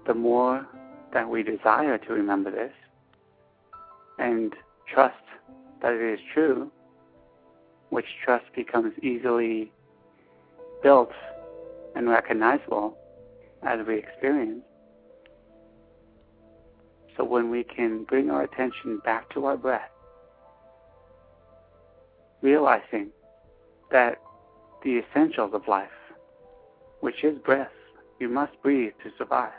the 0.06 0.14
more 0.14 0.68
that 1.14 1.30
we 1.30 1.44
desire 1.44 1.98
to 1.98 2.14
remember 2.14 2.52
this 2.52 2.74
and 4.20 4.54
trust 4.94 5.16
that 5.82 5.94
it 5.94 6.02
is 6.02 6.20
true, 6.34 6.72
which 7.90 8.06
trust 8.24 8.46
becomes 8.56 8.94
easily 9.02 9.72
built 10.84 11.12
and 11.96 12.10
recognizable 12.10 12.98
as 13.64 13.80
we 13.88 13.98
experience. 13.98 14.62
So 17.18 17.24
when 17.24 17.50
we 17.50 17.64
can 17.64 18.04
bring 18.04 18.30
our 18.30 18.44
attention 18.44 19.00
back 19.04 19.30
to 19.34 19.46
our 19.46 19.58
breath, 19.58 19.90
realizing 22.42 23.10
that 23.92 24.22
the 24.84 25.00
essentials 25.00 25.52
of 25.54 25.68
life, 25.68 25.90
which 27.02 27.24
is 27.24 27.38
breath, 27.40 27.72
you 28.20 28.30
must 28.30 28.54
breathe 28.62 28.94
to 29.04 29.12
survive, 29.18 29.52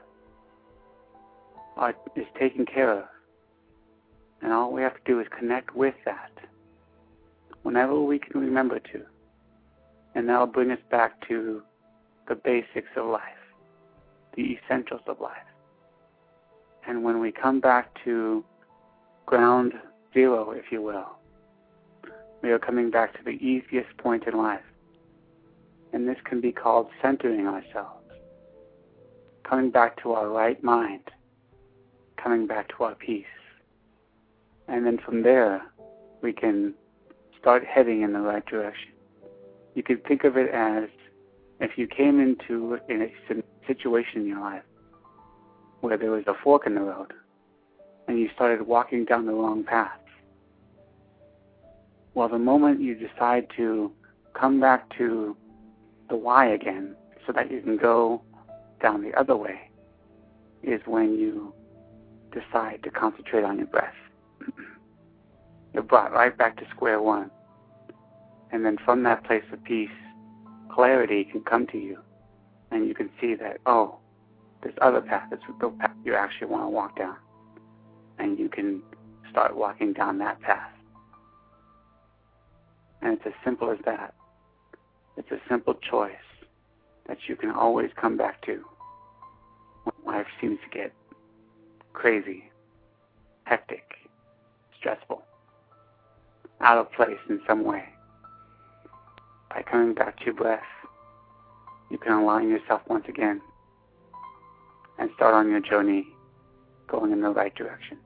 are, 1.77 1.95
is 2.17 2.27
taken 2.39 2.65
care 2.65 2.93
of. 2.93 3.05
And 4.43 4.53
all 4.53 4.73
we 4.73 4.83
have 4.83 4.95
to 4.95 5.01
do 5.05 5.21
is 5.21 5.27
connect 5.37 5.75
with 5.77 5.95
that 6.05 6.33
whenever 7.63 8.01
we 8.01 8.19
can 8.19 8.41
remember 8.41 8.79
to. 8.79 9.03
And 10.15 10.29
that'll 10.29 10.47
bring 10.47 10.71
us 10.71 10.79
back 10.91 11.27
to 11.29 11.63
the 12.29 12.35
basics 12.35 12.89
of 12.97 13.07
life, 13.07 13.23
the 14.37 14.57
essentials 14.57 15.03
of 15.07 15.21
life. 15.21 15.37
And 16.87 17.05
when 17.05 17.21
we 17.21 17.31
come 17.33 17.61
back 17.61 17.91
to 18.05 18.45
ground 19.27 19.75
zero, 20.15 20.51
if 20.53 20.73
you 20.73 20.83
will, 20.83 21.17
we 22.43 22.51
are 22.51 22.59
coming 22.59 22.91
back 22.91 23.17
to 23.19 23.25
the 23.25 23.33
easiest 23.45 23.95
point 23.99 24.25
in 24.27 24.37
life. 24.37 24.63
And 25.93 26.09
this 26.09 26.17
can 26.25 26.41
be 26.41 26.53
called 26.53 26.89
centering 27.03 27.47
ourselves, 27.47 28.07
coming 29.45 29.71
back 29.71 30.01
to 30.03 30.13
our 30.13 30.29
right 30.29 30.63
mind, 30.63 31.11
coming 32.17 32.47
back 32.47 32.69
to 32.77 32.85
our 32.85 32.95
peace. 32.95 33.27
And 34.71 34.87
then 34.87 34.99
from 35.05 35.23
there, 35.23 35.63
we 36.23 36.33
can 36.33 36.75
start 37.39 37.65
heading 37.65 38.03
in 38.03 38.13
the 38.13 38.21
right 38.21 38.45
direction. 38.47 38.93
You 39.75 39.83
can 39.83 39.99
think 39.99 40.25
of 40.25 40.37
it 40.37 40.49
as 40.51 40.89
if 41.61 41.77
you 41.77 41.87
came 41.87 42.21
into 42.21 42.79
in 42.89 43.03
a 43.03 43.13
situation 43.67 44.23
in 44.23 44.27
your 44.29 44.41
life 44.41 44.63
where 45.81 45.97
there 45.99 46.11
was 46.11 46.25
a 46.27 46.35
fork 46.45 46.67
in 46.67 46.75
the 46.75 46.83
road 46.83 47.13
and 48.07 48.19
you 48.19 48.29
started 48.35 48.67
walking 48.67 49.05
down 49.05 49.27
the 49.27 49.33
wrong 49.33 49.65
path. 49.65 49.91
Well, 52.15 52.29
the 52.29 52.39
moment 52.39 52.81
you 52.81 52.95
decide 52.95 53.49
to 53.57 53.93
come 54.35 54.61
back 54.61 54.97
to 54.99 55.37
the 56.09 56.17
why 56.17 56.47
again 56.47 56.95
so 57.27 57.33
that 57.33 57.51
you 57.51 57.61
can 57.61 57.77
go 57.77 58.23
down 58.81 59.03
the 59.03 59.15
other 59.19 59.37
way 59.37 59.71
is 60.63 60.81
when 60.87 61.19
you 61.19 61.55
decide 62.33 62.83
to 62.85 62.91
concentrate 62.91 63.45
on 63.45 63.59
your 63.59 63.67
breath. 63.67 63.95
You're 65.73 65.83
brought 65.83 66.13
right 66.13 66.37
back 66.37 66.57
to 66.59 66.69
square 66.71 67.01
one. 67.01 67.31
And 68.53 68.65
then 68.65 68.77
from 68.85 69.03
that 69.05 69.25
place 69.25 69.45
of 69.53 69.63
peace, 69.63 69.91
clarity 70.73 71.25
can 71.25 71.43
come 71.43 71.67
to 71.69 71.79
you. 71.79 71.99
And 72.71 72.87
you 72.87 72.95
can 72.95 73.11
see 73.21 73.35
that, 73.37 73.59
oh, 73.67 73.99
this 74.63 74.75
other 74.81 75.01
path 75.01 75.33
is 75.33 75.39
the 75.61 75.69
path 75.69 75.95
you 76.05 76.15
actually 76.15 76.49
want 76.49 76.65
to 76.65 76.69
walk 76.69 76.97
down. 76.99 77.17
And 78.19 78.39
you 78.39 78.49
can 78.49 78.83
start 79.31 79.57
walking 79.57 79.93
down 79.93 80.19
that 80.19 80.41
path. 80.41 80.71
And 83.03 83.15
it's 83.15 83.27
as 83.27 83.33
simple 83.45 83.71
as 83.71 83.79
that. 83.85 84.15
It's 85.17 85.31
a 85.31 85.41
simple 85.49 85.75
choice 85.75 86.15
that 87.07 87.19
you 87.29 87.37
can 87.37 87.51
always 87.51 87.91
come 88.01 88.17
back 88.17 88.45
to 88.47 88.65
when 89.85 90.15
life 90.15 90.27
seems 90.41 90.59
to 90.63 90.77
get 90.77 90.93
crazy, 91.93 92.51
hectic, 93.45 93.95
stressful, 94.79 95.23
out 96.61 96.79
of 96.79 96.93
place 96.93 97.19
in 97.29 97.41
some 97.47 97.65
way. 97.65 97.85
By 99.51 99.63
coming 99.63 99.95
back 99.95 100.19
to 100.19 100.25
your 100.27 100.35
breath, 100.35 100.63
you 101.91 101.99
can 101.99 102.13
align 102.13 102.49
yourself 102.49 102.83
once 102.87 103.05
again 103.09 103.41
and 104.99 105.11
start 105.17 105.35
on 105.35 105.51
your 105.51 105.61
journey 105.61 106.07
going 106.87 107.13
in 107.13 107.21
the 107.21 107.31
right 107.31 107.55
direction. 107.55 107.99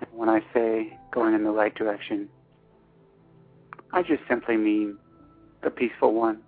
And 0.00 0.08
when 0.12 0.28
I 0.28 0.40
say 0.52 0.98
going 1.12 1.34
in 1.34 1.44
the 1.44 1.50
right 1.50 1.74
direction, 1.74 2.28
I 3.92 4.02
just 4.02 4.22
simply 4.28 4.56
mean 4.56 4.96
the 5.62 5.70
peaceful 5.70 6.14
one, 6.14 6.40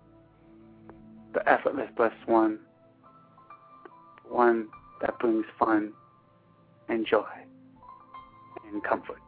the 1.34 1.49
effortless 1.49 1.91
blessed 1.97 2.26
one, 2.26 2.59
one 4.28 4.68
that 5.01 5.18
brings 5.18 5.45
fun 5.59 5.93
and 6.89 7.07
joy 7.07 7.24
and 8.70 8.82
comfort. 8.82 9.20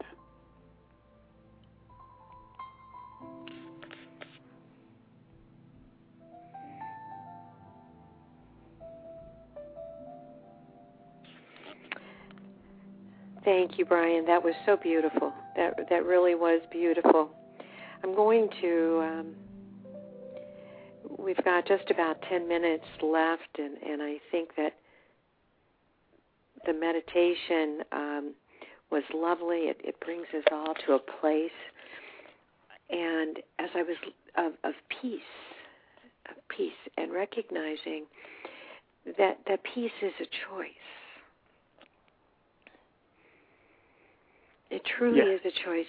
Thank 13.45 13.79
you, 13.79 13.87
Brian. 13.87 14.27
That 14.27 14.45
was 14.45 14.55
so 14.67 14.77
beautiful. 14.77 15.33
That 15.57 15.89
that 15.89 16.05
really 16.05 16.35
was 16.35 16.61
beautiful. 16.71 17.31
I'm 18.05 18.15
going 18.15 18.51
to 18.61 19.01
um, 19.03 19.35
we've 21.17 21.43
got 21.45 21.67
just 21.67 21.91
about 21.91 22.21
10 22.29 22.47
minutes 22.49 22.85
left, 23.03 23.59
and, 23.59 23.77
and 23.83 24.03
I 24.03 24.17
think 24.31 24.55
that 24.57 24.75
the 26.69 26.75
meditation 26.75 27.83
um, 27.93 28.35
was 28.93 29.03
lovely. 29.15 29.69
It, 29.69 29.81
it 29.83 29.99
brings 30.01 30.27
us 30.37 30.45
all 30.53 30.75
to 30.87 30.93
a 30.93 30.99
place. 30.99 31.51
And 32.91 33.39
as 33.59 33.71
I 33.75 33.83
was 33.83 33.97
of, 34.37 34.53
of 34.65 34.75
peace, 35.01 35.21
of 36.31 36.37
peace, 36.55 36.73
and 36.99 37.11
recognizing 37.11 38.05
that 39.17 39.39
that 39.49 39.61
peace 39.75 39.91
is 40.03 40.13
a 40.21 40.25
choice. 40.25 40.69
It 44.71 44.83
truly 44.99 45.21
is 45.21 45.41
a 45.47 45.65
choice. 45.65 45.87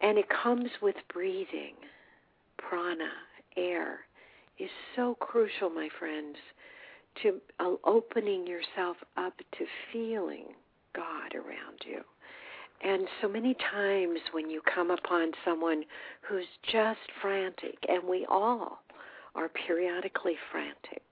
And 0.00 0.18
it 0.18 0.26
comes 0.42 0.70
with 0.82 0.96
breathing. 1.12 1.74
Prana, 2.56 3.10
air, 3.56 4.00
is 4.58 4.70
so 4.96 5.16
crucial, 5.20 5.70
my 5.70 5.88
friends, 6.00 6.36
to 7.22 7.40
uh, 7.60 7.74
opening 7.84 8.46
yourself 8.46 8.96
up 9.16 9.36
to 9.38 9.64
feeling 9.92 10.44
God 10.94 11.34
around 11.34 11.80
you. 11.84 12.02
And 12.82 13.08
so 13.20 13.28
many 13.28 13.54
times 13.72 14.20
when 14.32 14.48
you 14.48 14.60
come 14.72 14.90
upon 14.90 15.32
someone 15.44 15.82
who's 16.22 16.46
just 16.70 17.00
frantic, 17.20 17.76
and 17.88 18.02
we 18.08 18.24
all 18.30 18.82
are 19.34 19.48
periodically 19.48 20.36
frantic, 20.52 21.02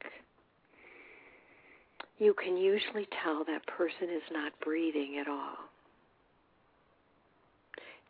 you 2.18 2.34
can 2.34 2.56
usually 2.56 3.06
tell 3.22 3.44
that 3.44 3.66
person 3.66 4.08
is 4.14 4.22
not 4.32 4.52
breathing 4.60 5.18
at 5.20 5.28
all. 5.28 5.56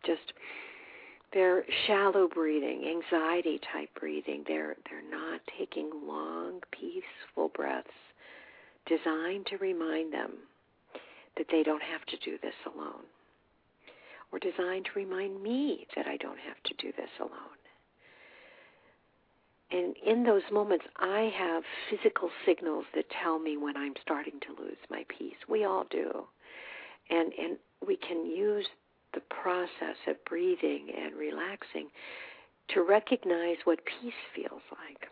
Just 0.05 0.33
they're 1.37 1.65
shallow 1.87 2.29
breathing, 2.33 2.89
anxiety 2.89 3.61
type 3.71 3.91
breathing. 4.01 4.43
They're 4.49 4.75
they're 4.89 5.11
not 5.11 5.43
taking 5.59 5.91
long, 6.09 6.61
peaceful 6.71 7.51
breaths 7.55 7.91
designed 8.87 9.45
to 9.49 9.59
remind 9.59 10.15
them 10.15 10.31
that 11.37 11.45
they 11.51 11.63
don't 11.63 11.83
have 11.83 12.07
to 12.07 12.17
do 12.25 12.39
this 12.43 12.55
alone. 12.65 13.05
Or 14.33 14.39
designed 14.39 14.87
to 14.87 14.99
remind 14.99 15.43
me 15.43 15.87
that 15.95 16.07
I 16.07 16.17
don't 16.17 16.39
have 16.39 16.57
to 16.65 16.75
do 16.79 16.91
this 16.97 17.11
alone. 17.21 17.61
And 19.71 19.95
in 20.07 20.25
those 20.25 20.43
moments, 20.51 20.87
I 20.97 21.31
have 21.37 21.63
physical 21.91 22.31
signals 22.47 22.87
that 22.95 23.05
tell 23.23 23.39
me 23.39 23.59
when 23.59 23.77
I'm 23.77 23.95
starting 24.01 24.41
to 24.41 24.63
lose 24.63 24.79
my 24.91 25.05
peace. 25.19 25.37
We 25.51 25.67
all 25.67 25.85
do. 25.91 26.25
And, 27.11 27.31
and 27.39 27.59
we 27.87 27.97
can 27.97 28.25
use 28.25 28.67
the 29.17 29.35
process 29.35 29.97
of 30.07 30.25
breathing 30.25 30.89
and 30.97 31.17
relaxing 31.17 31.89
to 32.69 32.83
recognize 32.83 33.57
what 33.65 33.81
peace 33.85 34.21
feels 34.35 34.63
like 34.71 35.09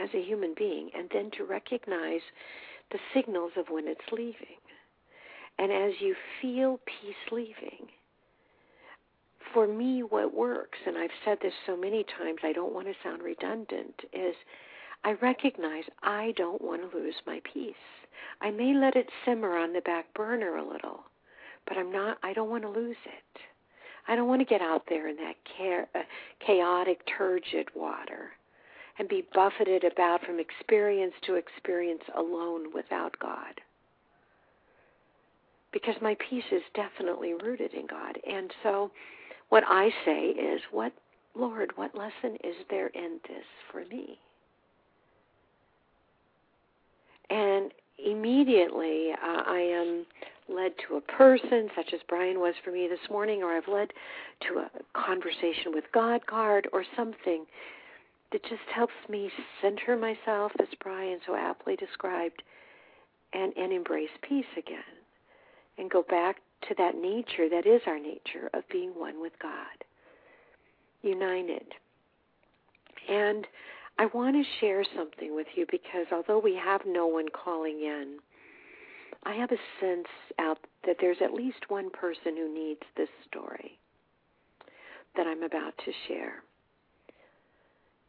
as 0.00 0.08
a 0.14 0.22
human 0.22 0.54
being, 0.56 0.90
and 0.96 1.08
then 1.12 1.30
to 1.36 1.44
recognize 1.44 2.20
the 2.90 2.98
signals 3.12 3.52
of 3.56 3.66
when 3.68 3.86
it's 3.86 4.12
leaving. 4.12 4.58
And 5.58 5.70
as 5.70 5.92
you 6.00 6.14
feel 6.40 6.80
peace 6.86 7.14
leaving, 7.30 7.88
for 9.52 9.68
me, 9.68 10.02
what 10.02 10.34
works, 10.34 10.78
and 10.86 10.98
I've 10.98 11.10
said 11.24 11.38
this 11.40 11.52
so 11.64 11.76
many 11.76 12.04
times, 12.18 12.40
I 12.42 12.52
don't 12.52 12.74
want 12.74 12.88
to 12.88 12.94
sound 13.04 13.22
redundant, 13.22 13.94
is 14.12 14.34
I 15.04 15.12
recognize 15.22 15.84
I 16.02 16.32
don't 16.36 16.60
want 16.60 16.90
to 16.90 16.98
lose 16.98 17.14
my 17.26 17.40
peace. 17.52 17.74
I 18.40 18.50
may 18.50 18.74
let 18.74 18.96
it 18.96 19.08
simmer 19.24 19.56
on 19.56 19.72
the 19.72 19.80
back 19.82 20.12
burner 20.14 20.56
a 20.56 20.68
little, 20.68 21.04
but 21.66 21.76
I'm 21.76 21.92
not. 21.92 22.18
I 22.22 22.32
don't 22.32 22.50
want 22.50 22.62
to 22.62 22.68
lose 22.68 22.96
it. 23.06 23.40
I 24.06 24.16
don't 24.16 24.28
want 24.28 24.40
to 24.40 24.44
get 24.44 24.60
out 24.60 24.82
there 24.88 25.08
in 25.08 25.16
that 25.16 25.86
uh, 25.94 26.00
chaotic, 26.46 27.00
turgid 27.16 27.68
water 27.74 28.30
and 28.98 29.08
be 29.08 29.26
buffeted 29.34 29.84
about 29.84 30.24
from 30.24 30.38
experience 30.38 31.14
to 31.26 31.34
experience 31.34 32.02
alone 32.16 32.66
without 32.74 33.18
God. 33.18 33.60
Because 35.72 35.96
my 36.00 36.16
peace 36.30 36.44
is 36.52 36.62
definitely 36.74 37.34
rooted 37.34 37.74
in 37.74 37.86
God. 37.86 38.18
And 38.28 38.52
so 38.62 38.92
what 39.48 39.64
I 39.66 39.90
say 40.04 40.26
is, 40.28 40.60
what, 40.70 40.92
Lord, 41.34 41.72
what 41.74 41.96
lesson 41.96 42.36
is 42.44 42.54
there 42.70 42.88
in 42.88 43.18
this 43.26 43.44
for 43.72 43.84
me? 43.86 44.18
And 47.30 47.72
immediately 47.98 49.10
uh, 49.12 49.42
I 49.46 49.58
am 49.58 50.06
led 50.48 50.72
to 50.86 50.96
a 50.96 51.00
person, 51.00 51.70
such 51.76 51.92
as 51.92 52.00
Brian 52.08 52.40
was 52.40 52.54
for 52.64 52.70
me 52.70 52.88
this 52.88 53.10
morning, 53.10 53.42
or 53.42 53.56
I've 53.56 53.68
led 53.68 53.92
to 54.48 54.58
a 54.58 54.70
conversation 54.92 55.72
with 55.72 55.84
God 55.92 56.26
card 56.26 56.68
or 56.72 56.84
something 56.96 57.44
that 58.32 58.42
just 58.42 58.68
helps 58.74 58.94
me 59.08 59.30
center 59.62 59.96
myself, 59.96 60.52
as 60.60 60.68
Brian 60.82 61.18
so 61.26 61.34
aptly 61.34 61.76
described, 61.76 62.42
and, 63.32 63.52
and 63.56 63.72
embrace 63.72 64.10
peace 64.22 64.44
again 64.56 64.82
and 65.78 65.90
go 65.90 66.04
back 66.08 66.36
to 66.68 66.74
that 66.78 66.96
nature 66.96 67.48
that 67.48 67.66
is 67.66 67.80
our 67.86 67.98
nature 67.98 68.48
of 68.54 68.62
being 68.70 68.90
one 68.90 69.20
with 69.20 69.32
God, 69.40 69.84
united. 71.02 71.66
And 73.08 73.46
I 73.98 74.06
want 74.06 74.34
to 74.36 74.60
share 74.60 74.84
something 74.96 75.34
with 75.34 75.46
you 75.54 75.66
because 75.70 76.06
although 76.12 76.38
we 76.38 76.54
have 76.56 76.80
no 76.86 77.06
one 77.06 77.26
calling 77.28 77.80
in, 77.80 78.18
I 79.26 79.34
have 79.34 79.50
a 79.52 79.56
sense 79.80 80.08
out 80.38 80.58
that 80.86 80.96
there's 81.00 81.22
at 81.22 81.32
least 81.32 81.68
one 81.70 81.90
person 81.90 82.36
who 82.36 82.52
needs 82.52 82.82
this 82.96 83.08
story 83.26 83.78
that 85.16 85.26
I'm 85.26 85.42
about 85.42 85.72
to 85.84 85.92
share. 86.08 86.42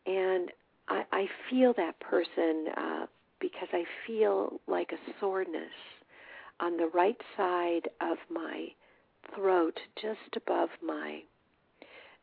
And 0.05 0.51
I, 0.87 1.03
I 1.11 1.25
feel 1.49 1.73
that 1.77 1.99
person 1.99 2.65
uh, 2.75 3.05
because 3.39 3.69
I 3.73 3.83
feel 4.05 4.59
like 4.67 4.91
a 4.91 5.11
soreness 5.19 5.73
on 6.59 6.77
the 6.77 6.89
right 6.93 7.19
side 7.37 7.89
of 8.01 8.17
my 8.29 8.67
throat, 9.33 9.79
just 10.01 10.35
above 10.35 10.69
my, 10.83 11.21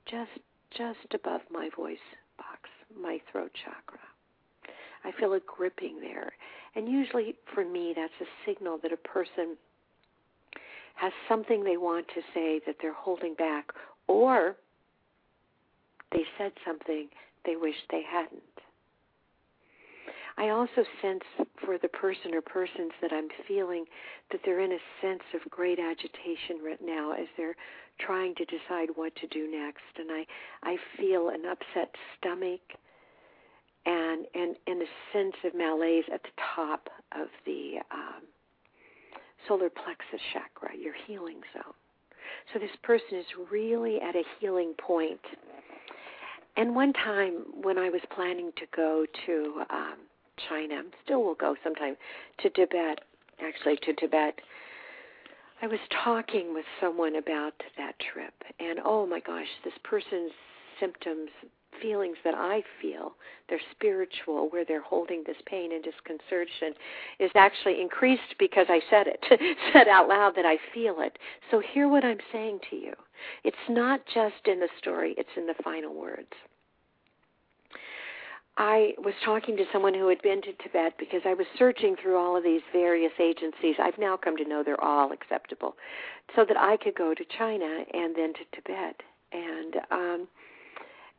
just 0.07 0.31
just 0.77 1.15
above 1.15 1.43
my 1.51 1.69
voice 1.77 1.99
box, 2.39 2.71
my 2.99 3.21
throat 3.31 3.53
chakra. 3.65 4.01
I 5.05 5.13
feel 5.19 5.33
a 5.35 5.41
gripping 5.41 6.01
there, 6.01 6.33
and 6.75 6.89
usually 6.89 7.35
for 7.55 7.65
me, 7.65 7.93
that's 7.97 8.13
a 8.21 8.27
signal 8.47 8.79
that 8.83 8.93
a 8.93 8.97
person 8.97 9.57
has 10.95 11.13
something 11.29 11.65
they 11.65 11.77
want 11.77 12.07
to 12.09 12.21
say 12.35 12.61
that 12.67 12.77
they're 12.81 12.93
holding 12.93 13.35
back, 13.35 13.73
or 14.07 14.57
they 16.13 16.25
said 16.39 16.53
something 16.67 17.09
they 17.45 17.57
wish 17.57 17.75
they 17.91 18.03
hadn't. 18.03 18.43
I 20.39 20.49
also 20.49 20.85
sense 21.03 21.25
for 21.65 21.79
the 21.79 21.89
person 21.89 22.35
or 22.35 22.41
persons 22.41 22.93
that 23.03 23.13
I'm 23.13 23.29
feeling 23.47 23.85
that 24.31 24.41
they're 24.45 24.61
in 24.61 24.73
a 24.73 24.79
sense 25.01 25.23
of 25.35 25.51
great 25.51 25.79
agitation 25.79 26.65
right 26.65 26.81
now 26.83 27.13
as 27.13 27.27
they're 27.37 27.57
trying 27.99 28.35
to 28.37 28.45
decide 28.47 28.89
what 28.95 29.15
to 29.17 29.27
do 29.27 29.51
next. 29.51 29.83
And 29.99 30.11
I, 30.11 30.27
I 30.63 30.77
feel 30.97 31.29
an 31.29 31.45
upset 31.45 31.95
stomach 32.17 32.61
and, 33.87 34.27
and, 34.35 34.57
and 34.67 34.83
a 34.83 34.87
sense 35.13 35.35
of 35.45 35.55
malaise 35.55 36.05
at 36.13 36.23
the 36.23 36.31
top 36.55 36.89
of 37.13 37.29
the 37.45 37.75
um, 37.91 38.23
solar 39.49 39.71
plexus 39.71 40.21
chakra, 40.33 40.77
your 40.77 40.95
healing 41.07 41.41
zone. 41.53 41.75
So 42.53 42.59
this 42.59 42.71
person 42.83 43.19
is 43.19 43.27
really 43.51 44.01
at 44.01 44.15
a 44.15 44.23
healing 44.41 44.75
point. 44.79 45.21
And 46.57 46.75
one 46.75 46.93
time 46.93 47.45
when 47.63 47.79
I 47.79 47.89
was 47.89 48.03
planning 48.15 48.53
to 48.57 48.67
go 48.77 49.07
to 49.27 49.63
um, 49.71 49.97
China, 50.49 50.83
still 51.05 51.23
will 51.23 51.35
go 51.35 51.57
sometime, 51.65 51.97
to 52.41 52.51
Tibet, 52.51 53.01
actually 53.45 53.77
to 53.83 53.95
Tibet. 53.95 54.41
I 55.63 55.67
was 55.67 55.79
talking 56.05 56.53
with 56.53 56.65
someone 56.81 57.17
about 57.17 57.55
that 57.79 57.95
trip, 58.13 58.35
and 58.59 58.81
oh 58.85 59.07
my 59.07 59.21
gosh, 59.21 59.47
this 59.65 59.75
person's 59.85 60.33
symptoms, 60.81 61.31
feelings 61.81 62.17
that 62.25 62.35
I 62.35 62.63
feel, 62.81 63.13
they're 63.49 63.61
spiritual, 63.71 64.49
where 64.51 64.65
they're 64.65 64.83
holding 64.83 65.23
this 65.27 65.37
pain 65.47 65.73
and 65.73 65.83
disconcertion, 65.83 66.75
is 67.19 67.31
actually 67.35 67.81
increased 67.81 68.35
because 68.39 68.67
I 68.69 68.81
said 68.91 69.07
it, 69.07 69.57
said 69.73 69.89
out 69.89 70.09
loud 70.09 70.35
that 70.37 70.47
I 70.47 70.59
feel 70.75 70.97
it. 71.01 71.19
So 71.51 71.61
hear 71.61 71.89
what 71.89 72.05
I'm 72.05 72.21
saying 72.33 72.61
to 72.71 72.77
you. 72.77 72.93
It's 73.45 73.57
not 73.69 74.01
just 74.13 74.47
in 74.47 74.61
the 74.61 74.69
story, 74.79 75.15
it's 75.17 75.37
in 75.37 75.47
the 75.47 75.55
final 75.63 75.95
words. 75.95 76.33
I 78.59 78.93
was 78.99 79.15
talking 79.25 79.57
to 79.57 79.65
someone 79.73 79.95
who 79.95 80.09
had 80.09 80.21
been 80.21 80.43
to 80.43 80.53
Tibet 80.53 80.95
because 80.99 81.23
I 81.25 81.33
was 81.33 81.47
searching 81.59 81.97
through 81.97 82.19
all 82.19 82.37
of 82.37 82.45
these 82.45 82.61
various 82.71 83.13
agencies. 83.19 83.77
I've 83.79 83.99
now 83.99 84.19
come 84.19 84.37
to 84.37 84.45
know 84.45 84.63
they're 84.63 84.83
all 84.83 85.11
acceptable, 85.11 85.75
so 86.37 86.45
that 86.45 86.57
I 86.59 86.77
could 86.77 86.95
go 86.95 87.15
to 87.15 87.25
China 87.39 87.85
and 87.95 88.15
then 88.15 88.35
to 88.35 88.45
Tibet. 88.55 89.03
And 89.33 89.77
um, 89.91 90.29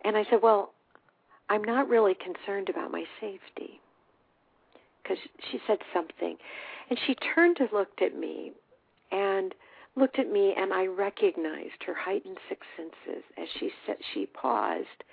and 0.04 0.18
I 0.18 0.24
said, 0.30 0.42
well, 0.42 0.74
I'm 1.50 1.64
not 1.64 1.90
really 1.90 2.16
concerned 2.16 2.70
about 2.70 2.92
my 2.92 3.04
safety 3.20 3.80
because 5.02 5.18
she 5.52 5.60
said 5.68 5.80
something, 5.94 6.38
and 6.90 7.00
she 7.06 7.16
turned 7.36 7.58
and 7.60 7.70
looked 7.74 8.02
at 8.02 8.18
me, 8.18 8.54
and 9.12 9.54
looked 9.96 10.18
at 10.18 10.32
me, 10.32 10.54
and 10.58 10.74
I 10.74 10.86
recognized 10.86 11.84
her 11.86 11.94
heightened 11.94 12.38
six 12.48 12.66
senses 12.78 13.24
as 13.38 13.48
she 13.60 13.70
said 13.86 13.98
she 14.14 14.26
paused 14.28 15.04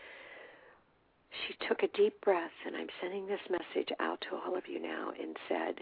she 1.30 1.54
took 1.68 1.82
a 1.82 1.88
deep 1.96 2.20
breath, 2.22 2.50
and 2.66 2.76
I'm 2.76 2.88
sending 3.00 3.26
this 3.26 3.40
message 3.48 3.90
out 4.00 4.20
to 4.22 4.36
all 4.36 4.56
of 4.56 4.68
you 4.68 4.80
now, 4.80 5.12
and 5.18 5.36
said, 5.48 5.80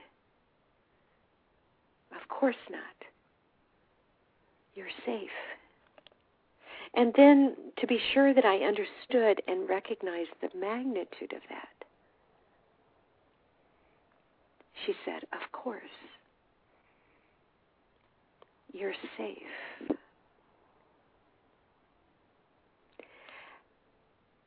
Of 2.12 2.28
course 2.28 2.56
not. 2.70 2.80
You're 4.74 4.90
safe. 5.06 5.30
And 6.94 7.12
then 7.16 7.54
to 7.78 7.86
be 7.86 7.98
sure 8.12 8.34
that 8.34 8.44
I 8.44 8.58
understood 8.58 9.42
and 9.46 9.68
recognized 9.68 10.30
the 10.40 10.50
magnitude 10.58 11.32
of 11.32 11.42
that, 11.48 11.68
she 14.84 14.94
said, 15.04 15.22
Of 15.32 15.52
course. 15.52 15.82
You're 18.72 18.94
safe. 19.16 19.96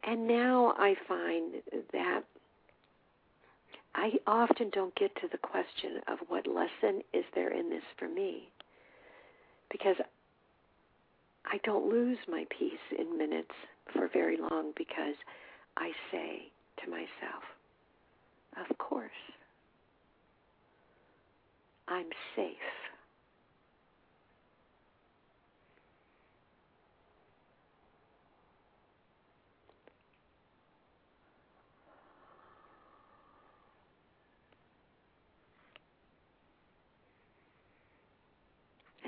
And 0.04 0.28
now 0.28 0.74
I 0.78 0.96
find 1.08 1.56
that 1.94 2.24
I 3.94 4.12
often 4.26 4.70
don't 4.72 4.96
get 4.96 5.14
to 5.18 5.28
the 5.32 5.38
question 5.38 6.02
of 6.08 6.20
what 6.28 6.48
lesson 6.48 7.02
is 7.14 7.26
there 7.36 7.52
in 7.52 7.70
this 7.70 7.84
for 7.98 8.08
me 8.08 8.50
because 9.72 9.96
I 11.46 11.60
don't 11.64 11.89
lose 11.89 12.18
my 12.28 12.46
peace 12.58 12.74
in 12.98 13.18
minutes 13.18 13.52
for 13.94 14.08
very 14.14 14.38
long 14.38 14.74
because 14.78 15.16
I 15.78 15.92
say 16.12 16.52
to 16.84 16.89
myself, 16.89 17.44
of 18.70 18.78
course, 18.78 19.10
I'm 21.88 22.10
safe. 22.36 22.81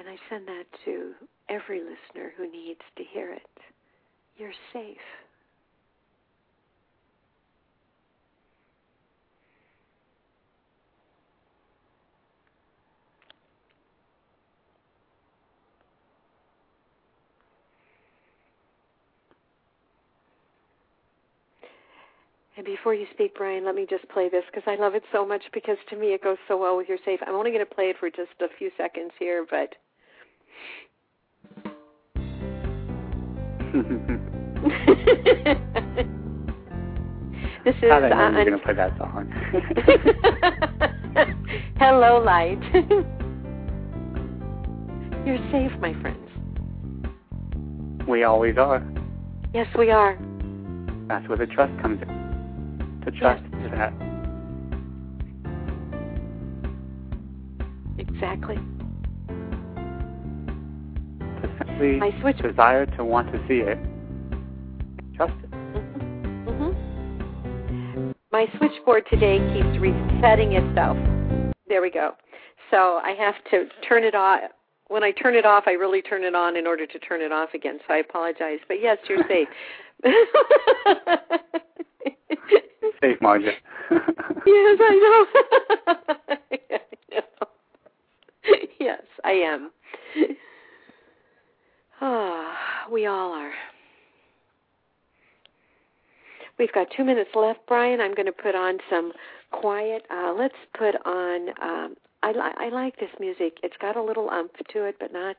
And 0.04 0.12
I 0.12 0.20
send 0.30 0.46
that 0.50 0.66
to 0.84 1.14
every 1.48 1.80
listener 1.80 2.34
who 2.36 2.52
needs 2.52 2.82
to 2.98 3.04
hear 3.14 3.32
it. 3.32 3.42
You're 4.38 4.52
safe. 4.74 4.98
And 22.58 22.66
before 22.66 22.94
you 22.94 23.06
speak, 23.14 23.36
Brian, 23.36 23.64
let 23.64 23.74
me 23.74 23.88
just 23.90 24.08
play 24.10 24.28
this 24.28 24.44
because 24.52 24.64
I 24.68 24.76
love 24.76 24.96
it 24.96 25.04
so 25.14 25.26
much 25.26 25.44
because 25.54 25.78
to 25.90 25.96
me 25.96 26.08
it 26.08 26.22
goes 26.22 26.38
so 26.50 26.58
well 26.58 26.76
with 26.76 26.90
your 26.90 27.00
safe. 27.06 27.22
I'm 27.26 27.36
only 27.36 27.52
going 27.52 27.66
to 27.66 27.76
play 27.76 27.86
it 27.86 27.96
for 28.00 28.10
just 28.10 28.32
a 28.42 28.48
few 28.58 28.70
seconds 28.78 29.12
here, 29.18 29.46
but. 29.50 29.76
this 33.74 33.84
is. 37.76 37.90
How 37.90 38.00
the 38.00 38.10
hell 38.10 38.18
uh, 38.18 38.32
are 38.32 38.40
you 38.40 38.46
going 38.46 38.60
to 38.60 38.64
play 38.64 38.76
that 38.76 38.96
song? 38.98 39.28
Hello, 41.80 42.22
light. 42.24 42.62
You're 45.26 45.40
safe, 45.52 45.72
my 45.80 45.94
friends. 46.02 46.30
we 48.08 48.24
always 48.24 48.58
are. 48.58 48.82
Yes, 49.54 49.68
we 49.78 49.90
are. 49.90 50.18
That's 51.08 51.28
where 51.28 51.38
the 51.38 51.48
trust 51.48 51.74
comes 51.82 52.02
in. 52.02 53.02
The 53.06 53.12
trust 53.12 53.44
is 53.44 53.72
that 53.72 53.94
Exactly. 57.98 58.58
To 61.78 61.80
simply 61.80 62.00
My 62.00 62.12
switch- 62.22 62.38
desire 62.38 62.86
to 62.98 63.06
want 63.06 63.32
to 63.32 63.40
see 63.48 63.60
it. 63.62 63.78
Trust 65.16 65.34
it. 65.44 65.50
hmm 66.50 68.12
My 68.32 68.48
switchboard 68.58 69.04
today 69.10 69.38
keeps 69.54 69.78
resetting 69.80 70.54
itself. 70.54 70.98
There 71.68 71.82
we 71.82 71.90
go. 71.92 72.12
So 72.72 73.00
I 73.04 73.14
have 73.18 73.36
to 73.52 73.66
turn 73.88 74.04
it 74.04 74.16
off. 74.16 74.42
When 74.88 75.04
I 75.04 75.12
turn 75.12 75.36
it 75.36 75.46
off, 75.46 75.64
I 75.68 75.72
really 75.72 76.02
turn 76.02 76.24
it 76.24 76.36
on 76.36 76.56
in 76.58 76.68
order 76.68 76.86
to 76.86 77.00
turn 77.00 77.22
it 77.22 77.32
off 77.32 77.54
again. 77.54 77.80
So 77.88 77.94
I 77.94 77.98
apologize. 77.98 78.60
But 78.68 78.82
yes, 78.82 78.98
you're 79.08 79.24
safe. 79.28 79.48
Safe 83.02 83.20
margin. 83.22 83.54
Yes, 84.46 84.78
I 84.82 85.26
know. 85.86 85.96
Yes, 88.80 89.02
I 89.24 89.32
am. 89.32 89.72
Ah, 92.06 92.86
we 92.92 93.06
all 93.06 93.32
are. 93.32 93.54
We've 96.60 96.72
got 96.74 96.88
two 96.98 97.06
minutes 97.06 97.30
left, 97.34 97.62
Brian. 97.66 98.02
I'm 98.02 98.14
going 98.14 98.26
to 98.26 98.34
put 98.34 98.56
on 98.56 98.78
some 98.90 99.14
quiet. 99.52 100.06
Uh, 100.12 100.34
let's 100.38 100.54
put 100.78 100.96
on. 101.06 101.50
Um, 101.62 101.96
I, 102.22 102.32
li- 102.34 102.58
I 102.58 102.70
like 102.74 103.00
this 103.00 103.10
music. 103.22 103.58
It's 103.64 103.78
got 103.80 103.96
a 103.96 104.04
little 104.04 104.30
umph 104.30 104.52
to 104.74 104.84
it, 104.84 104.98
but 105.00 105.14
not 105.14 105.38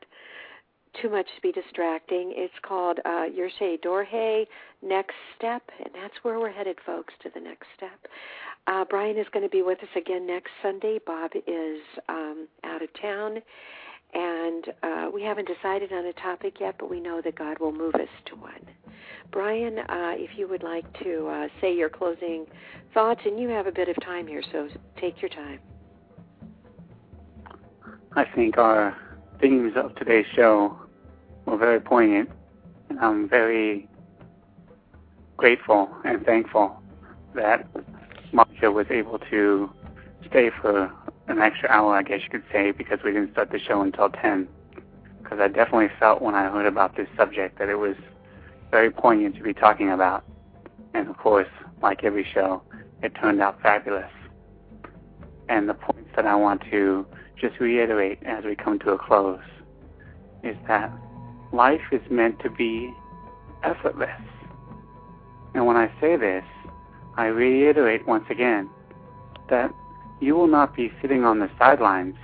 too 0.99 1.09
much 1.09 1.27
to 1.35 1.41
be 1.43 1.51
distracting. 1.51 2.33
It's 2.35 2.53
called 2.63 2.97
uh, 3.05 3.27
Yershe 3.29 3.79
Dorhe 3.83 4.47
Next 4.81 5.13
Step, 5.37 5.61
and 5.77 5.93
that's 5.93 6.15
where 6.23 6.39
we're 6.39 6.51
headed, 6.51 6.77
folks, 6.83 7.13
to 7.21 7.29
the 7.31 7.39
next 7.39 7.67
step. 7.77 8.07
Uh, 8.65 8.85
Brian 8.89 9.19
is 9.19 9.27
going 9.31 9.45
to 9.45 9.49
be 9.49 9.61
with 9.61 9.77
us 9.83 9.89
again 9.95 10.25
next 10.25 10.49
Sunday. 10.63 10.97
Bob 11.05 11.31
is 11.35 11.81
um, 12.09 12.47
out 12.63 12.81
of 12.81 12.89
town, 12.99 13.37
and 14.15 14.65
uh, 14.81 15.09
we 15.13 15.21
haven't 15.21 15.47
decided 15.47 15.91
on 15.91 16.05
a 16.05 16.13
topic 16.13 16.55
yet, 16.61 16.75
but 16.79 16.89
we 16.89 17.01
know 17.01 17.21
that 17.21 17.35
God 17.35 17.59
will 17.59 17.73
move 17.73 17.93
us 17.95 18.07
to 18.27 18.35
one. 18.35 18.65
Brian, 19.31 19.79
uh, 19.79 20.13
if 20.15 20.37
you 20.37 20.47
would 20.47 20.63
like 20.63 20.85
to 21.03 21.27
uh, 21.27 21.47
say 21.59 21.75
your 21.75 21.89
closing 21.89 22.45
thoughts, 22.93 23.19
and 23.25 23.37
you 23.37 23.49
have 23.49 23.67
a 23.67 23.71
bit 23.71 23.89
of 23.89 24.01
time 24.01 24.25
here, 24.25 24.41
so 24.53 24.69
take 24.99 25.21
your 25.21 25.29
time. 25.29 25.59
I 28.15 28.23
think 28.23 28.57
our 28.57 28.97
themes 29.41 29.73
of 29.75 29.93
today's 29.95 30.25
show 30.33 30.79
were 31.45 31.57
very 31.57 31.81
poignant, 31.81 32.29
and 32.89 32.97
I'm 32.99 33.27
very 33.27 33.89
grateful 35.35 35.89
and 36.05 36.25
thankful 36.25 36.81
that 37.33 37.67
Marcia 38.31 38.71
was 38.71 38.85
able 38.89 39.19
to 39.29 39.69
stay 40.29 40.49
for 40.61 40.89
an 41.27 41.39
extra 41.39 41.69
hour, 41.69 41.95
I 41.95 42.03
guess 42.03 42.21
you 42.23 42.29
could 42.29 42.43
say, 42.51 42.71
because 42.71 42.99
we 43.03 43.11
didn't 43.11 43.31
start 43.31 43.51
the 43.51 43.59
show 43.59 43.81
until 43.81 44.09
10. 44.09 44.47
Because 45.21 45.39
I 45.39 45.47
definitely 45.47 45.89
felt 45.99 46.21
when 46.21 46.35
I 46.35 46.49
heard 46.49 46.67
about 46.67 46.95
this 46.95 47.07
subject 47.17 47.57
that 47.59 47.69
it 47.69 47.75
was 47.75 47.95
very 48.69 48.91
poignant 48.91 49.35
to 49.37 49.43
be 49.43 49.53
talking 49.53 49.91
about. 49.91 50.23
And 50.93 51.09
of 51.09 51.17
course, 51.17 51.47
like 51.81 52.03
every 52.03 52.25
show, 52.31 52.61
it 53.01 53.13
turned 53.15 53.41
out 53.41 53.61
fabulous. 53.61 54.11
And 55.49 55.67
the 55.67 55.73
points 55.73 56.09
that 56.15 56.25
I 56.25 56.35
want 56.35 56.61
to 56.71 57.05
just 57.39 57.59
reiterate 57.59 58.19
as 58.23 58.43
we 58.45 58.55
come 58.55 58.79
to 58.79 58.91
a 58.91 58.97
close 58.97 59.41
is 60.43 60.55
that 60.67 60.91
life 61.51 61.81
is 61.91 62.01
meant 62.09 62.39
to 62.41 62.49
be 62.49 62.93
effortless. 63.63 64.09
And 65.53 65.65
when 65.65 65.77
I 65.77 65.91
say 65.99 66.17
this, 66.17 66.43
I 67.17 67.27
reiterate 67.27 68.05
once 68.07 68.25
again 68.29 68.69
that 69.49 69.71
you 70.25 70.35
will 70.35 70.47
not 70.47 70.75
be 70.75 70.91
sitting 71.01 71.23
on 71.23 71.39
the 71.39 71.49
sidelines 71.59 72.15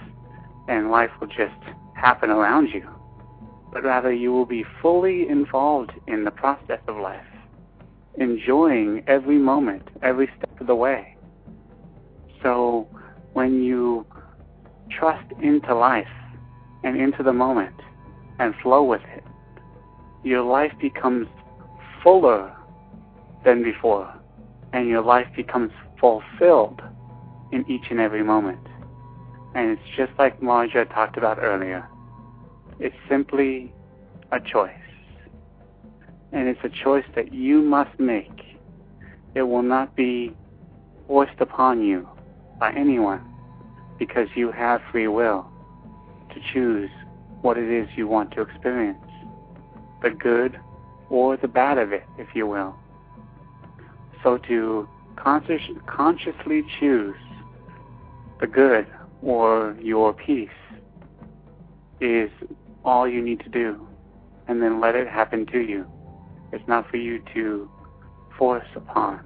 and 0.67 0.89
life 0.89 1.11
will 1.19 1.27
just 1.27 1.61
happen 1.93 2.31
around 2.31 2.67
you, 2.69 2.87
but 3.71 3.83
rather 3.83 4.11
you 4.11 4.31
will 4.31 4.45
be 4.45 4.65
fully 4.81 5.27
involved 5.29 5.91
in 6.07 6.23
the 6.23 6.31
process 6.31 6.79
of 6.87 6.97
life, 6.97 7.25
enjoying 8.17 9.03
every 9.05 9.37
moment, 9.37 9.87
every 10.01 10.27
step 10.37 10.59
of 10.59 10.65
the 10.65 10.75
way. 10.75 11.15
So 12.41 12.87
when 13.33 13.61
you 13.61 14.05
trust 14.89 15.31
into 15.39 15.75
life 15.75 16.07
and 16.83 16.99
into 16.99 17.21
the 17.21 17.33
moment 17.33 17.75
and 18.39 18.55
flow 18.63 18.83
with 18.83 19.01
it, 19.15 19.23
your 20.23 20.41
life 20.41 20.73
becomes 20.81 21.27
fuller 22.01 22.51
than 23.45 23.63
before, 23.63 24.11
and 24.73 24.87
your 24.87 25.01
life 25.01 25.27
becomes 25.35 25.71
fulfilled 25.99 26.81
in 27.51 27.69
each 27.69 27.85
and 27.89 27.99
every 27.99 28.23
moment. 28.23 28.65
And 29.53 29.71
it's 29.71 29.97
just 29.97 30.11
like 30.17 30.41
Mara 30.41 30.85
talked 30.85 31.17
about 31.17 31.39
earlier. 31.39 31.87
It's 32.79 32.95
simply 33.09 33.73
a 34.31 34.39
choice. 34.39 34.71
And 36.31 36.47
it's 36.47 36.61
a 36.63 36.69
choice 36.69 37.05
that 37.15 37.33
you 37.33 37.61
must 37.61 37.99
make. 37.99 38.31
It 39.35 39.43
will 39.43 39.63
not 39.63 39.95
be 39.95 40.35
forced 41.07 41.39
upon 41.39 41.83
you 41.83 42.07
by 42.59 42.71
anyone 42.71 43.21
because 43.99 44.27
you 44.35 44.51
have 44.51 44.81
free 44.91 45.07
will 45.07 45.45
to 46.33 46.39
choose 46.53 46.89
what 47.41 47.57
it 47.57 47.69
is 47.69 47.89
you 47.95 48.07
want 48.07 48.31
to 48.31 48.41
experience, 48.41 49.03
the 50.01 50.09
good 50.09 50.59
or 51.09 51.35
the 51.35 51.47
bad 51.47 51.77
of 51.77 51.91
it, 51.91 52.03
if 52.17 52.27
you 52.33 52.47
will. 52.47 52.75
So 54.23 54.37
to 54.37 54.87
conscious, 55.17 55.61
consciously 55.87 56.63
choose 56.79 57.15
the 58.41 58.47
good 58.47 58.87
or 59.21 59.77
your 59.79 60.13
peace 60.13 60.49
is 62.01 62.29
all 62.83 63.07
you 63.07 63.21
need 63.21 63.39
to 63.41 63.49
do, 63.49 63.87
and 64.47 64.61
then 64.61 64.81
let 64.81 64.95
it 64.95 65.07
happen 65.07 65.45
to 65.45 65.59
you. 65.59 65.85
It's 66.51 66.67
not 66.67 66.89
for 66.89 66.97
you 66.97 67.23
to 67.35 67.69
force 68.37 68.67
upon, 68.75 69.21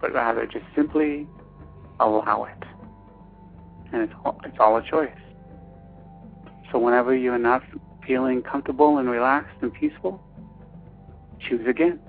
but 0.00 0.12
rather 0.14 0.46
just 0.46 0.64
simply 0.74 1.28
allow 2.00 2.44
it. 2.44 2.64
And 3.92 4.02
it's 4.02 4.12
all, 4.24 4.40
it's 4.44 4.56
all 4.58 4.76
a 4.78 4.82
choice. 4.82 5.10
So 6.72 6.78
whenever 6.78 7.14
you're 7.14 7.38
not 7.38 7.62
feeling 8.06 8.42
comfortable 8.42 8.98
and 8.98 9.08
relaxed 9.08 9.56
and 9.60 9.72
peaceful, 9.72 10.20
choose 11.38 11.66
again. 11.68 12.00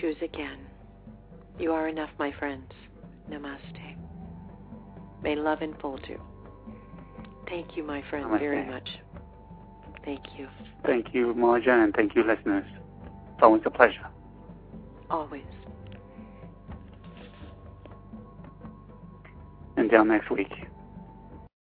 Choose 0.00 0.16
again. 0.22 0.58
You 1.58 1.72
are 1.72 1.88
enough, 1.88 2.10
my 2.18 2.32
friends. 2.38 2.72
Namaste. 3.30 3.96
May 5.22 5.36
love 5.36 5.60
enfold 5.62 6.00
you. 6.08 6.18
Thank 7.48 7.76
you, 7.76 7.82
my 7.82 8.02
friend, 8.08 8.26
Namaste. 8.26 8.38
very 8.40 8.66
much. 8.66 8.88
Thank 10.04 10.20
you. 10.38 10.48
Thank 10.86 11.12
you, 11.12 11.34
Marjan, 11.34 11.84
and 11.84 11.94
thank 11.94 12.14
you, 12.14 12.22
listeners. 12.22 12.64
It's 13.34 13.42
always 13.42 13.62
a 13.66 13.70
pleasure. 13.70 14.06
Always. 15.10 15.42
Until 19.76 20.04
next 20.04 20.30
week. 20.30 20.52